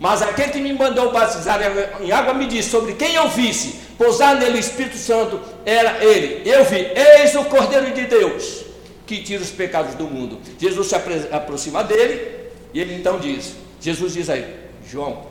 Mas 0.00 0.22
aquele 0.22 0.50
que 0.50 0.60
me 0.60 0.72
mandou 0.72 1.12
batizar 1.12 1.60
em 2.00 2.10
água 2.10 2.34
me 2.34 2.46
disse 2.46 2.70
sobre 2.70 2.94
quem 2.94 3.14
eu 3.14 3.28
visse 3.28 3.78
pousar 4.00 4.34
nele 4.36 4.56
o 4.56 4.58
Espírito 4.58 4.96
Santo, 4.96 5.38
era 5.66 6.02
ele. 6.02 6.48
Eu 6.48 6.64
vi, 6.64 6.78
eis 6.78 7.34
o 7.34 7.44
Cordeiro 7.44 7.92
de 7.92 8.06
Deus, 8.06 8.64
que 9.06 9.22
tira 9.22 9.42
os 9.42 9.50
pecados 9.50 9.94
do 9.94 10.04
mundo. 10.04 10.40
Jesus 10.58 10.86
se 10.86 10.94
aproxima 10.94 11.84
dele, 11.84 12.48
e 12.72 12.80
ele 12.80 12.94
então 12.94 13.20
diz: 13.20 13.52
Jesus 13.78 14.14
diz 14.14 14.30
aí, 14.30 14.56
João, 14.90 15.26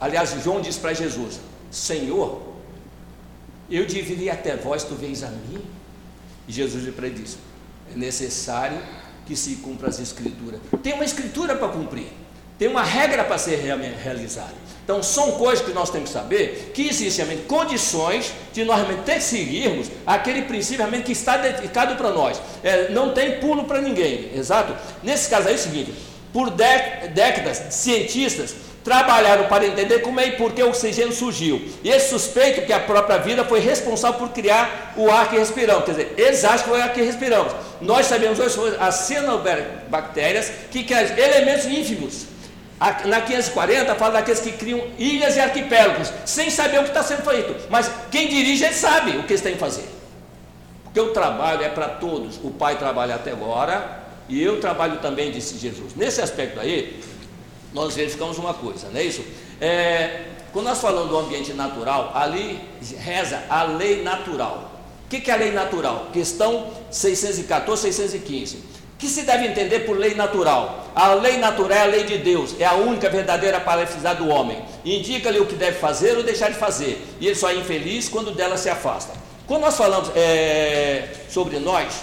aliás, 0.00 0.32
João 0.44 0.60
diz 0.60 0.76
para 0.76 0.94
Jesus: 0.94 1.40
Senhor, 1.68 2.40
eu 3.68 3.84
deveria 3.84 4.34
até 4.34 4.54
vós, 4.54 4.84
tu 4.84 4.94
vens 4.94 5.24
a 5.24 5.28
mim? 5.28 5.60
E 6.46 6.52
Jesus 6.52 6.84
lhe 6.84 7.10
diz: 7.10 7.36
É 7.92 7.98
necessário 7.98 8.78
que 9.26 9.34
se 9.34 9.56
cumpra 9.56 9.88
as 9.88 9.98
escrituras. 9.98 10.60
Tem 10.84 10.92
uma 10.92 11.04
escritura 11.04 11.56
para 11.56 11.66
cumprir, 11.66 12.06
tem 12.58 12.68
uma 12.68 12.82
regra 12.82 13.24
para 13.24 13.38
ser 13.38 13.56
realizada. 14.02 14.66
Então, 14.86 15.02
são 15.02 15.32
coisas 15.32 15.64
que 15.64 15.72
nós 15.72 15.90
temos 15.90 16.10
que 16.10 16.14
saber 16.14 16.70
que 16.72 16.86
existem 16.88 17.24
realmente 17.24 17.48
condições 17.48 18.32
de 18.52 18.64
nós 18.64 18.76
realmente 18.76 19.20
seguirmos 19.20 19.88
aquele 20.06 20.42
princípio 20.42 20.78
realmente 20.78 21.06
que 21.06 21.12
está 21.12 21.36
dedicado 21.36 21.96
para 21.96 22.10
nós. 22.10 22.40
É, 22.62 22.90
não 22.90 23.12
tem 23.12 23.40
pulo 23.40 23.64
para 23.64 23.80
ninguém, 23.80 24.30
exato? 24.32 24.72
Nesse 25.02 25.28
caso 25.28 25.48
aí 25.48 25.54
é 25.54 25.56
o 25.56 25.60
seguinte: 25.60 25.92
por 26.32 26.50
décadas, 26.50 27.74
cientistas 27.74 28.54
trabalharam 28.84 29.48
para 29.48 29.66
entender 29.66 29.98
como 29.98 30.20
é 30.20 30.28
e 30.28 30.32
por 30.36 30.52
que 30.52 30.62
o 30.62 30.68
oxigênio 30.68 31.12
surgiu. 31.12 31.60
E 31.82 31.90
eles 31.90 32.04
suspeitam 32.04 32.64
que 32.64 32.72
a 32.72 32.78
própria 32.78 33.18
vida 33.18 33.44
foi 33.44 33.58
responsável 33.58 34.20
por 34.20 34.28
criar 34.28 34.94
o 34.96 35.10
ar 35.10 35.28
que 35.28 35.36
respiramos. 35.36 35.84
Quer 35.84 35.90
dizer, 35.90 36.14
eles 36.16 36.44
acham 36.44 36.58
que 36.58 36.68
foi 36.68 36.78
o 36.78 36.82
ar 36.82 36.92
que 36.92 37.02
respiramos. 37.02 37.52
Nós 37.80 38.06
sabemos 38.06 38.38
hoje 38.38 38.76
as 38.78 38.94
cianobactérias 38.94 40.52
que 40.70 40.84
criam 40.84 41.02
elementos 41.18 41.66
ínfimos 41.66 42.35
na 42.78 43.22
540 43.22 43.94
fala 43.94 44.14
daqueles 44.14 44.40
que 44.40 44.52
criam 44.52 44.82
ilhas 44.98 45.36
e 45.36 45.40
arquipélagos, 45.40 46.12
sem 46.26 46.50
saber 46.50 46.78
o 46.78 46.82
que 46.82 46.88
está 46.88 47.02
sendo 47.02 47.22
feito. 47.22 47.54
Mas 47.70 47.90
quem 48.10 48.28
dirige, 48.28 48.64
ele 48.64 48.74
sabe 48.74 49.16
o 49.16 49.22
que 49.22 49.32
eles 49.32 49.40
têm 49.40 49.54
que 49.54 49.58
fazer. 49.58 49.88
Porque 50.84 51.00
o 51.00 51.12
trabalho 51.12 51.62
é 51.62 51.68
para 51.70 51.88
todos. 51.88 52.38
O 52.42 52.50
Pai 52.50 52.76
trabalha 52.76 53.14
até 53.14 53.32
agora 53.32 54.04
e 54.28 54.42
eu 54.42 54.60
trabalho 54.60 54.98
também, 54.98 55.30
disse 55.30 55.56
Jesus. 55.58 55.94
Nesse 55.94 56.20
aspecto 56.20 56.60
aí, 56.60 57.00
nós 57.72 57.94
verificamos 57.94 58.36
uma 58.38 58.52
coisa, 58.52 58.88
não 58.90 59.00
é 59.00 59.04
isso? 59.04 59.24
É, 59.58 60.26
quando 60.52 60.66
nós 60.66 60.80
falamos 60.80 61.08
do 61.08 61.18
ambiente 61.18 61.52
natural, 61.54 62.12
ali 62.14 62.60
reza 62.98 63.42
a 63.48 63.62
lei 63.62 64.02
natural. 64.02 64.72
O 65.06 65.08
que, 65.08 65.20
que 65.20 65.30
é 65.30 65.34
a 65.34 65.36
lei 65.36 65.52
natural? 65.52 66.08
Questão 66.12 66.70
614, 66.90 67.82
615 67.82 68.75
que 68.98 69.08
se 69.08 69.22
deve 69.22 69.46
entender 69.46 69.80
por 69.80 69.98
lei 69.98 70.14
natural? 70.14 70.90
A 70.94 71.12
lei 71.14 71.36
natural 71.36 71.78
é 71.78 71.82
a 71.82 71.86
lei 71.86 72.04
de 72.04 72.18
Deus, 72.18 72.54
é 72.58 72.64
a 72.64 72.74
única 72.74 73.10
verdadeira 73.10 73.60
para 73.60 73.84
do 74.14 74.28
homem. 74.28 74.64
Indica-lhe 74.84 75.38
o 75.38 75.46
que 75.46 75.54
deve 75.54 75.78
fazer 75.78 76.16
ou 76.16 76.22
deixar 76.22 76.50
de 76.50 76.56
fazer, 76.56 77.06
e 77.20 77.26
ele 77.26 77.36
só 77.36 77.50
é 77.50 77.56
infeliz 77.56 78.08
quando 78.08 78.30
dela 78.30 78.56
se 78.56 78.70
afasta. 78.70 79.12
Quando 79.46 79.62
nós 79.62 79.76
falamos 79.76 80.10
é, 80.16 81.08
sobre 81.28 81.58
nós, 81.58 82.02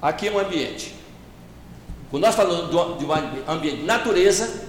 aqui 0.00 0.28
é 0.28 0.32
um 0.32 0.38
ambiente. 0.38 0.94
Quando 2.10 2.22
nós 2.22 2.34
falamos 2.34 2.70
de 2.98 3.04
um 3.04 3.12
ambiente 3.46 3.82
natureza, 3.82 4.62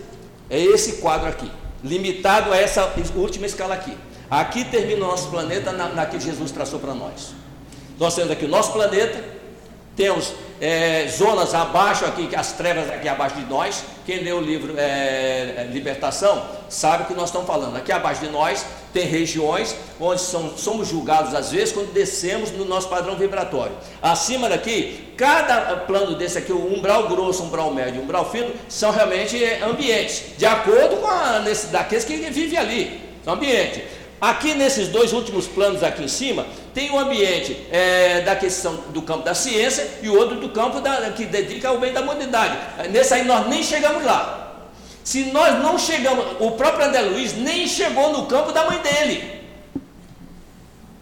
é 0.50 0.60
esse 0.60 0.98
quadro 0.98 1.30
aqui, 1.30 1.50
limitado 1.84 2.52
a 2.52 2.58
essa 2.58 2.94
última 3.16 3.46
escala 3.46 3.74
aqui. 3.74 3.98
Aqui 4.30 4.66
termina 4.66 5.06
o 5.06 5.08
nosso 5.08 5.30
planeta 5.30 5.72
na, 5.72 5.88
na 5.90 6.06
que 6.06 6.20
Jesus 6.20 6.52
traçou 6.52 6.80
para 6.80 6.94
nós. 6.94 7.34
Nós 7.98 8.14
temos 8.14 8.30
aqui 8.30 8.46
o 8.46 8.50
nosso 8.50 8.74
planeta, 8.74 9.37
temos 9.98 10.32
é, 10.62 11.08
zonas 11.08 11.54
abaixo 11.54 12.06
aqui, 12.06 12.30
as 12.36 12.54
trevas 12.54 12.89
aqui 12.89 13.08
abaixo 13.08 13.36
de 13.36 13.45
nós. 13.45 13.84
Quem 14.06 14.20
lê 14.20 14.32
o 14.32 14.39
livro 14.39 14.76
é, 14.78 15.68
Libertação 15.72 16.45
sabe 16.70 17.04
o 17.04 17.06
que 17.08 17.14
nós 17.14 17.30
estamos 17.30 17.48
falando. 17.48 17.76
Aqui 17.76 17.91
abaixo 17.91 18.22
de 18.22 18.30
nós 18.30 18.64
tem 18.93 19.06
regiões 19.06 19.76
onde 20.00 20.22
somos 20.22 20.88
julgados 20.88 21.34
às 21.34 21.52
vezes 21.52 21.74
quando 21.74 21.91
descemos 21.91 22.52
no 22.52 22.64
nosso 22.64 22.88
padrão 22.88 23.16
vibratório. 23.16 23.76
Acima 24.02 24.48
daqui, 24.48 25.14
cada 25.18 25.76
plano 25.78 26.16
desse 26.16 26.38
aqui, 26.38 26.54
o 26.54 26.74
umbral 26.74 27.08
grosso, 27.08 27.43
umbral 27.43 27.74
médio, 27.74 28.02
umbral 28.02 28.30
fino, 28.30 28.52
são 28.70 28.91
realmente 28.91 29.43
ambientes, 29.64 30.38
de 30.38 30.45
acordo 30.45 30.98
com 30.98 31.08
a 31.08 31.39
necessidade 31.39 31.84
daqueles 31.84 32.06
que 32.06 32.16
vivem 32.16 32.58
ali. 32.58 33.02
São 33.24 33.34
ambientes. 33.34 33.97
Aqui 34.20 34.55
nesses 34.55 34.88
dois 34.88 35.13
últimos 35.13 35.45
planos 35.45 35.84
aqui 35.84 36.03
em 36.03 36.07
cima, 36.07 36.45
tem 36.74 36.89
o 36.89 36.97
ambiente 36.97 37.55
é, 37.72 38.22
da 38.22 38.36
questão 38.36 38.76
do 38.89 39.01
campo 39.03 39.24
da 39.24 39.36
ciência 39.36 39.88
e 40.01 40.09
o 40.09 40.18
outro 40.18 40.39
do 40.39 40.49
campo 40.49 40.82
da, 40.82 41.11
que 41.11 41.26
dedica 41.26 41.70
ao 41.70 41.78
bem 41.78 41.93
da 41.93 42.01
humanidade. 42.01 42.57
Nesse 42.89 43.13
aí 43.13 43.24
nós 43.24 43.47
nem 43.47 43.61
chegamos 43.61 44.03
lá. 44.03 44.55
Se 45.03 45.26
nós 45.26 45.61
não 45.61 45.78
chegamos, 45.78 46.26
o 46.39 46.51
próprio 46.51 46.88
André 46.88 47.01
Luiz 47.01 47.38
nem 47.38 47.68
chegou 47.68 48.11
no 48.11 48.26
campo 48.26 48.51
da 48.51 48.65
mãe 48.65 48.80
dele. 48.80 49.38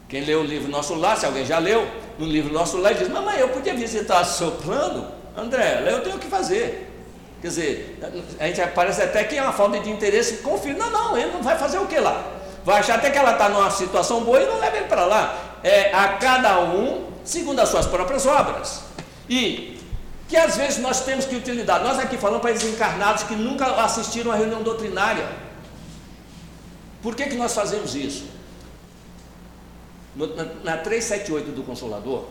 Quem 0.10 0.24
leu 0.24 0.42
o 0.42 0.44
livro 0.44 0.70
Nosso 0.70 0.94
Lar, 0.94 1.18
se 1.18 1.26
alguém 1.26 1.46
já 1.46 1.58
leu, 1.58 1.88
no 2.20 2.26
livro 2.26 2.54
Nosso 2.54 2.78
Lar, 2.78 2.94
diz: 2.94 3.08
Mamãe, 3.08 3.40
eu 3.40 3.50
podia 3.50 3.74
visitar 3.74 4.24
seu 4.26 4.52
plano? 4.52 5.08
André, 5.36 5.84
eu 5.88 6.02
tenho 6.02 6.18
o 6.18 6.20
que 6.20 6.28
fazer. 6.28 6.92
Quer 7.42 7.48
dizer, 7.48 8.00
a 8.40 8.48
gente 8.48 8.62
parece 8.76 9.02
até 9.02 9.24
que 9.24 9.38
é 9.38 9.42
uma 9.42 9.54
falta 9.54 9.80
de 9.80 9.90
interesse 9.90 10.38
com 10.38 10.52
o. 10.52 10.74
Não, 10.78 10.90
não, 10.92 11.18
ele 11.18 11.32
não 11.32 11.42
vai 11.42 11.58
fazer 11.58 11.80
o 11.80 11.88
que 11.88 11.98
lá? 11.98 12.35
Vai 12.66 12.80
achar 12.80 12.96
até 12.96 13.10
que 13.10 13.18
ela 13.18 13.32
está 13.32 13.48
numa 13.48 13.72
situação 13.72 14.24
boa 14.24 14.42
e 14.42 14.46
não 14.46 14.60
leva 14.60 14.76
ele 14.76 14.88
para 14.88 15.06
lá. 15.06 15.38
É 15.64 15.94
a 15.94 16.10
cada 16.10 16.60
um 16.60 17.06
segundo 17.24 17.60
as 17.60 17.70
suas 17.70 17.86
próprias 17.86 18.26
obras. 18.26 18.82
E 19.30 19.80
que 20.28 20.36
às 20.36 20.58
vezes 20.58 20.80
nós 20.80 21.06
temos 21.06 21.26
que 21.26 21.36
utilizar. 21.36 21.82
Nós 21.84 22.00
aqui 22.00 22.18
falamos 22.18 22.42
para 22.42 22.52
esses 22.52 22.74
encarnados 22.74 23.24
que 23.24 23.36
nunca 23.36 23.68
assistiram 23.84 24.32
a 24.32 24.36
reunião 24.36 24.64
doutrinária. 24.64 25.28
Por 27.02 27.16
que, 27.16 27.28
que 27.28 27.36
nós 27.36 27.54
fazemos 27.54 27.96
isso? 27.96 28.36
na, 30.16 30.46
na 30.64 30.78
378 30.78 31.52
do 31.52 31.64
Consolador, 31.64 32.26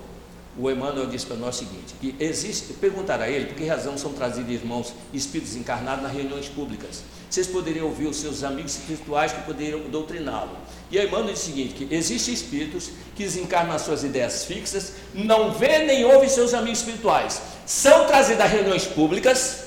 o 0.57 0.71
Emmanuel 0.71 1.07
disse 1.07 1.27
para 1.27 1.37
nós 1.37 1.57
o 1.57 1.59
seguinte: 1.59 1.95
que 2.01 2.15
existe, 2.19 2.73
perguntar 2.75 3.21
a 3.21 3.29
ele 3.29 3.47
por 3.47 3.57
que 3.57 3.67
razão 3.67 3.99
são 3.99 4.13
trazidos 4.13 4.51
irmãos 4.51 4.95
espíritos 5.13 5.55
encarnados 5.55 6.03
nas 6.03 6.13
reuniões 6.13 6.49
públicas. 6.49 7.03
Vocês 7.35 7.49
poderiam 7.49 7.87
ouvir 7.87 8.07
os 8.07 8.19
seus 8.19 8.45
amigos 8.45 8.77
espirituais 8.77 9.33
que 9.33 9.43
poderiam 9.43 9.81
doutriná-lo. 9.91 10.57
E 10.89 10.97
aí 10.97 11.09
diz 11.09 11.41
o 11.41 11.45
seguinte: 11.45 11.75
que 11.75 11.93
existem 11.93 12.33
espíritos 12.33 12.91
que 13.17 13.25
desencarnam 13.25 13.75
as 13.75 13.83
suas 13.83 14.05
ideias 14.05 14.45
fixas, 14.45 14.93
não 15.13 15.51
vê 15.51 15.79
nem 15.81 16.05
ouve 16.05 16.29
seus 16.29 16.55
amigos 16.55 16.79
espirituais. 16.79 17.43
São 17.67 18.07
trazidos 18.07 18.41
a 18.41 18.47
reuniões 18.47 18.85
públicas 18.85 19.65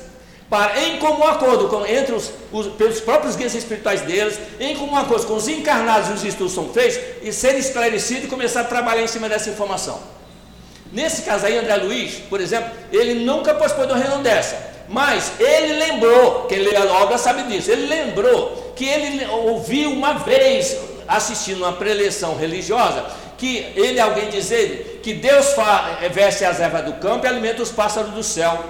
para, 0.49 0.81
em 0.81 0.97
comum 0.99 1.25
acordo 1.25 1.67
com, 1.67 1.85
entre 1.85 2.15
os, 2.15 2.31
os, 2.53 2.67
pelos 2.67 3.01
próprios 3.01 3.35
guias 3.35 3.53
espirituais 3.53 3.99
deles, 3.99 4.39
em 4.61 4.73
comum 4.77 4.95
acordo 4.95 5.27
com 5.27 5.35
os 5.35 5.49
encarnados 5.49 6.09
e 6.09 6.13
os 6.13 6.23
estudos 6.23 6.53
são 6.53 6.69
feitos, 6.69 6.97
e 7.21 7.33
ser 7.33 7.53
esclarecido 7.55 8.27
e 8.27 8.29
começar 8.29 8.61
a 8.61 8.63
trabalhar 8.63 9.03
em 9.03 9.07
cima 9.07 9.27
dessa 9.27 9.49
informação. 9.49 10.01
Nesse 10.93 11.23
caso 11.23 11.45
aí, 11.45 11.57
André 11.57 11.75
Luiz, 11.75 12.13
por 12.29 12.39
exemplo, 12.39 12.71
ele 12.93 13.25
nunca 13.25 13.53
participou 13.53 13.85
de 13.85 13.91
uma 13.91 13.99
reunião 13.99 14.23
dessa, 14.23 14.76
mas 14.87 15.33
ele 15.39 15.73
lembrou, 15.73 16.45
quem 16.45 16.59
lê 16.59 16.75
a 16.75 16.85
obra 17.01 17.17
sabe 17.17 17.43
disso, 17.43 17.71
ele 17.71 17.87
lembrou 17.87 18.73
que 18.75 18.85
ele 18.85 19.25
ouviu 19.25 19.91
uma 19.91 20.13
vez, 20.13 20.77
assistindo 21.07 21.57
uma 21.57 21.73
preleção 21.73 22.35
religiosa, 22.35 23.05
que 23.37 23.71
ele, 23.75 23.99
alguém 23.99 24.29
dizer 24.29 25.01
que 25.03 25.13
Deus 25.13 25.47
veste 26.11 26.43
as 26.43 26.59
ervas 26.59 26.85
do 26.85 26.93
campo 26.93 27.25
e 27.25 27.29
alimenta 27.29 27.61
os 27.61 27.71
pássaros 27.71 28.11
do 28.11 28.23
céu. 28.23 28.63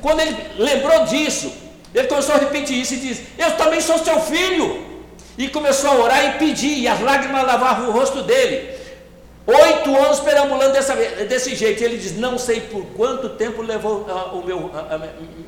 Quando 0.00 0.20
ele 0.20 0.36
lembrou 0.58 1.04
disso, 1.04 1.52
ele 1.94 2.08
começou 2.08 2.34
a 2.34 2.38
repetir 2.38 2.80
isso 2.80 2.94
e 2.94 2.98
disse: 2.98 3.26
Eu 3.38 3.52
também 3.52 3.80
sou 3.80 3.98
seu 3.98 4.20
filho. 4.20 4.90
E 5.38 5.48
começou 5.48 5.90
a 5.90 5.94
orar 5.94 6.26
e 6.26 6.38
pedir, 6.38 6.78
e 6.78 6.86
as 6.86 7.00
lágrimas 7.00 7.46
lavavam 7.46 7.88
o 7.88 7.92
rosto 7.92 8.22
dele. 8.22 8.71
Oito 9.46 9.96
anos 9.96 10.20
perambulando 10.20 10.72
dessa, 10.72 10.94
desse 10.94 11.54
jeito. 11.54 11.82
Ele 11.82 11.96
diz: 11.96 12.16
Não 12.16 12.38
sei 12.38 12.60
por 12.60 12.84
quanto 12.86 13.30
tempo 13.30 13.62
levou 13.62 14.02
uh, 14.02 14.38
o 14.38 14.44
meu, 14.44 14.58
uh, 14.58 14.72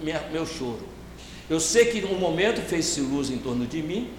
minha, 0.02 0.20
meu 0.32 0.44
choro. 0.44 0.88
Eu 1.48 1.60
sei 1.60 1.86
que 1.86 2.04
um 2.04 2.18
momento 2.18 2.60
fez-se 2.60 3.00
luz 3.00 3.30
em 3.30 3.38
torno 3.38 3.66
de 3.66 3.82
mim, 3.82 4.10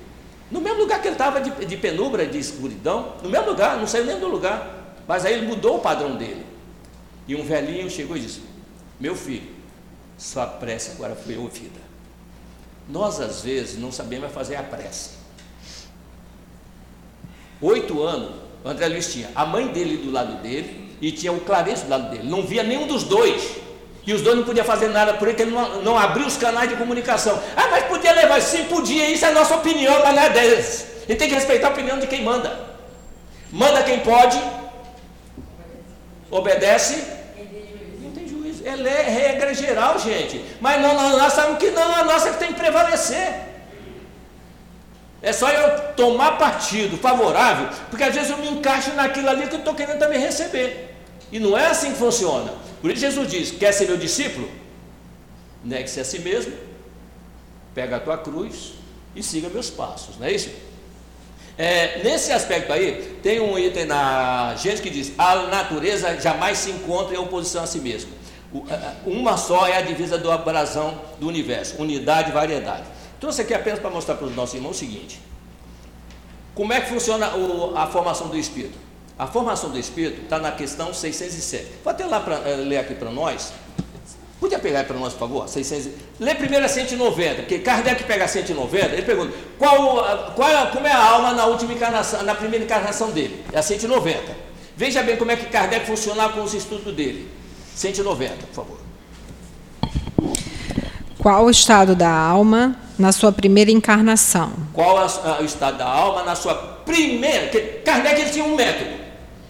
no 0.50 0.62
mesmo 0.62 0.80
lugar 0.80 1.02
que 1.02 1.08
ele 1.08 1.16
estava 1.16 1.42
de, 1.42 1.66
de, 1.66 1.78
penumbra, 1.78 2.26
de 2.26 2.38
escuridão, 2.38 3.16
no 3.22 3.30
mesmo 3.30 3.48
lugar, 3.48 3.78
não 3.78 3.88
saiu 3.88 4.06
nem 4.06 4.20
do 4.20 4.28
lugar. 4.28 4.96
Mas 5.08 5.26
aí 5.26 5.34
ele 5.34 5.48
mudou 5.48 5.78
o 5.78 5.80
padrão 5.80 6.16
dele. 6.16 6.46
E 7.28 7.36
um 7.36 7.44
velhinho 7.44 7.90
chegou 7.90 8.16
e 8.16 8.22
disse: 8.22 8.42
Meu 9.00 9.16
filho, 9.16 9.50
sua 10.18 10.48
prece 10.48 10.92
agora 10.92 11.16
foi 11.16 11.38
ouvida. 11.38 11.84
Nós, 12.88 13.20
às 13.20 13.42
vezes, 13.42 13.78
não 13.78 13.92
sabemos 13.92 14.32
fazer 14.32 14.56
a 14.56 14.64
prece. 14.64 15.12
Oito 17.62 18.04
anos, 18.04 18.45
o 18.66 18.70
André 18.70 18.88
Luiz 18.88 19.14
tinha 19.14 19.30
a 19.36 19.46
mãe 19.46 19.68
dele 19.68 19.98
do 19.98 20.12
lado 20.12 20.42
dele 20.42 20.98
e 21.00 21.12
tinha 21.12 21.32
o 21.32 21.40
Clarenço 21.42 21.84
do 21.84 21.92
lado 21.92 22.10
dele. 22.10 22.28
Não 22.28 22.42
via 22.42 22.64
nenhum 22.64 22.88
dos 22.88 23.04
dois. 23.04 23.58
E 24.08 24.12
os 24.12 24.24
dois 24.24 24.36
não 24.36 24.44
podiam 24.44 24.66
fazer 24.66 24.88
nada 24.88 25.14
por 25.14 25.28
ele, 25.28 25.40
ele 25.40 25.52
não, 25.52 25.84
não 25.84 25.98
abriu 25.98 26.26
os 26.26 26.36
canais 26.36 26.68
de 26.68 26.76
comunicação. 26.76 27.40
Ah, 27.56 27.68
mas 27.70 27.84
podia 27.86 28.12
levar, 28.12 28.42
sim, 28.42 28.66
podia, 28.66 29.08
isso 29.12 29.24
é 29.24 29.28
a 29.28 29.34
nossa 29.34 29.56
opinião, 29.56 30.00
mas 30.04 30.16
não 30.16 30.24
é 30.24 30.30
deles. 30.30 30.88
E 31.08 31.14
tem 31.14 31.30
que 31.30 31.36
respeitar 31.36 31.68
a 31.68 31.72
opinião 31.72 32.00
de 32.00 32.08
quem 32.08 32.24
manda. 32.24 32.60
Manda 33.52 33.84
quem 33.84 34.00
pode, 34.00 34.42
obedece. 36.32 37.04
Não 38.02 38.12
tem 38.12 38.28
juízo. 38.28 38.64
Ela 38.66 38.90
é 38.90 39.04
regra 39.04 39.54
geral, 39.54 40.00
gente. 40.00 40.44
Mas 40.60 40.82
não, 40.82 40.96
não, 40.96 41.20
nós 41.20 41.34
sabemos 41.34 41.60
que 41.60 41.70
não, 41.70 41.96
a 41.96 42.04
nossa 42.04 42.30
é 42.30 42.32
que 42.34 42.40
tem 42.40 42.48
que 42.48 42.60
prevalecer. 42.60 43.45
É 45.22 45.34
só 45.34 45.50
eu 45.50 45.94
tomar 45.94 46.38
partido 46.38 46.98
favorável, 46.98 47.70
porque 47.90 48.04
às 48.04 48.14
vezes 48.14 48.30
eu 48.30 48.38
me 48.38 48.50
encaixo 48.50 48.94
naquilo 48.94 49.30
ali 49.30 49.48
que 49.48 49.56
eu 49.56 49.60
estou 49.60 49.74
querendo 49.74 49.98
também 49.98 50.20
receber. 50.20 50.96
E 51.32 51.40
não 51.40 51.58
é 51.58 51.68
assim 51.68 51.92
que 51.92 51.98
funciona. 51.98 52.54
Por 52.82 52.92
isso 52.92 53.02
Jesus 53.02 53.28
diz: 53.30 53.52
quer 53.52 53.72
ser 53.72 53.88
meu 53.88 53.98
discípulo? 53.98 54.50
Negue-se 55.64 56.00
a 56.00 56.06
si 56.06 56.20
mesmo, 56.20 56.54
pega 57.74 57.96
a 57.96 58.00
tua 58.00 58.18
cruz 58.18 58.74
e 59.16 59.24
siga 59.24 59.50
meus 59.50 59.70
passos, 59.70 60.18
não 60.20 60.28
é 60.28 60.32
isso? 60.32 60.50
É, 61.58 62.04
nesse 62.04 62.32
aspecto 62.32 62.72
aí, 62.74 63.18
tem 63.24 63.40
um 63.40 63.58
item 63.58 63.86
na 63.86 64.56
gente 64.58 64.82
que 64.82 64.90
diz: 64.90 65.14
a 65.18 65.48
natureza 65.48 66.20
jamais 66.20 66.58
se 66.58 66.72
encontra 66.72 67.16
em 67.16 67.18
oposição 67.18 67.64
a 67.64 67.68
si 67.68 67.80
mesma. 67.80 68.12
Uma 69.06 69.38
só 69.38 69.68
é 69.68 69.78
a 69.78 69.82
divisa 69.82 70.18
do 70.18 70.32
abrasão 70.32 71.02
do 71.20 71.28
universo, 71.28 71.82
unidade 71.82 72.30
e 72.30 72.34
variedade. 72.34 72.84
Trouxe 73.20 73.42
aqui 73.42 73.54
apenas 73.54 73.80
para 73.80 73.90
mostrar 73.90 74.16
para 74.16 74.28
os 74.28 74.36
nossos 74.36 74.56
irmãos 74.56 74.76
o 74.76 74.80
seguinte: 74.80 75.22
como 76.54 76.72
é 76.72 76.82
que 76.82 76.90
funciona 76.90 77.36
o, 77.36 77.78
a 77.78 77.88
formação 77.88 78.28
do 78.28 78.38
espírito? 78.38 78.78
A 79.18 79.28
formação 79.28 79.70
do 79.70 79.80
espírito 79.80 80.24
está 80.24 80.40
na 80.40 80.52
questão 80.52 80.94
607. 80.94 81.68
Vou 81.84 81.92
até 81.92 82.06
lá 82.06 82.20
para 82.20 82.40
uh, 82.40 82.64
ler 82.64 82.78
aqui 82.78 82.94
para 82.96 83.10
nós. 83.10 83.54
Podia 84.40 84.60
pegar 84.60 84.84
para 84.84 84.98
nós, 84.98 85.14
por 85.14 85.20
favor? 85.20 85.48
600. 85.48 85.92
Lê 86.20 86.36
primeiro 86.36 86.66
a 86.66 86.68
190, 86.68 87.36
porque 87.44 87.60
Kardec 87.60 88.04
pega 88.04 88.26
a 88.26 88.28
190, 88.28 88.86
ele 88.88 89.02
pergunta 89.02 89.34
qual, 89.58 90.34
qual, 90.36 90.68
como 90.72 90.86
é 90.86 90.92
a 90.92 91.04
alma 91.04 91.34
na 91.34 91.46
última 91.46 91.74
encarnação, 91.74 92.22
na 92.24 92.36
primeira 92.36 92.66
encarnação 92.66 93.12
dele? 93.12 93.44
É 93.54 93.58
a 93.58 93.62
190. 93.62 94.22
Veja 94.76 95.02
bem 95.02 95.16
como 95.16 95.32
é 95.32 95.38
que 95.38 95.46
Kardec 95.46 95.86
funcionava 95.86 96.34
com 96.34 96.44
os 96.44 96.54
estudos 96.54 96.94
dele. 96.94 97.30
190, 97.76 98.48
por 98.48 98.54
favor. 98.54 98.85
Qual 101.26 101.46
o 101.46 101.50
estado 101.50 101.96
da 101.96 102.08
alma 102.08 102.76
na 103.00 103.12
sua 103.12 103.32
primeira 103.32 103.72
encarnação? 103.72 104.52
Qual 104.72 104.96
o 105.42 105.44
estado 105.44 105.80
da 105.80 105.86
alma 105.88 106.22
na 106.22 106.36
sua 106.36 106.54
primeira? 106.54 107.50
Kardec 107.84 108.22
ele 108.22 108.30
tinha 108.30 108.46
um 108.46 108.54
método. 108.54 108.92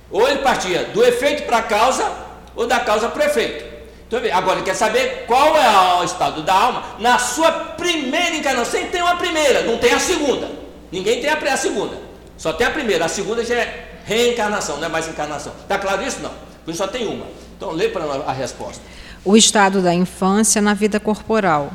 Ou 0.09 0.25
ele 0.25 0.39
partia 0.39 0.85
do 0.85 1.03
efeito 1.03 1.43
para 1.43 1.57
a 1.57 1.63
causa, 1.63 2.09
ou 2.55 2.65
da 2.65 2.79
causa 2.79 3.09
para 3.09 3.23
o 3.23 3.25
efeito. 3.25 3.65
Então, 4.07 4.21
agora 4.31 4.59
ele 4.59 4.65
quer 4.65 4.73
saber 4.73 5.25
qual 5.27 5.57
é 5.57 5.99
o 5.99 6.05
estado 6.05 6.43
da 6.43 6.53
alma 6.53 6.81
na 6.97 7.19
sua 7.19 7.51
primeira 7.51 8.33
encarnação. 8.33 8.71
Sempre 8.71 8.91
tem 8.91 9.01
uma 9.01 9.17
primeira, 9.17 9.63
não 9.63 9.77
tem 9.77 9.91
a 9.91 9.99
segunda. 9.99 10.49
Ninguém 10.89 11.19
tem 11.19 11.29
a, 11.29 11.35
a 11.35 11.57
segunda. 11.57 11.97
Só 12.37 12.53
tem 12.53 12.67
a 12.67 12.71
primeira. 12.71 13.03
A 13.03 13.09
segunda 13.09 13.43
já 13.43 13.55
é 13.55 13.89
reencarnação, 14.05 14.77
não 14.77 14.85
é 14.85 14.89
mais 14.89 15.09
encarnação. 15.09 15.51
Está 15.63 15.77
claro 15.77 16.01
isso? 16.03 16.21
Não. 16.21 16.31
Por 16.63 16.71
isso 16.71 16.77
só 16.81 16.87
tem 16.87 17.05
uma. 17.05 17.25
Então 17.57 17.71
lê 17.71 17.89
para 17.89 18.05
a 18.05 18.31
resposta 18.31 18.81
o 19.25 19.35
estado 19.35 19.81
da 19.81 19.93
infância 19.93 20.61
na 20.61 20.75
vida 20.75 20.99
corporal. 20.99 21.73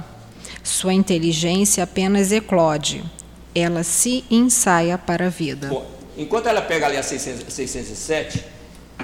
Sua 0.62 0.94
inteligência 0.94 1.82
apenas 1.82 2.30
eclode, 2.30 3.02
ela 3.54 3.82
se 3.82 4.24
ensaia 4.30 4.96
para 4.96 5.26
a 5.26 5.28
vida. 5.28 5.66
Bom, 5.68 5.84
enquanto 6.16 6.46
ela 6.46 6.62
pega 6.62 6.86
ali 6.86 6.96
a 6.96 7.02
600, 7.02 7.52
607, 7.52 8.44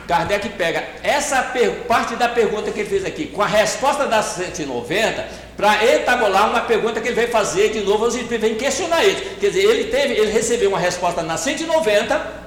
Kardec 0.06 0.50
pega 0.50 0.84
essa 1.02 1.42
parte 1.88 2.14
da 2.14 2.28
pergunta 2.28 2.70
que 2.70 2.80
ele 2.80 2.88
fez 2.88 3.04
aqui, 3.04 3.26
com 3.26 3.42
a 3.42 3.46
resposta 3.46 4.06
da 4.06 4.22
190, 4.22 5.26
para 5.56 5.84
etabular 5.84 6.50
uma 6.50 6.60
pergunta 6.60 7.00
que 7.00 7.08
ele 7.08 7.16
vai 7.16 7.26
fazer 7.26 7.70
de 7.72 7.80
novo, 7.80 8.06
ele 8.06 8.38
vem 8.38 8.54
questionar 8.54 9.02
ele. 9.02 9.36
Quer 9.40 9.48
dizer, 9.48 9.64
ele 9.64 9.84
teve, 9.84 10.14
ele 10.14 10.30
recebeu 10.30 10.68
uma 10.68 10.78
resposta 10.78 11.22
na 11.22 11.36
190 11.36 12.45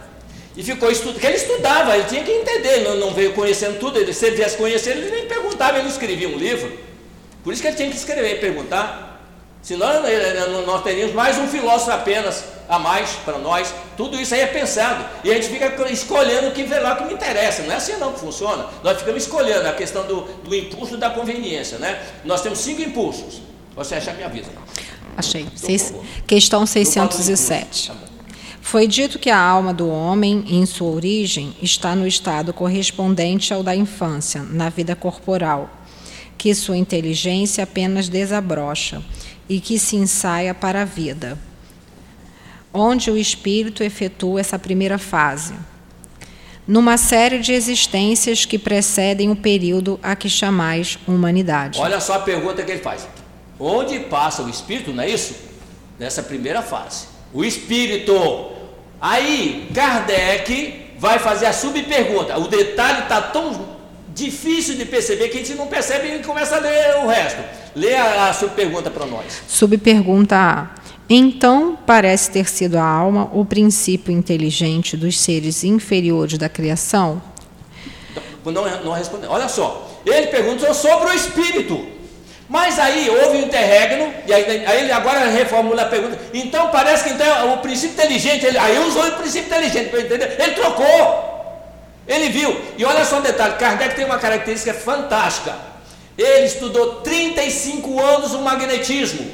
e 0.60 0.64
ficou 0.64 0.92
estudando, 0.92 1.22
que 1.22 1.26
ele 1.26 1.38
estudava, 1.38 1.96
ele 1.96 2.04
tinha 2.04 2.22
que 2.22 2.30
entender, 2.30 2.80
não, 2.80 2.98
não 2.98 3.14
veio 3.14 3.32
conhecendo 3.32 3.80
tudo, 3.80 3.98
ele, 3.98 4.12
se 4.12 4.26
ele 4.26 4.36
viesse 4.36 4.58
conhecer, 4.58 4.90
ele 4.90 5.10
nem 5.10 5.26
perguntava, 5.26 5.78
ele 5.78 5.84
não 5.84 5.90
escrevia 5.90 6.28
um 6.28 6.36
livro. 6.36 6.78
Por 7.42 7.54
isso 7.54 7.62
que 7.62 7.70
ele 7.70 7.78
tinha 7.78 7.90
que 7.90 7.96
escrever 7.96 8.36
e 8.36 8.40
perguntar. 8.40 9.22
Senão 9.62 10.04
nós 10.66 10.84
teríamos 10.84 11.16
mais 11.16 11.38
um 11.38 11.48
filósofo 11.48 11.92
apenas 11.92 12.44
a 12.68 12.78
mais 12.78 13.12
para 13.24 13.38
nós. 13.38 13.74
Tudo 13.96 14.20
isso 14.20 14.34
aí 14.34 14.42
é 14.42 14.48
pensado. 14.48 15.06
E 15.24 15.32
a 15.32 15.36
gente 15.36 15.48
fica 15.48 15.90
escolhendo 15.90 16.50
o 16.50 16.52
que 16.52 16.64
vê 16.64 16.78
lá 16.80 16.98
que 16.98 17.06
me 17.06 17.14
interessa. 17.14 17.62
Não 17.64 17.72
é 17.72 17.78
assim 17.78 17.96
não 17.96 18.12
que 18.12 18.20
funciona. 18.20 18.66
Nós 18.84 18.98
ficamos 18.98 19.24
escolhendo 19.24 19.66
a 19.66 19.72
questão 19.72 20.06
do, 20.06 20.24
do 20.44 20.54
impulso 20.54 20.98
da 20.98 21.10
conveniência. 21.10 21.78
Né? 21.78 22.02
Nós 22.26 22.42
temos 22.42 22.60
cinco 22.60 22.82
impulsos. 22.82 23.42
Você 23.78 23.96
acha 23.96 24.12
minha 24.12 24.28
vida? 24.28 24.50
Achei. 25.16 25.48
Seis, 25.56 25.94
questão 26.28 26.66
607. 26.66 27.94
Foi 28.62 28.88
dito 28.88 29.18
que 29.18 29.30
a 29.30 29.40
alma 29.40 29.74
do 29.74 29.90
homem, 29.90 30.44
em 30.48 30.66
sua 30.66 30.92
origem, 30.92 31.56
está 31.62 31.96
no 31.96 32.06
estado 32.06 32.54
correspondente 32.54 33.54
ao 33.54 33.64
da 33.64 33.76
infância, 33.76 34.44
na 34.44 34.70
vida 34.70 34.96
corporal, 34.96 35.70
que 36.38 36.54
sua 36.54 36.78
inteligência 36.78 37.64
apenas 37.64 38.08
desabrocha 38.08 39.02
e 39.48 39.60
que 39.60 39.80
se 39.80 39.96
ensaia 39.96 40.54
para 40.54 40.84
a 40.84 40.86
vida, 40.86 41.38
onde 42.72 43.10
o 43.10 43.18
espírito 43.18 43.84
efetua 43.84 44.40
essa 44.40 44.60
primeira 44.60 44.98
fase. 44.98 45.56
Numa 46.68 46.98
série 46.98 47.40
de 47.40 47.52
existências 47.52 48.46
que 48.46 48.60
precedem 48.60 49.32
o 49.32 49.36
período 49.36 50.00
a 50.04 50.16
que 50.16 50.30
chamais 50.30 51.00
humanidade. 51.08 51.80
Olha 51.80 52.00
só 52.00 52.14
a 52.14 52.20
pergunta 52.20 52.62
que 52.62 52.72
ele 52.72 52.82
faz. 52.82 53.08
Onde 53.60 54.00
passa 54.02 54.44
o 54.44 54.50
espírito, 54.50 54.94
não 54.94 55.04
é 55.04 55.10
isso? 55.10 55.36
Nessa 55.98 56.22
primeira 56.22 56.62
fase. 56.62 57.09
O 57.34 57.44
espírito 57.44 58.50
Aí 59.02 59.70
Kardec 59.74 60.88
vai 60.98 61.20
fazer 61.20 61.46
a 61.46 61.54
subpergunta. 61.54 62.38
O 62.38 62.48
detalhe 62.48 63.04
está 63.04 63.22
tão 63.22 63.80
difícil 64.14 64.76
de 64.76 64.86
perceber 64.86 65.30
que 65.30 65.38
a 65.38 65.40
gente 65.40 65.56
não 65.56 65.68
percebe 65.68 66.14
e 66.16 66.20
começa 66.20 66.58
a 66.58 66.60
ler 66.60 66.98
o 67.04 67.08
resto. 67.08 67.42
Lê 67.76 67.96
a, 67.96 68.30
a 68.30 68.34
subpergunta 68.34 68.90
para 68.90 69.06
nós. 69.06 69.42
Subpergunta 69.48 70.36
A. 70.36 70.68
Então, 71.10 71.78
parece 71.88 72.30
ter 72.30 72.48
sido 72.48 72.76
a 72.76 72.84
alma 72.84 73.30
o 73.34 73.46
princípio 73.46 74.12
inteligente 74.12 74.98
dos 74.98 75.18
seres 75.20 75.64
inferiores 75.64 76.38
da 76.38 76.50
criação? 76.50 77.22
Não, 78.46 78.84
não 78.84 78.92
respondeu. 78.92 79.32
Olha 79.32 79.48
só, 79.48 79.90
ele 80.06 80.28
perguntou 80.28 80.74
sobre 80.74 81.10
o 81.10 81.14
espírito. 81.14 81.88
Mas 82.50 82.80
aí 82.80 83.08
houve 83.08 83.38
um 83.38 83.42
interregno, 83.42 84.12
e 84.26 84.34
aí, 84.34 84.66
aí, 84.66 84.80
ele 84.80 84.92
agora 84.92 85.28
reformula 85.28 85.84
a 85.84 85.86
pergunta. 85.86 86.18
Então 86.34 86.70
parece 86.70 87.04
que 87.04 87.12
então, 87.12 87.54
o 87.54 87.58
princípio 87.58 87.94
inteligente, 87.94 88.44
ele, 88.44 88.58
aí 88.58 88.80
usou 88.80 89.08
o 89.08 89.12
princípio 89.12 89.46
inteligente 89.46 89.90
para 89.90 90.02
entender. 90.02 90.36
Ele 90.40 90.54
trocou. 90.54 91.30
Ele 92.08 92.30
viu. 92.30 92.60
E 92.76 92.84
olha 92.84 93.06
só 93.06 93.20
um 93.20 93.22
detalhe: 93.22 93.54
Kardec 93.54 93.96
tem 93.96 94.04
uma 94.04 94.18
característica 94.18 94.74
fantástica. 94.74 95.56
Ele 96.18 96.48
estudou 96.48 96.96
35 97.02 98.04
anos 98.04 98.34
o 98.34 98.40
magnetismo. 98.40 99.30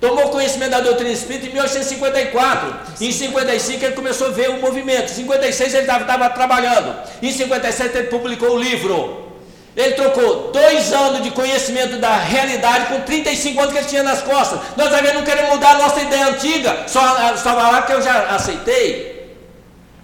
Tomou 0.00 0.30
conhecimento 0.30 0.72
da 0.72 0.80
doutrina 0.80 1.12
espírita 1.12 1.46
em 1.46 1.52
1854. 1.52 3.04
Em 3.04 3.12
55 3.12 3.84
ele 3.84 3.94
começou 3.94 4.26
a 4.26 4.30
ver 4.30 4.50
o 4.50 4.60
movimento. 4.60 5.12
Em 5.12 5.14
56 5.14 5.74
ele 5.74 5.82
estava 5.82 6.28
trabalhando. 6.30 6.92
Em 7.22 7.30
57 7.30 7.96
ele 7.96 8.08
publicou 8.08 8.50
o 8.50 8.58
livro. 8.58 9.29
Ele 9.76 9.94
trocou 9.94 10.50
dois 10.52 10.92
anos 10.92 11.22
de 11.22 11.30
conhecimento 11.30 11.98
da 11.98 12.16
realidade 12.18 12.86
com 12.86 13.00
35 13.02 13.60
anos 13.60 13.72
que 13.72 13.78
ele 13.78 13.88
tinha 13.88 14.02
nas 14.02 14.20
costas. 14.20 14.60
Nós 14.76 14.90
vezes 14.90 15.14
não 15.14 15.22
queremos 15.22 15.50
mudar 15.50 15.76
a 15.76 15.78
nossa 15.78 16.00
ideia 16.00 16.28
antiga, 16.28 16.84
só, 16.88 17.36
só 17.36 17.54
lá 17.54 17.82
que 17.82 17.92
eu 17.92 18.02
já 18.02 18.34
aceitei. 18.34 19.36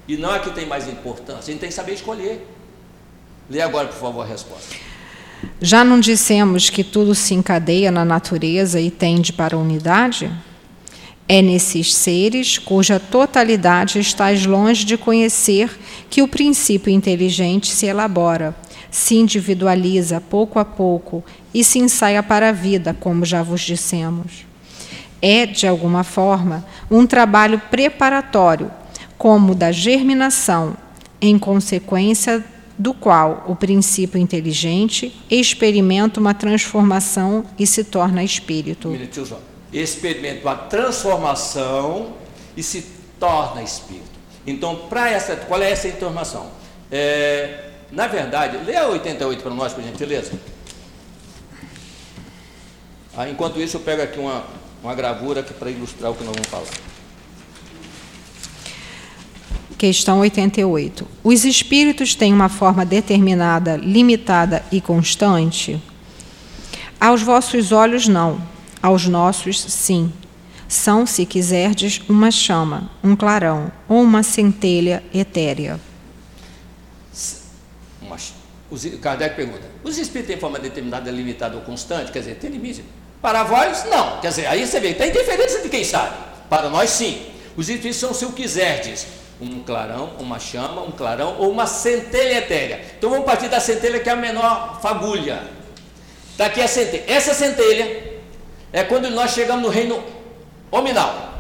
E 0.07 0.17
não 0.17 0.35
é 0.35 0.39
que 0.39 0.51
tem 0.51 0.67
mais 0.67 0.87
importância, 0.87 1.41
a 1.41 1.51
gente 1.53 1.59
tem 1.59 1.69
que 1.69 1.75
saber 1.75 1.95
escolher. 1.95 2.47
Lê 3.51 3.61
agora, 3.61 3.89
por 3.89 3.99
favor, 3.99 4.23
a 4.23 4.27
resposta. 4.27 4.77
Já 5.61 5.85
não 5.85 6.01
dissemos 6.01 6.71
que 6.71 6.85
tudo 6.85 7.14
se 7.14 7.35
encadeia 7.35 7.91
na 7.91 8.05
natureza 8.05 8.81
e 8.81 8.91
tende 8.91 9.33
para 9.33 9.57
a 9.57 9.59
unidade? 9.59 10.31
É 11.29 11.43
nesses 11.43 11.93
seres 11.93 12.57
cuja 12.57 13.01
totalidade 13.01 13.99
estás 13.99 14.47
longe 14.47 14.85
de 14.85 14.97
conhecer 14.97 15.77
que 16.09 16.23
o 16.23 16.29
princípio 16.29 16.91
inteligente 16.91 17.73
se 17.73 17.87
elabora, 17.87 18.55
se 18.97 19.14
individualiza 19.14 20.22
pouco 20.22 20.59
a 20.59 20.64
pouco 20.64 21.22
e 21.53 21.62
se 21.62 21.78
ensaia 21.78 22.22
para 22.22 22.49
a 22.49 22.53
vida, 22.53 22.97
como 22.99 23.26
já 23.26 23.42
vos 23.42 23.61
dissemos. 23.61 24.47
É, 25.20 25.44
de 25.44 25.66
alguma 25.66 26.03
forma, 26.03 26.64
um 26.90 27.07
trabalho 27.07 27.61
preparatório, 27.70 28.70
como 29.18 29.55
da 29.55 29.70
germinação, 29.70 30.74
em 31.20 31.38
consequência 31.38 32.42
do 32.78 32.94
qual 32.94 33.44
o 33.47 33.55
princípio 33.55 34.18
inteligente 34.18 35.14
experimenta 35.30 36.18
uma 36.18 36.32
transformação 36.32 37.44
e 37.59 37.66
se 37.66 37.84
torna 37.84 38.24
espírito. 38.24 38.88
Experimenta 39.70 40.40
uma 40.40 40.57
transformação 40.57 42.14
e 42.57 42.62
se 42.62 42.86
torna 43.20 43.62
espírito. 43.62 44.07
Então, 44.47 44.74
para 44.88 45.11
essa, 45.11 45.36
qual 45.36 45.61
é 45.61 45.70
essa 45.70 45.86
informação? 45.86 46.47
É, 46.90 47.76
na 47.97 48.07
verdade, 48.07 48.59
lê 48.59 48.76
a 48.76 48.86
88 48.88 49.42
para 49.42 49.55
nós, 49.55 49.72
por 49.72 49.82
gentileza. 49.82 50.32
Ah, 53.16 53.26
enquanto 53.26 53.59
isso, 53.59 53.78
eu 53.78 53.80
pego 53.80 54.03
aqui 54.03 54.18
uma, 54.18 54.44
uma 54.82 54.94
gravura 54.94 55.42
para 55.42 55.70
ilustrar 55.70 56.11
o 56.11 56.14
que 56.14 56.22
nós 56.22 56.34
vamos 56.34 56.51
falar. 56.51 56.66
Questão 59.78 60.18
88. 60.18 61.09
Os 61.24 61.47
espíritos 61.47 62.14
têm 62.14 62.34
uma 62.34 62.51
forma 62.51 62.84
determinada, 62.84 63.78
limitada 63.78 64.62
e 64.70 64.78
constante? 64.78 65.80
Aos 67.01 67.22
vossos 67.22 67.72
olhos, 67.72 68.07
não. 68.07 68.38
Aos 68.82 69.09
nossos, 69.09 69.59
sim. 69.59 70.12
São, 70.68 71.07
se 71.07 71.24
quiserdes, 71.24 72.03
uma 72.11 72.30
chama, 72.30 72.90
um 73.03 73.16
clarão 73.16 73.72
ou 73.88 74.03
uma 74.03 74.22
centelha 74.22 75.03
etérea. 75.14 75.80
O 78.70 78.98
Kardec 78.98 79.36
pergunta: 79.36 79.64
os 79.84 79.98
espíritos 79.98 80.28
têm 80.28 80.40
forma 80.40 80.59
determinada, 80.59 81.11
limitada 81.11 81.57
ou 81.57 81.62
constante? 81.62 82.12
Quer 82.12 82.20
dizer, 82.20 82.34
tem 82.36 82.50
limite? 82.50 82.84
Para 83.22 83.44
vós, 83.44 83.84
não. 83.84 84.20
Quer 84.20 84.28
dizer, 84.28 84.46
aí 84.46 84.66
você 84.66 84.80
vê, 84.80 84.94
tem 84.94 85.11
diferença 85.11 85.61
de 85.61 85.68
quem 85.68 85.84
sabe. 85.84 86.16
Para 86.48 86.68
nós, 86.68 86.90
sim. 86.90 87.26
Os 87.57 87.68
espíritos 87.68 87.96
são, 87.96 88.12
se 88.12 88.24
o 88.24 88.32
quiserdes, 88.32 89.07
um 89.40 89.61
clarão, 89.62 90.12
uma 90.18 90.38
chama, 90.38 90.82
um 90.82 90.90
clarão 90.90 91.36
ou 91.38 91.50
uma 91.50 91.66
centelha 91.66 92.38
etérea. 92.38 92.80
Então 92.98 93.11
vamos 93.11 93.24
partir 93.24 93.48
da 93.48 93.61
centelha 93.61 94.00
que 94.00 94.09
é 94.09 94.12
a 94.12 94.16
menor 94.16 94.80
fagulha. 94.80 95.42
Daqui 96.36 96.61
a 96.61 96.68
centelha. 96.68 97.04
Essa 97.07 97.34
centelha 97.34 98.20
é 98.72 98.82
quando 98.82 99.11
nós 99.11 99.32
chegamos 99.32 99.62
no 99.62 99.68
reino 99.70 100.02
hominal. 100.70 101.34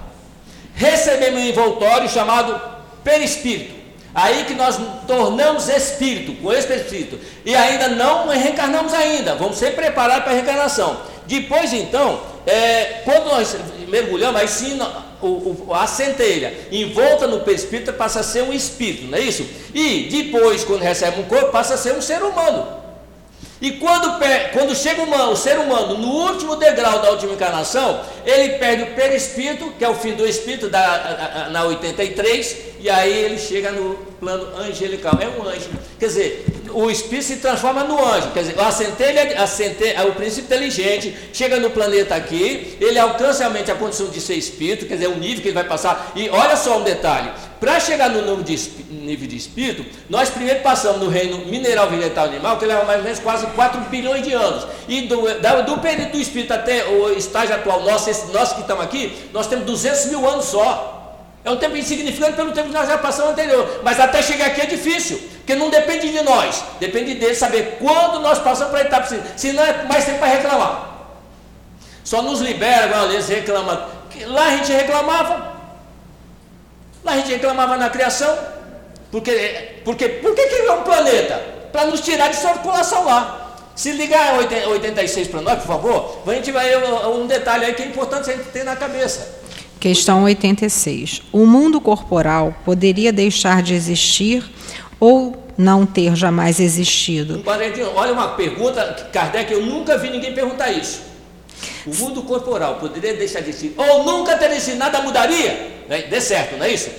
Recebemos 0.74 1.40
um 1.40 1.44
envoltório 1.44 2.08
chamado 2.08 2.60
perispírito. 3.04 3.74
Aí 4.16 4.44
que 4.44 4.54
nós 4.54 4.80
tornamos 5.06 5.68
espírito, 5.68 6.32
com 6.40 6.50
espírito. 6.50 7.20
E 7.44 7.54
ainda 7.54 7.88
não 7.88 8.26
reencarnamos 8.26 8.94
ainda. 8.94 9.34
Vamos 9.34 9.58
ser 9.58 9.74
preparados 9.74 10.24
para 10.24 10.32
a 10.32 10.36
reencarnação. 10.36 10.96
Depois 11.26 11.70
então, 11.74 12.22
é, 12.46 13.02
quando 13.04 13.26
nós 13.26 13.54
mergulhamos, 13.86 14.40
aí 14.40 14.48
sim 14.48 14.78
o, 15.20 15.26
o, 15.26 15.74
a 15.74 15.86
centelha 15.86 16.54
envolta 16.72 17.26
no 17.26 17.40
perispírito 17.40 17.92
passa 17.92 18.20
a 18.20 18.22
ser 18.22 18.42
um 18.42 18.54
espírito, 18.54 19.04
não 19.04 19.18
é 19.18 19.20
isso? 19.20 19.46
E 19.74 20.08
depois, 20.10 20.64
quando 20.64 20.80
recebe 20.80 21.20
um 21.20 21.24
corpo, 21.24 21.52
passa 21.52 21.74
a 21.74 21.76
ser 21.76 21.92
um 21.92 22.00
ser 22.00 22.22
humano. 22.22 22.85
E 23.60 23.72
quando, 23.72 24.18
quando 24.52 24.74
chega 24.74 25.02
o, 25.02 25.32
o 25.32 25.36
ser 25.36 25.58
humano 25.58 25.96
no 25.96 26.08
último 26.08 26.56
degrau 26.56 27.00
da 27.00 27.10
última 27.10 27.32
encarnação, 27.32 28.00
ele 28.24 28.58
perde 28.58 28.82
o 28.82 28.94
perispírito, 28.94 29.72
que 29.78 29.84
é 29.84 29.88
o 29.88 29.94
fim 29.94 30.12
do 30.12 30.26
espírito, 30.26 30.68
da, 30.68 31.48
na 31.50 31.64
83, 31.64 32.56
e 32.80 32.90
aí 32.90 33.12
ele 33.12 33.38
chega 33.38 33.72
no 33.72 33.94
plano 34.20 34.46
angelical. 34.58 35.18
É 35.20 35.28
um 35.28 35.48
anjo. 35.48 35.70
Quer 35.98 36.06
dizer, 36.06 36.46
o 36.72 36.90
espírito 36.90 37.24
se 37.24 37.36
transforma 37.36 37.82
no 37.84 37.98
anjo. 38.04 38.30
Quer 38.32 38.40
dizer, 38.40 38.60
a 38.60 38.70
centelha, 38.70 39.42
a 39.42 39.46
centelha, 39.46 40.06
o 40.06 40.12
princípio 40.14 40.44
inteligente 40.44 41.14
chega 41.32 41.58
no 41.58 41.70
planeta 41.70 42.14
aqui, 42.14 42.76
ele 42.80 42.98
alcança 42.98 43.40
realmente 43.40 43.70
a 43.70 43.74
condição 43.74 44.08
de 44.08 44.20
ser 44.20 44.34
espírito, 44.34 44.84
quer 44.84 44.94
dizer, 44.94 45.08
o 45.08 45.16
nível 45.16 45.40
que 45.40 45.48
ele 45.48 45.54
vai 45.54 45.64
passar. 45.64 46.12
E 46.14 46.28
olha 46.28 46.54
só 46.54 46.78
um 46.78 46.82
detalhe: 46.82 47.30
para 47.58 47.80
chegar 47.80 48.10
no 48.10 48.20
nível 48.20 48.42
de, 48.42 48.70
nível 48.90 49.26
de 49.26 49.36
espírito, 49.36 49.86
nós 50.10 50.28
primeiro 50.28 50.60
passamos 50.60 51.00
no 51.00 51.08
reino 51.08 51.38
mineral, 51.46 51.88
vegetal 51.88 52.26
animal, 52.26 52.58
que 52.58 52.66
leva 52.66 52.84
mais 52.84 52.98
ou 52.98 53.04
menos 53.04 53.18
quase 53.20 53.46
4 53.46 53.80
bilhões 53.82 54.22
de 54.22 54.34
anos. 54.34 54.66
E 54.86 55.02
do, 55.02 55.22
do 55.64 55.78
período 55.78 56.12
do 56.12 56.20
espírito 56.20 56.52
até 56.52 56.84
o 56.84 57.10
estágio 57.12 57.54
atual 57.54 57.82
nosso, 57.82 58.10
esse, 58.10 58.30
nós 58.32 58.52
que 58.52 58.60
estamos 58.60 58.84
aqui, 58.84 59.16
nós 59.32 59.46
temos 59.46 59.64
200 59.64 60.06
mil 60.06 60.28
anos 60.28 60.44
só. 60.44 60.95
É 61.46 61.50
um 61.52 61.56
tempo 61.56 61.76
insignificante 61.76 62.32
pelo 62.32 62.50
tempo 62.50 62.70
que 62.70 62.74
nós 62.74 62.88
já 62.88 62.98
passamos 62.98 63.30
anterior. 63.30 63.80
Mas 63.84 64.00
até 64.00 64.20
chegar 64.20 64.46
aqui 64.46 64.62
é 64.62 64.66
difícil, 64.66 65.16
porque 65.36 65.54
não 65.54 65.70
depende 65.70 66.10
de 66.10 66.20
nós, 66.22 66.64
depende 66.80 67.14
dele 67.14 67.36
saber 67.36 67.78
quando 67.78 68.18
nós 68.18 68.40
passamos 68.40 68.72
para 68.72 68.80
a 68.80 68.82
etapa. 68.82 69.16
Senão 69.36 69.64
é 69.64 69.84
mais 69.84 70.04
tempo 70.04 70.18
para 70.18 70.26
reclamar. 70.26 71.06
Só 72.02 72.20
nos 72.20 72.40
libera, 72.40 72.88
quando 72.88 73.12
eles 73.12 73.28
reclamam. 73.28 73.80
Lá 74.26 74.46
a 74.46 74.56
gente 74.56 74.72
reclamava. 74.72 75.54
Lá 77.04 77.12
a 77.12 77.16
gente 77.18 77.30
reclamava 77.30 77.76
na 77.76 77.90
criação. 77.90 78.36
Porque, 79.12 79.82
porque, 79.84 80.08
por 80.08 80.34
que 80.34 80.48
criou 80.48 80.80
um 80.80 80.82
planeta? 80.82 81.40
Para 81.70 81.84
nos 81.86 82.00
tirar 82.00 82.26
de 82.28 82.36
circulação 82.36 83.04
lá. 83.04 83.52
Se 83.76 83.92
ligar 83.92 84.36
86 84.36 85.28
para 85.28 85.42
nós, 85.42 85.58
por 85.60 85.66
favor, 85.68 86.22
a 86.26 86.34
gente 86.34 86.50
vai 86.50 86.74
um 87.06 87.24
detalhe 87.28 87.66
aí 87.66 87.74
que 87.74 87.82
é 87.84 87.86
importante 87.86 88.30
a 88.30 88.32
gente 88.32 88.48
ter 88.48 88.64
na 88.64 88.74
cabeça. 88.74 89.45
Questão 89.78 90.24
86. 90.24 91.22
O 91.32 91.46
mundo 91.46 91.80
corporal 91.80 92.54
poderia 92.64 93.12
deixar 93.12 93.62
de 93.62 93.74
existir 93.74 94.44
ou 94.98 95.36
não 95.56 95.86
ter 95.86 96.14
jamais 96.16 96.60
existido? 96.60 97.42
Olha 97.94 98.12
uma 98.12 98.28
pergunta, 98.28 99.08
Kardec, 99.12 99.52
eu 99.52 99.64
nunca 99.64 99.98
vi 99.98 100.10
ninguém 100.10 100.34
perguntar 100.34 100.70
isso. 100.70 101.02
O 101.86 101.94
mundo 101.94 102.22
corporal 102.22 102.76
poderia 102.76 103.14
deixar 103.14 103.40
de 103.40 103.50
existir 103.50 103.74
ou 103.76 104.04
nunca 104.04 104.36
ter 104.36 104.50
existido, 104.50 104.78
nada 104.78 105.00
mudaria? 105.00 105.84
Né? 105.88 106.02
Dê 106.02 106.20
certo, 106.20 106.56
não 106.56 106.64
é 106.64 106.72
isso? 106.72 106.90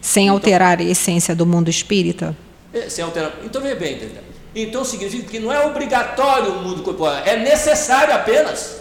Sem 0.00 0.24
então, 0.24 0.36
alterar 0.36 0.78
a 0.78 0.82
essência 0.82 1.34
do 1.34 1.46
mundo 1.46 1.68
espírita? 1.68 2.36
É, 2.72 2.88
sem 2.88 3.02
alterar. 3.02 3.32
Então, 3.44 3.60
veja 3.60 3.74
bem, 3.74 3.94
entendeu? 3.94 4.22
Então 4.54 4.84
significa 4.84 5.28
que 5.28 5.38
não 5.38 5.52
é 5.52 5.64
obrigatório 5.66 6.52
o 6.52 6.62
mundo 6.62 6.82
corporal, 6.82 7.22
é 7.24 7.36
necessário 7.36 8.14
apenas 8.14 8.78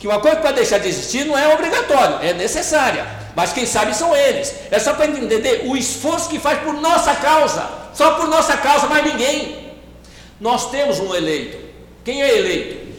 que 0.00 0.08
uma 0.08 0.18
coisa 0.18 0.38
para 0.38 0.52
deixar 0.52 0.78
de 0.78 0.88
existir 0.88 1.26
não 1.26 1.36
é 1.36 1.52
obrigatório, 1.52 2.26
é 2.26 2.32
necessária. 2.32 3.06
Mas 3.36 3.52
quem 3.52 3.66
sabe 3.66 3.94
são 3.94 4.16
eles. 4.16 4.54
É 4.70 4.78
só 4.78 4.94
para 4.94 5.06
entender 5.06 5.66
o 5.66 5.76
esforço 5.76 6.30
que 6.30 6.40
faz 6.40 6.58
por 6.60 6.72
nossa 6.72 7.14
causa. 7.16 7.70
Só 7.92 8.14
por 8.14 8.26
nossa 8.26 8.56
causa, 8.56 8.86
mais 8.86 9.04
ninguém. 9.04 9.74
Nós 10.40 10.70
temos 10.70 10.98
um 10.98 11.14
eleito. 11.14 11.58
Quem 12.02 12.22
é 12.22 12.38
eleito? 12.38 12.96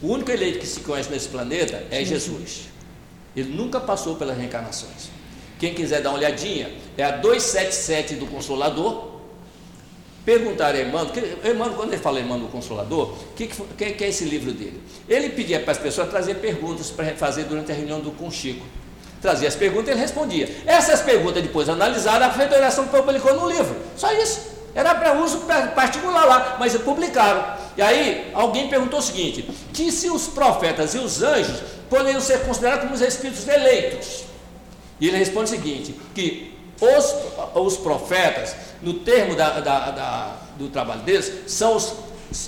O 0.00 0.12
único 0.12 0.30
eleito 0.30 0.60
que 0.60 0.66
se 0.66 0.78
conhece 0.80 1.10
nesse 1.10 1.28
planeta 1.28 1.82
é 1.90 2.04
Jesus. 2.04 2.68
Ele 3.34 3.52
nunca 3.52 3.80
passou 3.80 4.14
pelas 4.14 4.38
reencarnações. 4.38 5.10
Quem 5.58 5.74
quiser 5.74 6.00
dar 6.00 6.10
uma 6.10 6.18
olhadinha, 6.18 6.72
é 6.96 7.02
a 7.02 7.10
277 7.10 8.14
do 8.14 8.26
Consolador. 8.26 9.15
Perguntaram 10.26 10.76
a 10.76 10.82
Emmanuel, 10.82 11.12
que, 11.12 11.48
Emmanuel, 11.48 11.76
quando 11.76 11.92
ele 11.92 12.02
fala 12.02 12.18
Emmanuel 12.18 12.48
Consolador, 12.50 13.10
o 13.12 13.34
que, 13.36 13.46
que, 13.46 13.92
que, 13.92 14.04
é 14.04 14.08
esse 14.08 14.24
livro 14.24 14.50
dele? 14.50 14.82
Ele 15.08 15.28
pedia 15.28 15.60
para 15.60 15.70
as 15.70 15.78
pessoas 15.78 16.10
trazer 16.10 16.34
perguntas 16.34 16.90
para 16.90 17.14
fazer 17.14 17.44
durante 17.44 17.70
a 17.70 17.74
reunião 17.76 18.00
do 18.00 18.10
com 18.10 18.28
Chico. 18.28 18.66
Trazia 19.22 19.46
as 19.46 19.54
perguntas 19.54 19.86
e 19.86 19.90
ele 19.92 20.00
respondia. 20.00 20.50
Essas 20.66 21.00
perguntas, 21.00 21.40
depois 21.44 21.68
analisadas, 21.68 22.26
a 22.26 22.32
Federação 22.32 22.88
publicou 22.88 23.34
no 23.36 23.48
livro. 23.48 23.76
Só 23.96 24.12
isso. 24.14 24.56
Era 24.74 24.96
para 24.96 25.12
uso 25.14 25.42
particular 25.76 26.26
lá, 26.26 26.56
mas 26.58 26.76
publicaram. 26.76 27.56
E 27.76 27.82
aí, 27.82 28.30
alguém 28.34 28.68
perguntou 28.68 28.98
o 28.98 29.02
seguinte: 29.02 29.48
que 29.72 29.92
se 29.92 30.10
os 30.10 30.26
profetas 30.26 30.92
e 30.96 30.98
os 30.98 31.22
anjos 31.22 31.60
poderiam 31.88 32.20
ser 32.20 32.40
considerados 32.40 32.82
como 32.82 32.94
os 32.94 33.00
espíritos 33.00 33.46
eleitos? 33.46 34.24
E 35.00 35.06
ele 35.06 35.18
responde 35.18 35.44
o 35.44 35.54
seguinte: 35.54 35.94
que 36.12 36.55
os, 36.80 37.14
os 37.54 37.76
profetas, 37.76 38.54
no 38.82 38.94
termo 38.94 39.34
da, 39.34 39.60
da, 39.60 39.90
da, 39.90 40.36
do 40.58 40.68
trabalho 40.68 41.00
deles, 41.00 41.32
são 41.46 41.76
os 41.76 41.94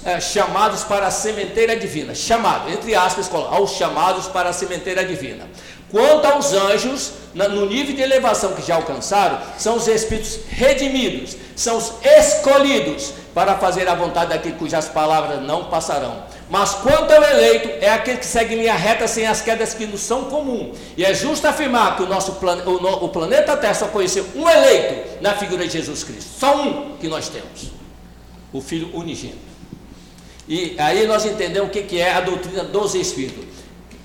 é, 0.04 0.20
chamados 0.20 0.84
para 0.84 1.06
a 1.06 1.10
sementeira 1.10 1.76
divina. 1.76 2.14
Chamado, 2.14 2.70
entre 2.70 2.94
aspas, 2.94 3.30
aos 3.32 3.72
chamados 3.72 4.26
para 4.26 4.50
a 4.50 4.52
sementeira 4.52 5.04
divina. 5.04 5.48
Quanto 5.90 6.26
aos 6.26 6.52
anjos, 6.52 7.12
no 7.34 7.66
nível 7.66 7.96
de 7.96 8.02
elevação 8.02 8.52
que 8.52 8.60
já 8.60 8.74
alcançaram, 8.74 9.38
são 9.56 9.76
os 9.76 9.88
espíritos 9.88 10.40
redimidos, 10.48 11.34
são 11.56 11.78
os 11.78 11.92
escolhidos 12.02 13.14
para 13.34 13.56
fazer 13.56 13.88
a 13.88 13.94
vontade 13.94 14.30
daquele 14.30 14.56
cujas 14.56 14.88
palavras 14.88 15.40
não 15.40 15.64
passarão. 15.64 16.24
Mas 16.50 16.74
quanto 16.74 17.12
ao 17.12 17.22
eleito, 17.22 17.68
é 17.80 17.90
aquele 17.90 18.18
que 18.18 18.26
segue 18.26 18.54
em 18.54 18.58
linha 18.60 18.74
reta 18.74 19.06
sem 19.06 19.26
as 19.26 19.42
quedas 19.42 19.74
que 19.74 19.86
nos 19.86 20.00
são 20.00 20.24
comuns. 20.24 20.78
E 20.96 21.04
é 21.04 21.12
justo 21.12 21.46
afirmar 21.46 21.96
que 21.96 22.02
o 22.02 22.06
nosso 22.06 22.32
plan, 22.32 22.62
o, 22.64 23.04
o 23.04 23.08
planeta 23.10 23.56
Terra 23.56 23.74
só 23.74 23.88
conheceu 23.88 24.24
um 24.34 24.48
eleito 24.48 25.22
na 25.22 25.34
figura 25.34 25.66
de 25.66 25.72
Jesus 25.72 26.02
Cristo. 26.04 26.30
Só 26.38 26.56
um 26.56 26.96
que 26.96 27.08
nós 27.08 27.28
temos. 27.28 27.70
O 28.52 28.62
Filho 28.62 28.88
unigênito. 28.94 29.48
E 30.48 30.74
aí 30.78 31.06
nós 31.06 31.26
entendemos 31.26 31.68
o 31.68 31.72
que, 31.72 31.82
que 31.82 32.00
é 32.00 32.14
a 32.14 32.22
doutrina 32.22 32.64
dos 32.64 32.94
Espíritos 32.94 33.57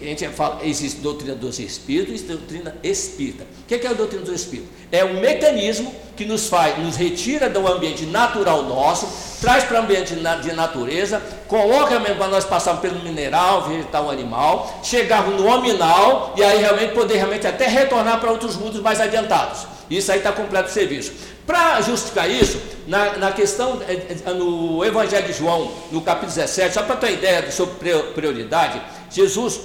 a 0.03 0.09
gente 0.09 0.27
fala, 0.29 0.59
existe 0.63 0.99
doutrina 0.99 1.35
dos 1.35 1.59
espíritos 1.59 2.21
e 2.21 2.23
doutrina 2.25 2.75
espírita. 2.83 3.43
O 3.43 3.65
que 3.67 3.75
é, 3.75 3.89
a 3.89 3.93
doutrina 3.93 4.23
dos 4.23 4.33
espíritos? 4.33 4.69
É 4.91 5.03
um 5.03 5.19
mecanismo 5.19 5.93
que 6.15 6.25
nos 6.25 6.47
faz, 6.47 6.77
nos 6.77 6.95
retira 6.95 7.49
do 7.49 7.67
ambiente 7.67 8.05
natural 8.05 8.63
nosso, 8.63 9.07
traz 9.41 9.63
para 9.63 9.79
o 9.79 9.83
ambiente 9.83 10.15
de 10.15 10.53
natureza, 10.53 11.21
coloca 11.47 11.99
mesmo 11.99 12.17
para 12.17 12.27
nós 12.27 12.45
passarmos 12.45 12.81
pelo 12.81 12.99
mineral, 12.99 13.63
vegetal, 13.63 14.09
animal, 14.09 14.79
chegarmos 14.83 15.35
no 15.35 15.43
nominal 15.43 16.33
e 16.37 16.43
aí 16.43 16.59
realmente 16.59 16.93
poder 16.93 17.15
realmente 17.15 17.47
até 17.47 17.67
retornar 17.67 18.19
para 18.19 18.31
outros 18.31 18.55
mundos 18.55 18.81
mais 18.81 18.99
adiantados. 18.99 19.65
Isso 19.89 20.11
aí 20.11 20.19
está 20.19 20.31
completo 20.31 20.69
o 20.69 20.71
serviço. 20.71 21.11
Para 21.45 21.81
justificar 21.81 22.29
isso, 22.29 22.59
na, 22.87 23.17
na 23.17 23.31
questão, 23.31 23.81
eh, 23.87 24.17
eh, 24.25 24.33
no 24.33 24.83
Evangelho 24.83 25.27
de 25.27 25.33
João, 25.33 25.71
no 25.91 26.01
capítulo 26.01 26.31
17, 26.33 26.73
só 26.73 26.83
para 26.83 26.95
ter 26.95 27.07
uma 27.07 27.11
ideia 27.13 27.51
sobre 27.51 27.93
prioridade, 28.15 28.81
Jesus 29.11 29.59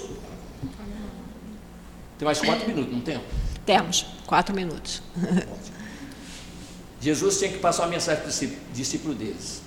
tem 2.18 2.26
mais 2.26 2.40
quatro 2.40 2.66
minutos, 2.66 2.92
não 2.92 3.00
tem? 3.00 3.20
Temos, 3.64 4.06
quatro 4.26 4.54
minutos. 4.54 5.02
Jesus 7.00 7.38
tinha 7.38 7.50
que 7.50 7.58
passar 7.58 7.84
uma 7.84 7.90
mensagem 7.90 8.22
para 8.22 8.30
o 8.30 8.74
discípulo 8.74 9.14
deles. 9.14 9.62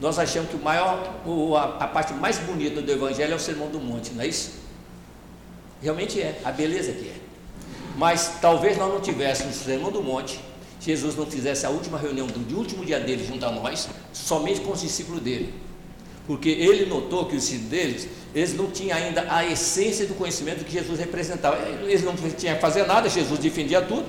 Nós 0.00 0.18
achamos 0.18 0.50
que 0.50 0.56
o 0.56 0.62
maior, 0.62 1.20
a, 1.78 1.88
parte 1.88 2.14
mais 2.14 2.38
bonita 2.38 2.80
do 2.80 2.90
Evangelho 2.90 3.32
é 3.32 3.36
o 3.36 3.40
Sermão 3.40 3.68
do 3.68 3.80
Monte, 3.80 4.12
não 4.12 4.22
é 4.22 4.28
isso? 4.28 4.52
Realmente 5.82 6.20
é, 6.20 6.40
a 6.44 6.52
beleza 6.52 6.92
que 6.92 7.08
é. 7.08 7.16
Mas 7.96 8.38
talvez 8.40 8.78
nós 8.78 8.92
não 8.92 9.00
tivéssemos 9.00 9.60
o 9.60 9.64
Sermão 9.64 9.90
do 9.90 10.02
Monte, 10.02 10.40
Jesus 10.80 11.16
não 11.16 11.26
fizesse 11.26 11.66
a 11.66 11.70
última 11.70 11.98
reunião 11.98 12.26
do 12.26 12.56
último 12.56 12.84
dia 12.84 12.98
dele 12.98 13.26
junto 13.26 13.44
a 13.44 13.50
nós, 13.50 13.88
somente 14.12 14.60
com 14.60 14.72
os 14.72 14.80
discípulos 14.80 15.20
dele. 15.20 15.52
Porque 16.26 16.48
ele 16.48 16.86
notou 16.86 17.26
que 17.26 17.36
os 17.36 17.42
discípulos 17.42 17.70
deles 17.70 18.08
eles 18.34 18.54
não 18.54 18.70
tinham 18.70 18.96
ainda 18.96 19.26
a 19.28 19.44
essência 19.44 20.06
do 20.06 20.14
conhecimento 20.14 20.64
que 20.64 20.72
Jesus 20.72 20.98
representava. 20.98 21.58
Eles 21.82 22.04
não 22.04 22.14
tinham 22.14 22.54
que 22.54 22.60
fazer 22.60 22.86
nada, 22.86 23.08
Jesus 23.08 23.38
defendia 23.38 23.82
tudo. 23.82 24.04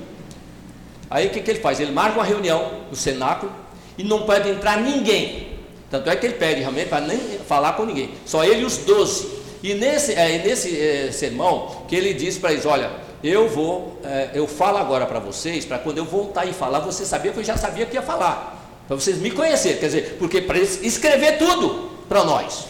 Aí 1.10 1.28
o 1.28 1.30
que, 1.32 1.42
que 1.42 1.52
ele 1.52 1.60
faz? 1.60 1.80
Ele 1.80 1.92
marca 1.92 2.20
uma 2.20 2.24
reunião 2.24 2.84
no 2.90 2.96
cenáculo 2.96 3.52
e 3.98 4.04
não 4.04 4.24
pode 4.24 4.48
entrar 4.48 4.80
ninguém. 4.80 5.50
Tanto 5.90 6.10
é 6.10 6.16
que 6.16 6.26
ele 6.26 6.36
pede 6.36 6.62
realmente 6.62 6.88
para 6.88 7.02
nem 7.02 7.18
falar 7.48 7.74
com 7.74 7.84
ninguém. 7.84 8.12
Só 8.26 8.44
ele 8.44 8.62
e 8.62 8.66
os 8.66 8.78
doze. 8.78 9.28
E 9.64 9.74
nesse, 9.74 10.14
é, 10.14 10.42
nesse 10.44 10.80
é, 10.80 11.12
sermão 11.12 11.84
que 11.88 11.96
ele 11.96 12.14
diz 12.14 12.38
para 12.38 12.54
eles: 12.54 12.66
olha, 12.66 12.92
eu 13.24 13.50
vou, 13.50 14.00
é, 14.04 14.30
eu 14.34 14.48
falo 14.48 14.78
agora 14.78 15.06
para 15.06 15.20
vocês, 15.20 15.66
para 15.66 15.80
quando 15.80 15.98
eu 15.98 16.06
voltar 16.06 16.46
e 16.46 16.54
falar, 16.54 16.80
você 16.80 17.06
sabia 17.06 17.32
que 17.32 17.40
eu 17.40 17.44
já 17.44 17.58
sabia 17.58 17.86
que 17.86 17.96
ia 17.96 18.02
falar. 18.02 18.60
Para 18.88 18.96
vocês 18.96 19.18
me 19.18 19.32
conhecerem, 19.32 19.80
quer 19.80 19.88
dizer, 19.88 20.16
porque 20.18 20.42
para 20.42 20.58
eles 20.58 20.80
escrever 20.82 21.38
tudo 21.38 21.91
para 22.12 22.26
nós. 22.26 22.66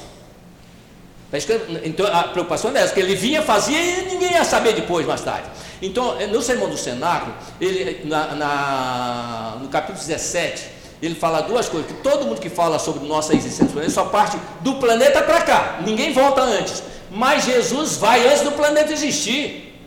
Então 1.84 2.06
a 2.06 2.26
preocupação 2.26 2.70
é 2.76 2.82
essa, 2.82 2.94
que 2.94 3.00
ele 3.00 3.16
vinha, 3.16 3.42
fazia 3.42 3.82
e 3.82 4.06
ninguém 4.12 4.34
ia 4.34 4.44
saber 4.44 4.74
depois, 4.74 5.04
mais 5.08 5.22
tarde. 5.22 5.50
Então, 5.82 6.22
eh, 6.22 6.28
no 6.28 6.44
Sermão 6.44 6.70
do 6.70 6.78
Cenáculo, 6.78 7.34
ele, 7.60 8.06
na, 8.06 8.36
na, 8.36 9.58
no 9.60 9.68
capítulo 9.70 9.98
17, 9.98 10.70
ele 11.02 11.16
fala 11.16 11.42
duas 11.42 11.68
coisas, 11.68 11.89
que 11.89 11.98
todo 12.04 12.26
mundo 12.26 12.39
que 12.39 12.50
fala 12.50 12.78
sobre 12.78 13.08
nossa 13.08 13.34
existência 13.34 13.66
planeta 13.66 13.92
só 13.92 14.06
parte 14.06 14.38
do 14.60 14.76
planeta 14.76 15.24
para 15.24 15.42
cá, 15.42 15.80
ninguém 15.84 16.14
volta 16.14 16.42
antes. 16.42 16.84
Mas 17.10 17.44
Jesus 17.44 17.98
vai 17.98 18.28
antes 18.28 18.42
do 18.42 18.52
planeta 18.52 18.94
existir. 18.94 19.82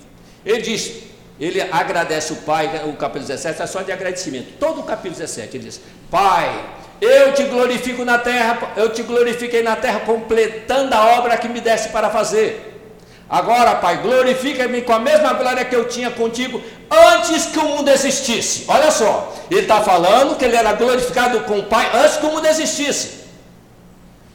Ele 0.44 0.62
diz, 0.62 1.04
ele 1.38 1.60
agradece 1.60 2.32
o 2.32 2.36
Pai, 2.36 2.66
o 2.88 2.94
capítulo 2.94 3.28
17 3.28 3.62
é 3.62 3.66
só 3.68 3.82
de 3.82 3.92
agradecimento. 3.92 4.58
Todo 4.58 4.80
o 4.80 4.82
capítulo 4.82 5.14
17 5.14 5.56
ele 5.56 5.64
diz: 5.64 5.80
Pai, 6.10 6.74
eu 7.04 7.32
te 7.32 7.44
glorifico 7.44 8.04
na 8.04 8.18
terra, 8.18 8.72
eu 8.76 8.88
te 8.90 9.02
glorifiquei 9.02 9.62
na 9.62 9.76
terra, 9.76 10.00
completando 10.00 10.94
a 10.94 11.18
obra 11.18 11.36
que 11.36 11.48
me 11.48 11.60
desse 11.60 11.90
para 11.90 12.10
fazer. 12.10 12.72
Agora, 13.28 13.74
Pai, 13.76 13.98
glorifica-me 14.02 14.82
com 14.82 14.92
a 14.92 14.98
mesma 14.98 15.32
glória 15.32 15.64
que 15.64 15.74
eu 15.74 15.88
tinha 15.88 16.10
contigo 16.10 16.60
antes 16.90 17.46
que 17.46 17.58
o 17.58 17.64
mundo 17.64 17.88
existisse. 17.90 18.64
Olha 18.68 18.90
só, 18.90 19.34
ele 19.50 19.62
está 19.62 19.80
falando 19.80 20.36
que 20.36 20.44
ele 20.44 20.56
era 20.56 20.72
glorificado 20.74 21.40
com 21.40 21.58
o 21.58 21.62
Pai 21.64 21.90
antes 21.94 22.16
que 22.16 22.26
o 22.26 22.30
mundo 22.30 22.46
existisse. 22.46 23.24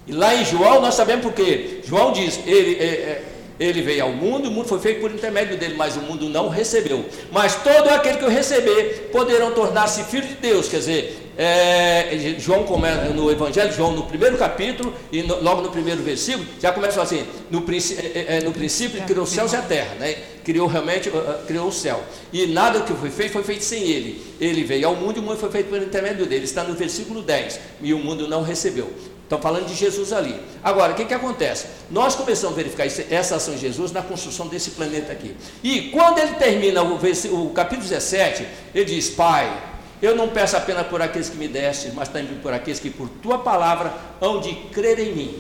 E 0.07 0.11
lá 0.11 0.34
em 0.34 0.43
João 0.43 0.82
nós 0.82 0.95
sabemos 0.95 1.24
porque 1.24 1.82
João 1.86 2.11
diz, 2.11 2.39
ele, 2.47 2.78
é, 2.80 2.86
é, 2.86 3.24
ele 3.59 3.82
veio 3.84 4.03
ao 4.03 4.11
mundo, 4.11 4.49
o 4.49 4.51
mundo 4.51 4.67
foi 4.67 4.80
feito 4.80 5.01
por 5.01 5.11
intermédio 5.11 5.55
dele, 5.55 5.76
mas 5.78 5.95
o 5.95 6.01
mundo 6.01 6.28
não 6.28 6.49
recebeu. 6.49 7.05
Mas 7.32 7.55
todo 7.55 7.89
aquele 7.89 8.17
que 8.17 8.26
o 8.26 8.30
receber 8.30 9.09
poderão 9.11 9.51
tornar-se 9.51 10.03
filhos 10.05 10.30
de 10.30 10.36
Deus, 10.36 10.67
quer 10.67 10.78
dizer, 10.78 11.28
é, 11.41 12.35
João 12.37 12.65
começa 12.65 13.13
no 13.13 13.31
Evangelho, 13.31 13.71
João 13.71 13.93
no 13.93 14.03
primeiro 14.03 14.37
capítulo 14.37 14.93
e 15.09 15.23
no, 15.23 15.41
logo 15.41 15.61
no 15.61 15.71
primeiro 15.71 16.03
versículo, 16.03 16.45
já 16.59 16.73
começa 16.73 17.01
assim: 17.01 17.25
no, 17.49 17.63
é, 17.69 18.37
é, 18.37 18.41
no 18.41 18.51
princípio 18.51 19.01
criou 19.03 19.23
os 19.23 19.29
céus 19.29 19.53
e 19.53 19.55
a 19.55 19.61
terra, 19.61 19.95
né? 19.95 20.17
criou 20.43 20.67
realmente, 20.67 21.07
uh, 21.07 21.17
uh, 21.17 21.45
criou 21.47 21.69
o 21.69 21.71
céu. 21.71 22.03
E 22.33 22.45
nada 22.47 22.81
que 22.81 22.93
foi 22.93 23.09
feito 23.09 23.31
foi 23.31 23.43
feito 23.43 23.63
sem 23.63 23.83
ele. 23.83 24.21
Ele 24.41 24.65
veio 24.65 24.89
ao 24.89 24.95
mundo 24.95 25.15
e 25.15 25.19
o 25.21 25.23
mundo 25.23 25.37
foi 25.37 25.49
feito 25.49 25.69
por 25.69 25.81
intermédio 25.81 26.25
dele. 26.25 26.43
Está 26.43 26.63
no 26.63 26.73
versículo 26.73 27.21
10. 27.21 27.57
E 27.81 27.93
o 27.93 27.99
mundo 27.99 28.27
não 28.27 28.43
recebeu. 28.43 28.91
Estão 29.23 29.39
falando 29.39 29.67
de 29.67 29.75
Jesus 29.75 30.11
ali. 30.11 30.35
Agora, 30.61 30.91
o 30.91 30.95
que, 30.95 31.05
que 31.05 31.13
acontece? 31.13 31.67
Nós 31.89 32.15
começamos 32.15 32.57
a 32.57 32.61
verificar 32.61 32.85
essa 32.85 33.35
ação 33.35 33.53
de 33.53 33.61
Jesus 33.61 33.91
na 33.91 34.01
construção 34.01 34.47
desse 34.47 34.71
planeta 34.71 35.13
aqui. 35.13 35.35
E 35.63 35.83
quando 35.83 36.17
ele 36.17 36.33
termina 36.33 36.81
o, 36.83 36.95
o 36.95 37.49
capítulo 37.51 37.87
17, 37.87 38.45
ele 38.73 38.85
diz: 38.85 39.09
Pai, 39.11 39.68
eu 40.01 40.15
não 40.15 40.29
peço 40.29 40.55
apenas 40.55 40.87
por 40.87 41.01
aqueles 41.01 41.29
que 41.29 41.37
me 41.37 41.47
deste, 41.47 41.91
mas 41.91 42.07
também 42.07 42.37
por 42.39 42.53
aqueles 42.53 42.79
que 42.79 42.89
por 42.89 43.09
tua 43.09 43.39
palavra 43.39 43.93
hão 44.21 44.39
de 44.39 44.53
crer 44.71 44.99
em 44.99 45.13
mim, 45.13 45.39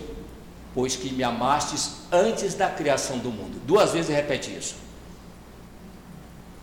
pois 0.73 0.95
que 0.95 1.13
me 1.13 1.23
amastes 1.23 1.91
antes 2.11 2.55
da 2.55 2.67
criação 2.67 3.17
do 3.17 3.29
mundo. 3.29 3.61
Duas 3.65 3.91
vezes 3.91 4.13
repete 4.13 4.55
isso. 4.55 4.75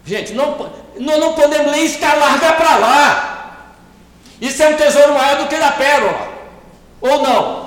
Gente, 0.05 0.34
não, 0.34 0.57
nós 1.01 1.18
não 1.18 1.34
podemos 1.34 1.72
ler 1.72 1.80
isso 1.80 2.01
larga 2.01 2.53
para 2.53 2.76
lá. 2.76 3.72
Isso 4.40 4.62
é 4.62 4.68
um 4.68 4.76
tesouro 4.76 5.14
maior 5.14 5.42
do 5.42 5.49
que 5.49 5.59
da 5.59 5.72
pérola. 5.72 6.32
Ou 7.01 7.22
não? 7.22 7.66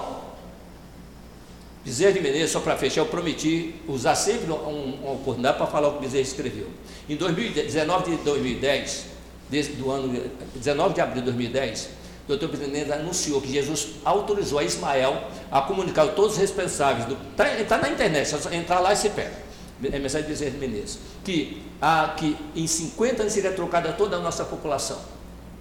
Bezerra 1.84 2.14
de 2.14 2.22
Menezes, 2.22 2.52
só 2.52 2.60
para 2.60 2.78
fechar, 2.78 3.02
eu 3.02 3.08
prometi 3.08 3.76
usar 3.88 4.14
sempre 4.16 4.52
uma 4.52 5.12
oportunidade 5.12 5.58
para 5.58 5.66
falar 5.66 5.88
o 5.88 5.94
que 5.94 6.02
Bezerra 6.02 6.22
escreveu. 6.22 6.68
Em 7.10 7.16
2019 7.16 8.12
de 8.12 8.24
2010, 8.24 9.06
do 9.50 9.92
ano 9.92 10.22
19 10.56 10.94
de 10.94 11.02
abril 11.02 11.22
de 11.22 11.32
2010, 11.32 11.90
o 12.26 12.28
doutor 12.28 12.50
Presidente 12.50 12.92
anunciou 12.92 13.42
que 13.42 13.52
Jesus 13.52 13.96
autorizou 14.06 14.60
a 14.60 14.64
Ismael 14.64 15.24
a 15.52 15.62
comunicar 15.62 16.04
a 16.04 16.08
todos 16.10 16.34
os 16.34 16.38
responsáveis, 16.38 17.08
está 17.32 17.78
tá 17.78 17.78
na 17.78 17.90
internet, 17.90 18.28
só 18.28 18.52
entrar 18.52 18.80
lá 18.80 18.94
e 18.94 18.96
se 18.96 19.10
pega. 19.10 19.50
É 19.92 19.98
mensagem 19.98 20.28
de 20.28 20.34
Bezerra 20.34 20.58
Menezes, 20.58 21.00
que, 21.24 21.64
a, 21.82 22.14
que 22.18 22.38
em 22.56 22.68
50 22.68 23.24
anos 23.24 23.34
seria 23.34 23.52
trocada 23.52 23.94
toda 23.94 24.18
a 24.18 24.20
nossa 24.20 24.44
população. 24.44 25.00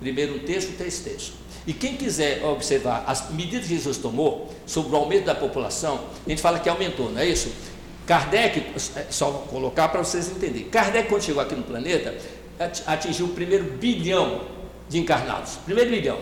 Primeiro 0.01 0.34
um 0.34 0.39
terço, 0.41 0.72
três 0.76 0.99
terços. 0.99 1.32
E 1.66 1.72
quem 1.72 1.97
quiser 1.97 2.45
observar 2.45 3.05
as 3.07 3.30
medidas 3.30 3.66
que 3.66 3.74
Jesus 3.74 3.99
tomou 3.99 4.53
sobre 4.66 4.93
o 4.93 4.97
aumento 4.97 5.24
da 5.24 5.34
população, 5.34 6.01
a 6.26 6.28
gente 6.28 6.43
fala 6.43 6.59
que 6.59 6.68
aumentou, 6.68 7.11
não 7.11 7.20
é 7.20 7.26
isso? 7.26 7.51
Kardec, 8.07 8.64
só 9.11 9.30
colocar 9.51 9.89
para 9.89 10.03
vocês 10.03 10.30
entenderem, 10.30 10.70
Kardec 10.70 11.09
quando 11.09 11.22
chegou 11.22 11.43
aqui 11.43 11.55
no 11.55 11.62
planeta, 11.62 12.16
atingiu 12.86 13.26
o 13.26 13.30
primeiro 13.30 13.64
bilhão 13.64 14.42
de 14.88 14.98
encarnados. 14.98 15.56
Primeiro 15.64 15.90
bilhão. 15.90 16.18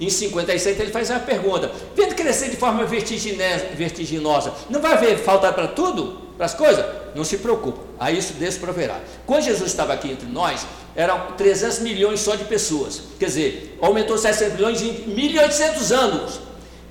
Em 0.00 0.10
57 0.10 0.80
ele 0.80 0.90
faz 0.90 1.10
uma 1.10 1.20
pergunta: 1.20 1.70
vendo 1.94 2.14
crescer 2.14 2.50
de 2.50 2.56
forma 2.56 2.84
vertiginosa, 2.84 4.52
não 4.68 4.80
vai 4.80 4.94
haver 4.94 5.18
falta 5.18 5.52
para 5.52 5.68
tudo? 5.68 6.20
Para 6.36 6.46
as 6.46 6.54
coisas? 6.54 6.84
Não 7.14 7.24
se 7.24 7.38
preocupe, 7.38 7.78
a 8.00 8.10
isso 8.10 8.32
Deus 8.32 8.56
proverá. 8.56 8.98
Quando 9.26 9.44
Jesus 9.44 9.70
estava 9.70 9.92
aqui 9.92 10.10
entre 10.10 10.26
nós, 10.26 10.66
eram 10.96 11.32
300 11.36 11.80
milhões 11.80 12.20
só 12.20 12.34
de 12.34 12.44
pessoas. 12.44 13.02
Quer 13.18 13.26
dizer, 13.26 13.78
aumentou 13.80 14.18
700 14.18 14.54
milhões 14.54 14.82
em 14.82 14.92
1.800 15.14 15.92
anos. 15.92 16.40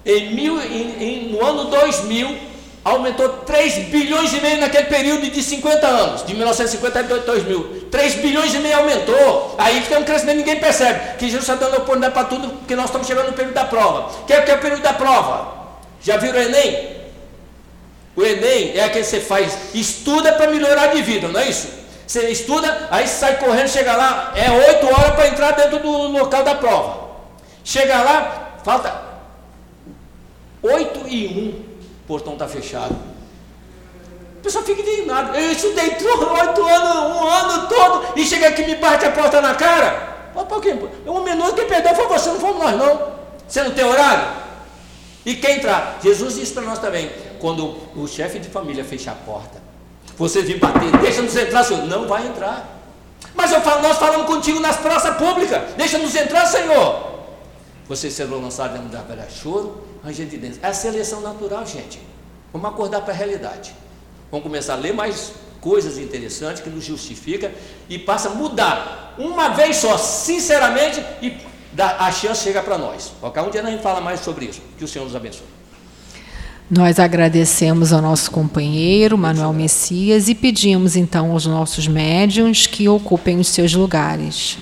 Em 0.05 0.33
mil, 0.33 0.59
em, 0.59 1.03
em, 1.03 1.29
no 1.29 1.45
ano 1.45 1.65
2000, 1.65 2.37
aumentou 2.83 3.29
3 3.29 3.89
bilhões 3.89 4.33
e 4.33 4.41
meio 4.41 4.59
naquele 4.59 4.87
período 4.87 5.29
de 5.29 5.43
50 5.43 5.87
anos, 5.87 6.25
de 6.25 6.33
1950 6.33 6.99
a 6.99 7.01
2000. 7.03 7.87
3 7.91 8.15
bilhões 8.15 8.53
e 8.53 8.59
meio 8.59 8.77
aumentou. 8.77 9.55
Aí 9.57 9.81
tem 9.81 9.97
um 9.97 10.03
crescimento 10.03 10.37
ninguém 10.37 10.59
percebe. 10.59 11.17
Que 11.17 11.25
Jesus 11.25 11.47
está 11.47 11.55
dando 11.55 11.77
oportunidade 11.77 12.13
para 12.13 12.23
tudo, 12.25 12.49
porque 12.49 12.75
nós 12.75 12.85
estamos 12.85 13.07
chegando 13.07 13.27
no 13.27 13.33
período 13.33 13.53
da 13.53 13.65
prova. 13.65 14.11
O 14.21 14.25
que 14.25 14.33
é, 14.33 14.41
que 14.41 14.51
é 14.51 14.55
o 14.55 14.59
período 14.59 14.81
da 14.81 14.93
prova? 14.93 15.61
Já 16.01 16.17
viram 16.17 16.39
o 16.39 16.41
Enem? 16.41 17.01
O 18.15 18.23
Enem 18.23 18.71
é 18.75 18.83
aquele 18.83 19.05
que 19.05 19.09
você 19.09 19.21
faz, 19.21 19.57
estuda 19.73 20.33
para 20.33 20.51
melhorar 20.51 20.87
de 20.87 21.01
vida, 21.01 21.27
não 21.27 21.39
é 21.39 21.47
isso? 21.47 21.69
Você 22.05 22.29
estuda, 22.29 22.89
aí 22.91 23.07
sai 23.07 23.37
correndo, 23.37 23.69
chega 23.69 23.95
lá, 23.95 24.33
é 24.35 24.51
8 24.51 24.85
horas 24.85 25.15
para 25.15 25.27
entrar 25.29 25.51
dentro 25.51 25.79
do 25.79 25.89
local 26.09 26.43
da 26.43 26.55
prova. 26.55 27.09
Chega 27.63 28.01
lá, 28.01 28.57
falta 28.65 29.01
8 30.61 31.07
e 31.07 31.65
1 31.67 31.70
portão 32.11 32.33
está 32.33 32.45
fechado. 32.45 32.93
A 34.39 34.43
pessoa 34.43 34.65
fica 34.65 34.81
indignada. 34.81 35.39
Eu 35.39 35.49
estudei 35.53 35.85
oito 35.85 36.67
anos, 36.67 37.21
um 37.21 37.29
ano 37.29 37.67
todo, 37.69 38.19
e 38.19 38.25
chega 38.25 38.49
aqui 38.49 38.63
e 38.63 38.65
me 38.65 38.75
bate 38.75 39.05
a 39.05 39.11
porta 39.11 39.39
na 39.39 39.55
cara. 39.55 40.33
Por 40.33 40.61
quê? 40.61 40.75
O 41.05 41.19
menor 41.21 41.53
que 41.55 41.63
perdeu 41.63 41.95
foi 41.95 42.07
você, 42.07 42.29
não 42.29 42.39
fomos 42.39 42.57
nós 42.57 42.77
não. 42.77 43.11
Você 43.47 43.63
não 43.63 43.71
tem 43.71 43.85
horário? 43.85 44.41
E 45.25 45.35
quem 45.35 45.57
entrar? 45.57 45.99
Jesus 46.03 46.35
disse 46.35 46.51
para 46.51 46.63
nós 46.63 46.79
também. 46.79 47.09
Quando 47.39 47.77
o 47.95 48.05
chefe 48.09 48.39
de 48.39 48.49
família 48.49 48.83
fecha 48.83 49.11
a 49.11 49.15
porta, 49.15 49.61
você 50.17 50.41
vir 50.41 50.59
bater, 50.59 50.91
deixa-nos 50.97 51.35
entrar, 51.37 51.63
Senhor. 51.63 51.85
Não 51.85 52.09
vai 52.09 52.27
entrar. 52.27 52.77
Mas 53.33 53.51
falo, 53.51 53.81
nós 53.81 53.97
falamos 53.97 54.27
contigo 54.27 54.59
nas 54.59 54.75
praças 54.75 55.15
públicas. 55.15 55.61
Deixa-nos 55.77 56.13
entrar, 56.13 56.45
Senhor. 56.45 57.09
Vocês 57.87 58.13
serão 58.13 58.41
lançados 58.41 58.73
dentro 58.73 58.89
da 58.89 59.01
velha 59.01 59.27
choro 59.29 59.90
ranger 60.03 60.27
de 60.27 60.37
dentro. 60.37 60.59
É 60.61 60.67
a 60.67 60.73
seleção 60.73 61.21
natural, 61.21 61.65
gente. 61.65 61.99
Vamos 62.51 62.69
acordar 62.69 63.01
para 63.01 63.13
a 63.13 63.17
realidade. 63.17 63.73
Vamos 64.29 64.43
começar 64.43 64.73
a 64.73 64.77
ler 64.77 64.93
mais 64.93 65.33
coisas 65.59 65.97
interessantes 65.97 66.61
que 66.61 66.69
nos 66.69 66.83
justifica 66.83 67.51
e 67.87 67.99
passa 67.99 68.29
a 68.29 68.33
mudar 68.33 69.15
uma 69.17 69.49
vez 69.49 69.77
só, 69.77 69.97
sinceramente, 69.97 71.03
e 71.21 71.37
a 71.77 72.11
chance 72.11 72.43
chega 72.43 72.61
para 72.61 72.77
nós. 72.77 73.11
Um 73.21 73.49
dia 73.49 73.61
a 73.61 73.69
gente 73.69 73.83
fala 73.83 74.01
mais 74.01 74.21
sobre 74.21 74.45
isso. 74.45 74.61
Que 74.77 74.83
o 74.83 74.87
Senhor 74.87 75.05
nos 75.05 75.15
abençoe. 75.15 75.45
Nós 76.69 76.99
agradecemos 76.99 77.91
ao 77.91 78.01
nosso 78.01 78.31
companheiro 78.31 79.17
Manuel 79.17 79.51
Messias 79.51 80.29
e 80.29 80.35
pedimos 80.35 80.95
então 80.95 81.31
aos 81.31 81.45
nossos 81.45 81.85
médiums 81.85 82.65
que 82.65 82.87
ocupem 82.87 83.39
os 83.39 83.49
seus 83.49 83.73
lugares. 83.73 84.57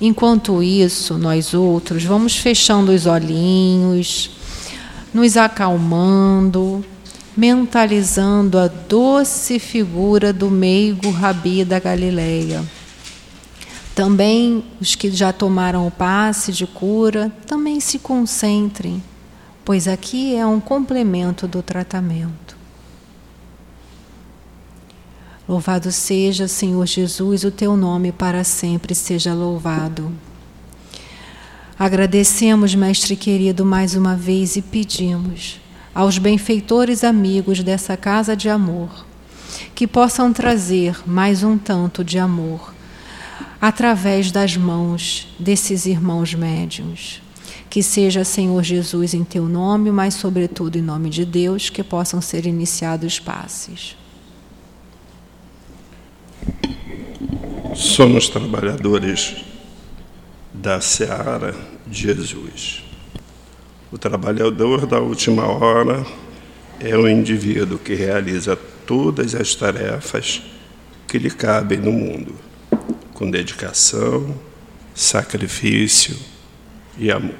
Enquanto 0.00 0.62
isso, 0.62 1.18
nós 1.18 1.52
outros 1.52 2.04
vamos 2.04 2.34
fechando 2.34 2.90
os 2.90 3.04
olhinhos, 3.04 4.30
nos 5.12 5.36
acalmando, 5.36 6.84
mentalizando 7.36 8.58
a 8.58 8.68
doce 8.68 9.58
figura 9.58 10.32
do 10.32 10.50
meigo 10.50 11.10
Rabi 11.10 11.64
da 11.64 11.78
Galileia. 11.78 12.64
Também 13.94 14.64
os 14.80 14.94
que 14.94 15.10
já 15.10 15.32
tomaram 15.32 15.86
o 15.86 15.90
passe 15.90 16.52
de 16.52 16.66
cura, 16.66 17.30
também 17.46 17.80
se 17.80 17.98
concentrem, 17.98 19.02
pois 19.64 19.88
aqui 19.88 20.34
é 20.36 20.46
um 20.46 20.60
complemento 20.60 21.46
do 21.46 21.62
tratamento. 21.62 22.56
Louvado 25.48 25.90
seja, 25.90 26.46
Senhor 26.46 26.86
Jesus, 26.86 27.42
o 27.42 27.50
teu 27.50 27.76
nome 27.76 28.12
para 28.12 28.44
sempre 28.44 28.94
seja 28.94 29.34
louvado. 29.34 30.12
Agradecemos, 31.80 32.74
Mestre 32.74 33.16
querido, 33.16 33.64
mais 33.64 33.94
uma 33.94 34.14
vez 34.14 34.54
e 34.54 34.60
pedimos 34.60 35.58
aos 35.94 36.18
benfeitores 36.18 37.02
amigos 37.02 37.62
dessa 37.62 37.96
casa 37.96 38.36
de 38.36 38.50
amor 38.50 39.06
que 39.74 39.86
possam 39.86 40.30
trazer 40.30 40.94
mais 41.06 41.42
um 41.42 41.56
tanto 41.56 42.04
de 42.04 42.18
amor 42.18 42.74
através 43.58 44.30
das 44.30 44.58
mãos 44.58 45.26
desses 45.38 45.86
irmãos 45.86 46.34
médiuns. 46.34 47.22
Que 47.70 47.82
seja, 47.82 48.24
Senhor 48.24 48.62
Jesus, 48.62 49.14
em 49.14 49.24
teu 49.24 49.46
nome, 49.46 49.90
mas 49.90 50.12
sobretudo 50.12 50.76
em 50.76 50.82
nome 50.82 51.08
de 51.08 51.24
Deus, 51.24 51.70
que 51.70 51.82
possam 51.82 52.20
ser 52.20 52.44
iniciados 52.44 53.18
passes. 53.18 53.96
Somos 57.74 58.28
trabalhadores 58.28 59.36
da 60.52 60.80
seara 60.80 61.54
de 61.86 62.02
Jesus. 62.02 62.84
O 63.92 63.98
trabalhador 63.98 64.86
da 64.86 65.00
última 65.00 65.46
hora 65.46 66.04
é 66.78 66.96
o 66.96 67.08
indivíduo 67.08 67.78
que 67.78 67.94
realiza 67.94 68.56
todas 68.86 69.34
as 69.34 69.54
tarefas 69.54 70.42
que 71.06 71.18
lhe 71.18 71.30
cabem 71.30 71.78
no 71.78 71.92
mundo, 71.92 72.34
com 73.14 73.30
dedicação, 73.30 74.34
sacrifício 74.94 76.16
e 76.98 77.10
amor. 77.10 77.34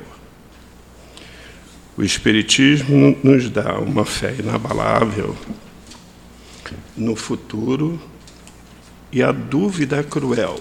O 1.97 2.03
Espiritismo 2.03 3.17
nos 3.23 3.51
dá 3.51 3.79
uma 3.79 4.05
fé 4.05 4.35
inabalável 4.39 5.37
no 6.97 7.15
futuro 7.17 8.01
e 9.13 9.23
a 9.23 9.33
dúvida 9.33 10.03
cruel 10.03 10.59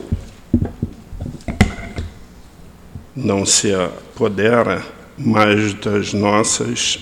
não 3.23 3.45
se 3.45 3.73
apodera 3.73 4.85
mais 5.17 5.73
das 5.73 6.13
nossas 6.13 6.99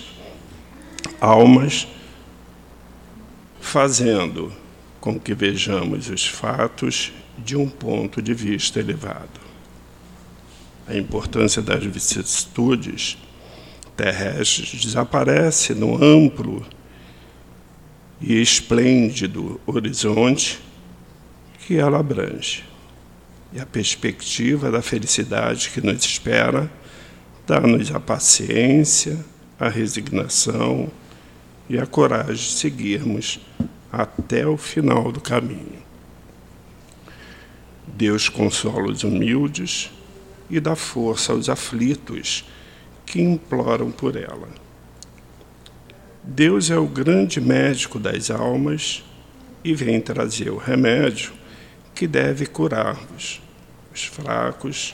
almas, 1.21 1.87
fazendo 3.61 4.51
com 4.99 5.19
que 5.19 5.33
vejamos 5.33 6.09
os 6.09 6.25
fatos 6.25 7.13
de 7.37 7.55
um 7.55 7.69
ponto 7.69 8.21
de 8.21 8.33
vista 8.33 8.79
elevado. 8.79 9.39
A 10.87 10.95
importância 10.95 11.61
das 11.61 11.83
vicissitudes 11.83 13.17
terrestres 13.95 14.81
desaparece 14.81 15.75
no 15.75 16.03
amplo 16.03 16.65
e 18.19 18.41
esplêndido 18.41 19.61
horizonte 19.67 20.59
que 21.59 21.77
ela 21.77 21.99
abrange. 21.99 22.63
E 23.53 23.59
a 23.59 23.65
perspectiva 23.65 24.69
da 24.69 24.81
felicidade 24.81 25.69
que 25.69 25.81
nos 25.81 26.03
espera 26.03 26.69
dá-nos 27.45 27.93
a 27.93 27.99
paciência, 27.99 29.17
a 29.59 29.69
resignação 29.69 30.91
e 31.69 31.77
a 31.77 31.85
coragem 31.85 32.35
de 32.35 32.51
seguirmos 32.51 33.39
até 33.91 34.45
o 34.45 34.57
final 34.57 35.11
do 35.11 35.21
caminho. 35.21 35.81
Deus 37.87 38.29
consola 38.29 38.91
os 38.91 39.03
humildes 39.03 39.89
e 40.49 40.59
dá 40.59 40.75
força 40.75 41.31
aos 41.31 41.49
aflitos 41.49 42.45
que 43.05 43.21
imploram 43.21 43.91
por 43.91 44.15
ela. 44.15 44.49
Deus 46.21 46.69
é 46.69 46.77
o 46.77 46.85
grande 46.85 47.39
médico 47.39 47.97
das 47.97 48.29
almas 48.29 49.03
e 49.63 49.73
vem 49.73 50.01
trazer 50.01 50.49
o 50.49 50.57
remédio 50.57 51.36
que 51.97 52.05
deve 52.05 52.45
curar-vos, 52.45 53.41
os 53.91 54.03
fracos, 54.03 54.93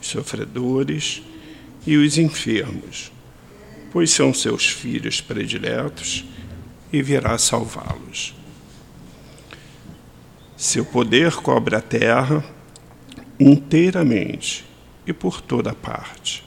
os 0.00 0.06
sofredores 0.06 1.22
e 1.84 1.96
os 1.96 2.18
enfermos, 2.18 3.10
pois 3.92 4.12
são 4.12 4.32
seus 4.32 4.68
filhos 4.68 5.20
prediletos 5.20 6.24
e 6.92 7.02
virá 7.02 7.36
salvá-los. 7.36 8.32
Seu 10.56 10.84
poder 10.84 11.32
cobre 11.32 11.74
a 11.74 11.80
terra 11.80 12.44
inteiramente 13.40 14.64
e 15.04 15.12
por 15.12 15.40
toda 15.40 15.74
parte. 15.74 16.44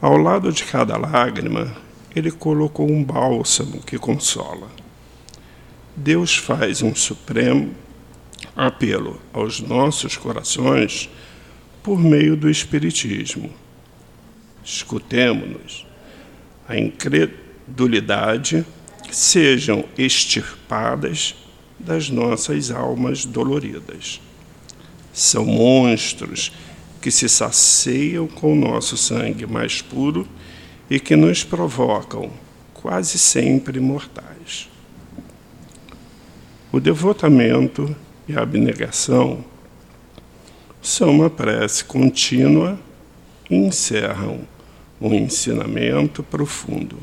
Ao 0.00 0.16
lado 0.16 0.52
de 0.52 0.64
cada 0.64 0.96
lágrima, 0.96 1.76
ele 2.14 2.32
colocou 2.32 2.90
um 2.90 3.04
bálsamo 3.04 3.80
que 3.84 3.98
consola. 3.98 4.68
Deus 5.94 6.36
faz 6.36 6.82
um 6.82 6.92
supremo 6.92 7.72
apelo 8.58 9.20
aos 9.32 9.60
nossos 9.60 10.16
corações 10.16 11.08
por 11.80 12.00
meio 12.00 12.36
do 12.36 12.50
Espiritismo. 12.50 13.52
Escutemos-nos. 14.64 15.86
A 16.68 16.76
incredulidade 16.76 18.66
sejam 19.12 19.84
extirpadas 19.96 21.36
das 21.78 22.10
nossas 22.10 22.72
almas 22.72 23.24
doloridas. 23.24 24.20
São 25.12 25.44
monstros 25.44 26.52
que 27.00 27.12
se 27.12 27.28
saciam 27.28 28.26
com 28.26 28.52
o 28.52 28.56
nosso 28.56 28.96
sangue 28.96 29.46
mais 29.46 29.80
puro 29.80 30.26
e 30.90 30.98
que 30.98 31.14
nos 31.14 31.44
provocam, 31.44 32.32
quase 32.74 33.18
sempre 33.18 33.78
mortais. 33.78 34.68
O 36.72 36.80
devotamento 36.80 37.96
e 38.28 38.36
abnegação 38.36 39.42
são 40.82 41.10
uma 41.10 41.30
prece 41.30 41.84
contínua 41.84 42.78
e 43.50 43.56
encerram 43.56 44.40
um 45.00 45.14
ensinamento 45.14 46.22
profundo. 46.22 46.98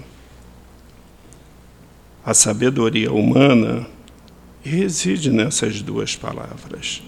A 2.24 2.34
sabedoria 2.34 3.12
humana 3.12 3.88
reside 4.64 5.32
nessas 5.32 5.82
duas 5.82 6.16
palavras. 6.16 7.02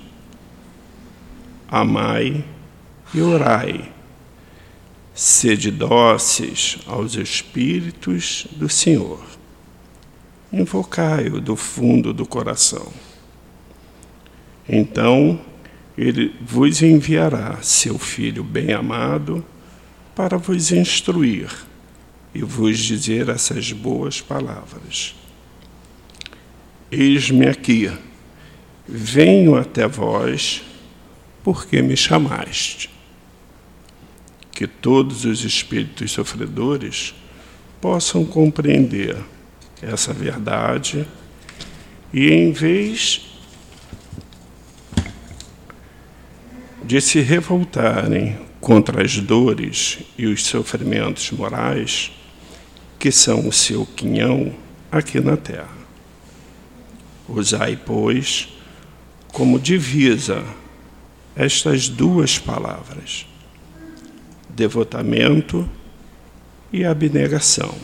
Amai 1.68 2.44
e 3.14 3.22
orai. 3.22 3.92
Sede 5.14 5.72
dóceis 5.72 6.78
aos 6.86 7.16
Espíritos 7.16 8.46
do 8.52 8.70
Senhor. 8.70 9.20
Invocai-o 10.54 11.42
do 11.42 11.56
fundo 11.56 12.14
do 12.14 12.26
coração. 12.26 12.94
Então, 14.70 15.40
ele 15.98 16.36
vos 16.42 16.82
enviará 16.82 17.60
seu 17.62 17.98
Filho 17.98 18.44
bem-amado 18.44 19.44
para 20.16 20.38
vos 20.38 20.72
instruir 20.72 21.50
e 22.34 22.42
vos 22.44 22.78
dizer 22.78 23.30
essas 23.30 23.72
boas 23.72 24.22
palavras. 24.22 25.16
Eis-me 26.92 27.48
aqui, 27.48 27.92
venho 28.88 29.56
até 29.56 29.88
vós, 29.88 30.62
porque 31.44 31.82
me 31.82 31.98
chamaste. 31.98 32.90
Que 34.52 34.68
todos 34.68 35.26
os 35.26 35.44
espíritos 35.44 36.12
sofredores 36.12 37.14
possam 37.82 38.26
compreender 38.26 39.18
essa 39.82 40.14
verdade 40.14 41.08
e, 42.14 42.30
em 42.30 42.52
vez 42.52 43.27
de 46.88 47.02
se 47.02 47.20
revoltarem 47.20 48.38
contra 48.62 49.04
as 49.04 49.20
dores 49.20 50.00
e 50.18 50.26
os 50.26 50.46
sofrimentos 50.46 51.32
morais 51.32 52.14
que 52.98 53.12
são 53.12 53.46
o 53.46 53.52
seu 53.52 53.86
quinhão 53.86 54.56
aqui 54.90 55.20
na 55.20 55.36
terra. 55.36 55.78
Usai, 57.28 57.78
pois, 57.86 58.48
como 59.34 59.60
divisa 59.60 60.46
estas 61.36 61.90
duas 61.90 62.40
palavras: 62.40 63.28
devotamento 64.48 65.70
e 66.72 66.86
abnegação. 66.86 67.76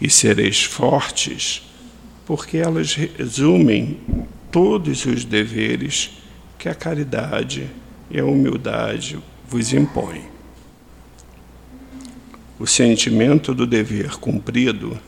E 0.00 0.10
sereis 0.10 0.64
fortes, 0.64 1.62
porque 2.26 2.56
elas 2.56 2.94
resumem 2.94 4.00
todos 4.50 5.06
os 5.06 5.24
deveres 5.24 6.23
que 6.64 6.68
a 6.70 6.74
caridade 6.74 7.70
e 8.10 8.18
a 8.18 8.24
humildade 8.24 9.22
vos 9.46 9.74
impõem. 9.74 10.24
O 12.58 12.66
sentimento 12.66 13.54
do 13.54 13.66
dever 13.66 14.16
cumprido 14.16 14.98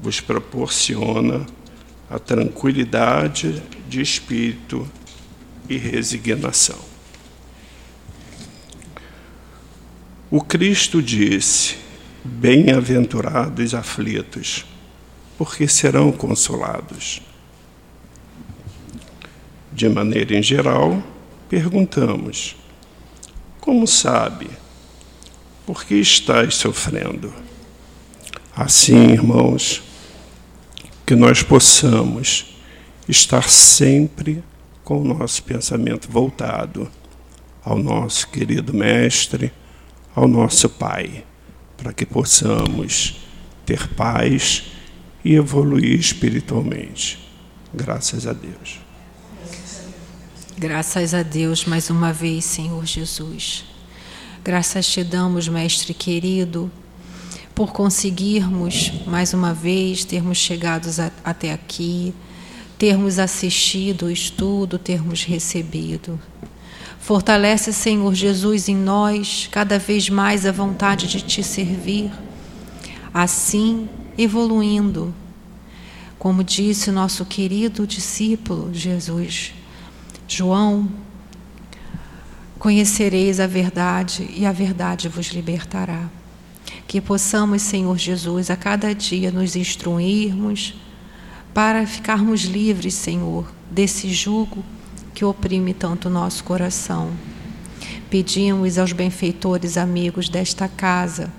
vos 0.00 0.18
proporciona 0.18 1.44
a 2.08 2.18
tranquilidade 2.18 3.62
de 3.86 4.00
espírito 4.00 4.90
e 5.68 5.76
resignação. 5.76 6.78
O 10.30 10.40
Cristo 10.40 11.02
disse: 11.02 11.76
Bem-aventurados 12.24 13.74
aflitos, 13.74 14.64
porque 15.36 15.68
serão 15.68 16.10
consolados. 16.10 17.27
De 19.78 19.88
maneira 19.88 20.36
em 20.36 20.42
geral, 20.42 21.00
perguntamos: 21.48 22.56
Como 23.60 23.86
sabe? 23.86 24.50
Por 25.64 25.84
que 25.84 25.94
estás 25.94 26.56
sofrendo? 26.56 27.32
Assim, 28.56 29.12
irmãos, 29.12 29.80
que 31.06 31.14
nós 31.14 31.44
possamos 31.44 32.56
estar 33.08 33.48
sempre 33.48 34.42
com 34.82 35.00
o 35.00 35.04
nosso 35.04 35.44
pensamento 35.44 36.10
voltado 36.10 36.90
ao 37.64 37.78
nosso 37.78 38.26
querido 38.30 38.74
Mestre, 38.74 39.52
ao 40.12 40.26
nosso 40.26 40.68
Pai, 40.68 41.24
para 41.76 41.92
que 41.92 42.04
possamos 42.04 43.20
ter 43.64 43.86
paz 43.90 44.72
e 45.24 45.36
evoluir 45.36 46.00
espiritualmente. 46.00 47.30
Graças 47.72 48.26
a 48.26 48.32
Deus. 48.32 48.87
Graças 50.60 51.14
a 51.14 51.22
Deus 51.22 51.64
mais 51.66 51.88
uma 51.88 52.12
vez, 52.12 52.44
Senhor 52.44 52.84
Jesus. 52.84 53.64
Graças 54.42 54.88
te 54.88 55.04
damos, 55.04 55.46
Mestre 55.46 55.94
querido, 55.94 56.68
por 57.54 57.72
conseguirmos 57.72 58.90
mais 59.06 59.32
uma 59.32 59.54
vez 59.54 60.04
termos 60.04 60.36
chegado 60.36 60.88
até 61.22 61.52
aqui, 61.52 62.12
termos 62.76 63.20
assistido 63.20 64.06
o 64.06 64.10
estudo, 64.10 64.80
termos 64.80 65.22
recebido. 65.22 66.20
Fortalece, 66.98 67.72
Senhor 67.72 68.12
Jesus, 68.12 68.68
em 68.68 68.74
nós 68.74 69.48
cada 69.52 69.78
vez 69.78 70.10
mais 70.10 70.44
a 70.44 70.50
vontade 70.50 71.06
de 71.06 71.20
te 71.20 71.40
servir, 71.40 72.10
assim 73.14 73.88
evoluindo. 74.18 75.14
Como 76.18 76.42
disse 76.42 76.90
o 76.90 76.92
nosso 76.92 77.24
querido 77.24 77.86
discípulo 77.86 78.74
Jesus, 78.74 79.52
João, 80.28 80.86
conhecereis 82.58 83.40
a 83.40 83.46
verdade 83.46 84.28
e 84.36 84.44
a 84.44 84.52
verdade 84.52 85.08
vos 85.08 85.28
libertará. 85.28 86.10
Que 86.86 87.00
possamos, 87.00 87.62
Senhor 87.62 87.96
Jesus, 87.96 88.50
a 88.50 88.56
cada 88.56 88.94
dia 88.94 89.30
nos 89.30 89.56
instruirmos 89.56 90.74
para 91.54 91.86
ficarmos 91.86 92.42
livres, 92.42 92.92
Senhor, 92.92 93.50
desse 93.70 94.10
jugo 94.12 94.62
que 95.14 95.24
oprime 95.24 95.72
tanto 95.72 96.08
o 96.08 96.10
nosso 96.10 96.44
coração. 96.44 97.10
Pedimos 98.10 98.78
aos 98.78 98.92
benfeitores 98.92 99.78
amigos 99.78 100.28
desta 100.28 100.68
casa 100.68 101.32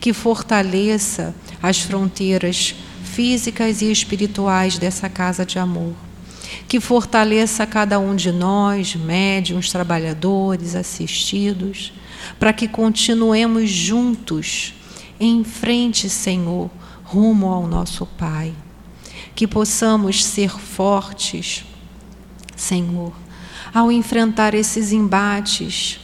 que 0.00 0.12
fortaleça 0.12 1.32
as 1.62 1.80
fronteiras 1.80 2.74
físicas 3.04 3.82
e 3.82 3.90
espirituais 3.90 4.78
dessa 4.78 5.08
casa 5.08 5.46
de 5.46 5.58
amor 5.58 5.94
que 6.68 6.80
fortaleça 6.80 7.66
cada 7.66 7.98
um 7.98 8.14
de 8.14 8.32
nós, 8.32 8.94
médiums, 8.94 9.70
trabalhadores, 9.70 10.74
assistidos, 10.74 11.92
para 12.38 12.52
que 12.52 12.68
continuemos 12.68 13.70
juntos 13.70 14.74
em 15.18 15.44
frente, 15.44 16.08
Senhor, 16.08 16.70
rumo 17.04 17.46
ao 17.48 17.66
nosso 17.66 18.06
Pai. 18.06 18.54
Que 19.34 19.46
possamos 19.46 20.24
ser 20.24 20.50
fortes, 20.50 21.64
Senhor, 22.56 23.12
ao 23.72 23.90
enfrentar 23.90 24.54
esses 24.54 24.92
embates 24.92 26.00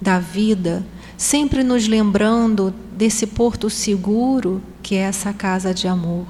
da 0.00 0.18
vida, 0.18 0.86
sempre 1.16 1.62
nos 1.62 1.86
lembrando 1.86 2.72
desse 2.92 3.26
porto 3.26 3.68
seguro 3.68 4.62
que 4.82 4.94
é 4.94 5.00
essa 5.00 5.32
casa 5.32 5.74
de 5.74 5.88
amor. 5.88 6.26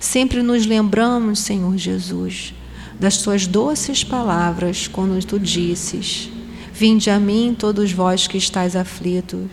Sempre 0.00 0.42
nos 0.42 0.66
lembramos, 0.66 1.40
Senhor 1.40 1.76
Jesus, 1.76 2.54
das 2.98 3.18
tuas 3.18 3.46
doces 3.46 4.04
palavras 4.04 4.86
quando 4.86 5.24
tu 5.24 5.38
disses: 5.38 6.28
Vinde 6.72 7.10
a 7.10 7.18
mim, 7.18 7.54
todos 7.58 7.92
vós 7.92 8.26
que 8.26 8.38
estáis 8.38 8.74
aflitos, 8.74 9.46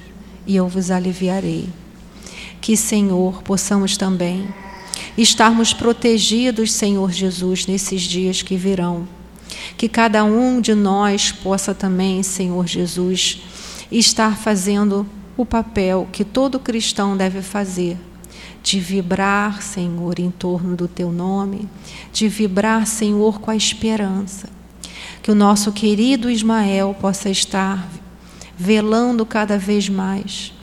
e 0.46 0.56
eu 0.56 0.68
vos 0.68 0.92
aliviarei. 0.92 1.70
Que, 2.62 2.76
Senhor, 2.76 3.42
possamos 3.44 3.98
também 3.98 4.48
estarmos 5.18 5.74
protegidos, 5.74 6.72
Senhor 6.72 7.12
Jesus, 7.12 7.68
nesses 7.68 8.02
dias 8.02 8.42
que 8.42 8.56
virão. 8.56 9.08
Que 9.78 9.88
cada 9.88 10.24
um 10.24 10.60
de 10.60 10.74
nós 10.74 11.32
possa 11.32 11.74
também, 11.74 12.24
Senhor 12.24 12.68
Jesus, 12.68 13.42
estar 13.92 14.38
fazendo 14.38 15.06
o 15.38 15.46
papel 15.46 16.08
que 16.12 16.24
todo 16.24 16.60
cristão 16.60 17.16
deve 17.16 17.42
fazer 17.42 17.98
de 18.62 18.80
vibrar, 18.80 19.62
Senhor, 19.62 20.20
em 20.20 20.30
torno 20.30 20.76
do 20.76 20.88
teu 20.88 21.12
nome, 21.12 21.68
de 22.12 22.28
vibrar, 22.28 22.86
Senhor, 22.86 23.40
com 23.40 23.52
a 23.52 23.56
esperança. 23.56 24.50
Que 25.22 25.32
o 25.32 25.36
nosso 25.36 25.72
querido 25.72 26.30
Ismael 26.30 26.96
possa 27.00 27.30
estar 27.30 27.90
velando 28.58 29.26
cada 29.26 29.58
vez 29.58 29.88
mais 29.88 30.54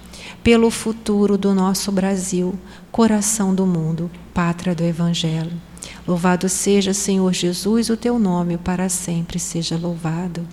pelo 0.42 0.70
futuro 0.70 1.36
do 1.36 1.52
nosso 1.52 1.90
Brasil, 1.90 2.54
coração 2.92 3.54
do 3.54 3.66
mundo, 3.66 4.10
pátria 4.32 4.74
do 4.74 4.84
Evangelho. 4.84 5.52
Louvado 6.06 6.48
seja, 6.48 6.94
Senhor 6.94 7.32
Jesus, 7.32 7.90
o 7.90 7.96
teu 7.96 8.18
nome 8.18 8.56
para 8.56 8.88
sempre 8.88 9.40
seja 9.40 9.76
louvado. 9.76 10.46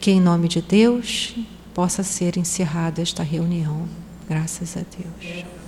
Que 0.00 0.10
em 0.10 0.20
nome 0.20 0.48
de 0.48 0.60
Deus 0.60 1.36
possa 1.72 2.02
ser 2.02 2.36
encerrada 2.36 3.00
esta 3.00 3.22
reunião. 3.22 3.86
Graças 4.28 4.76
a 4.76 4.80
Deus. 4.80 5.59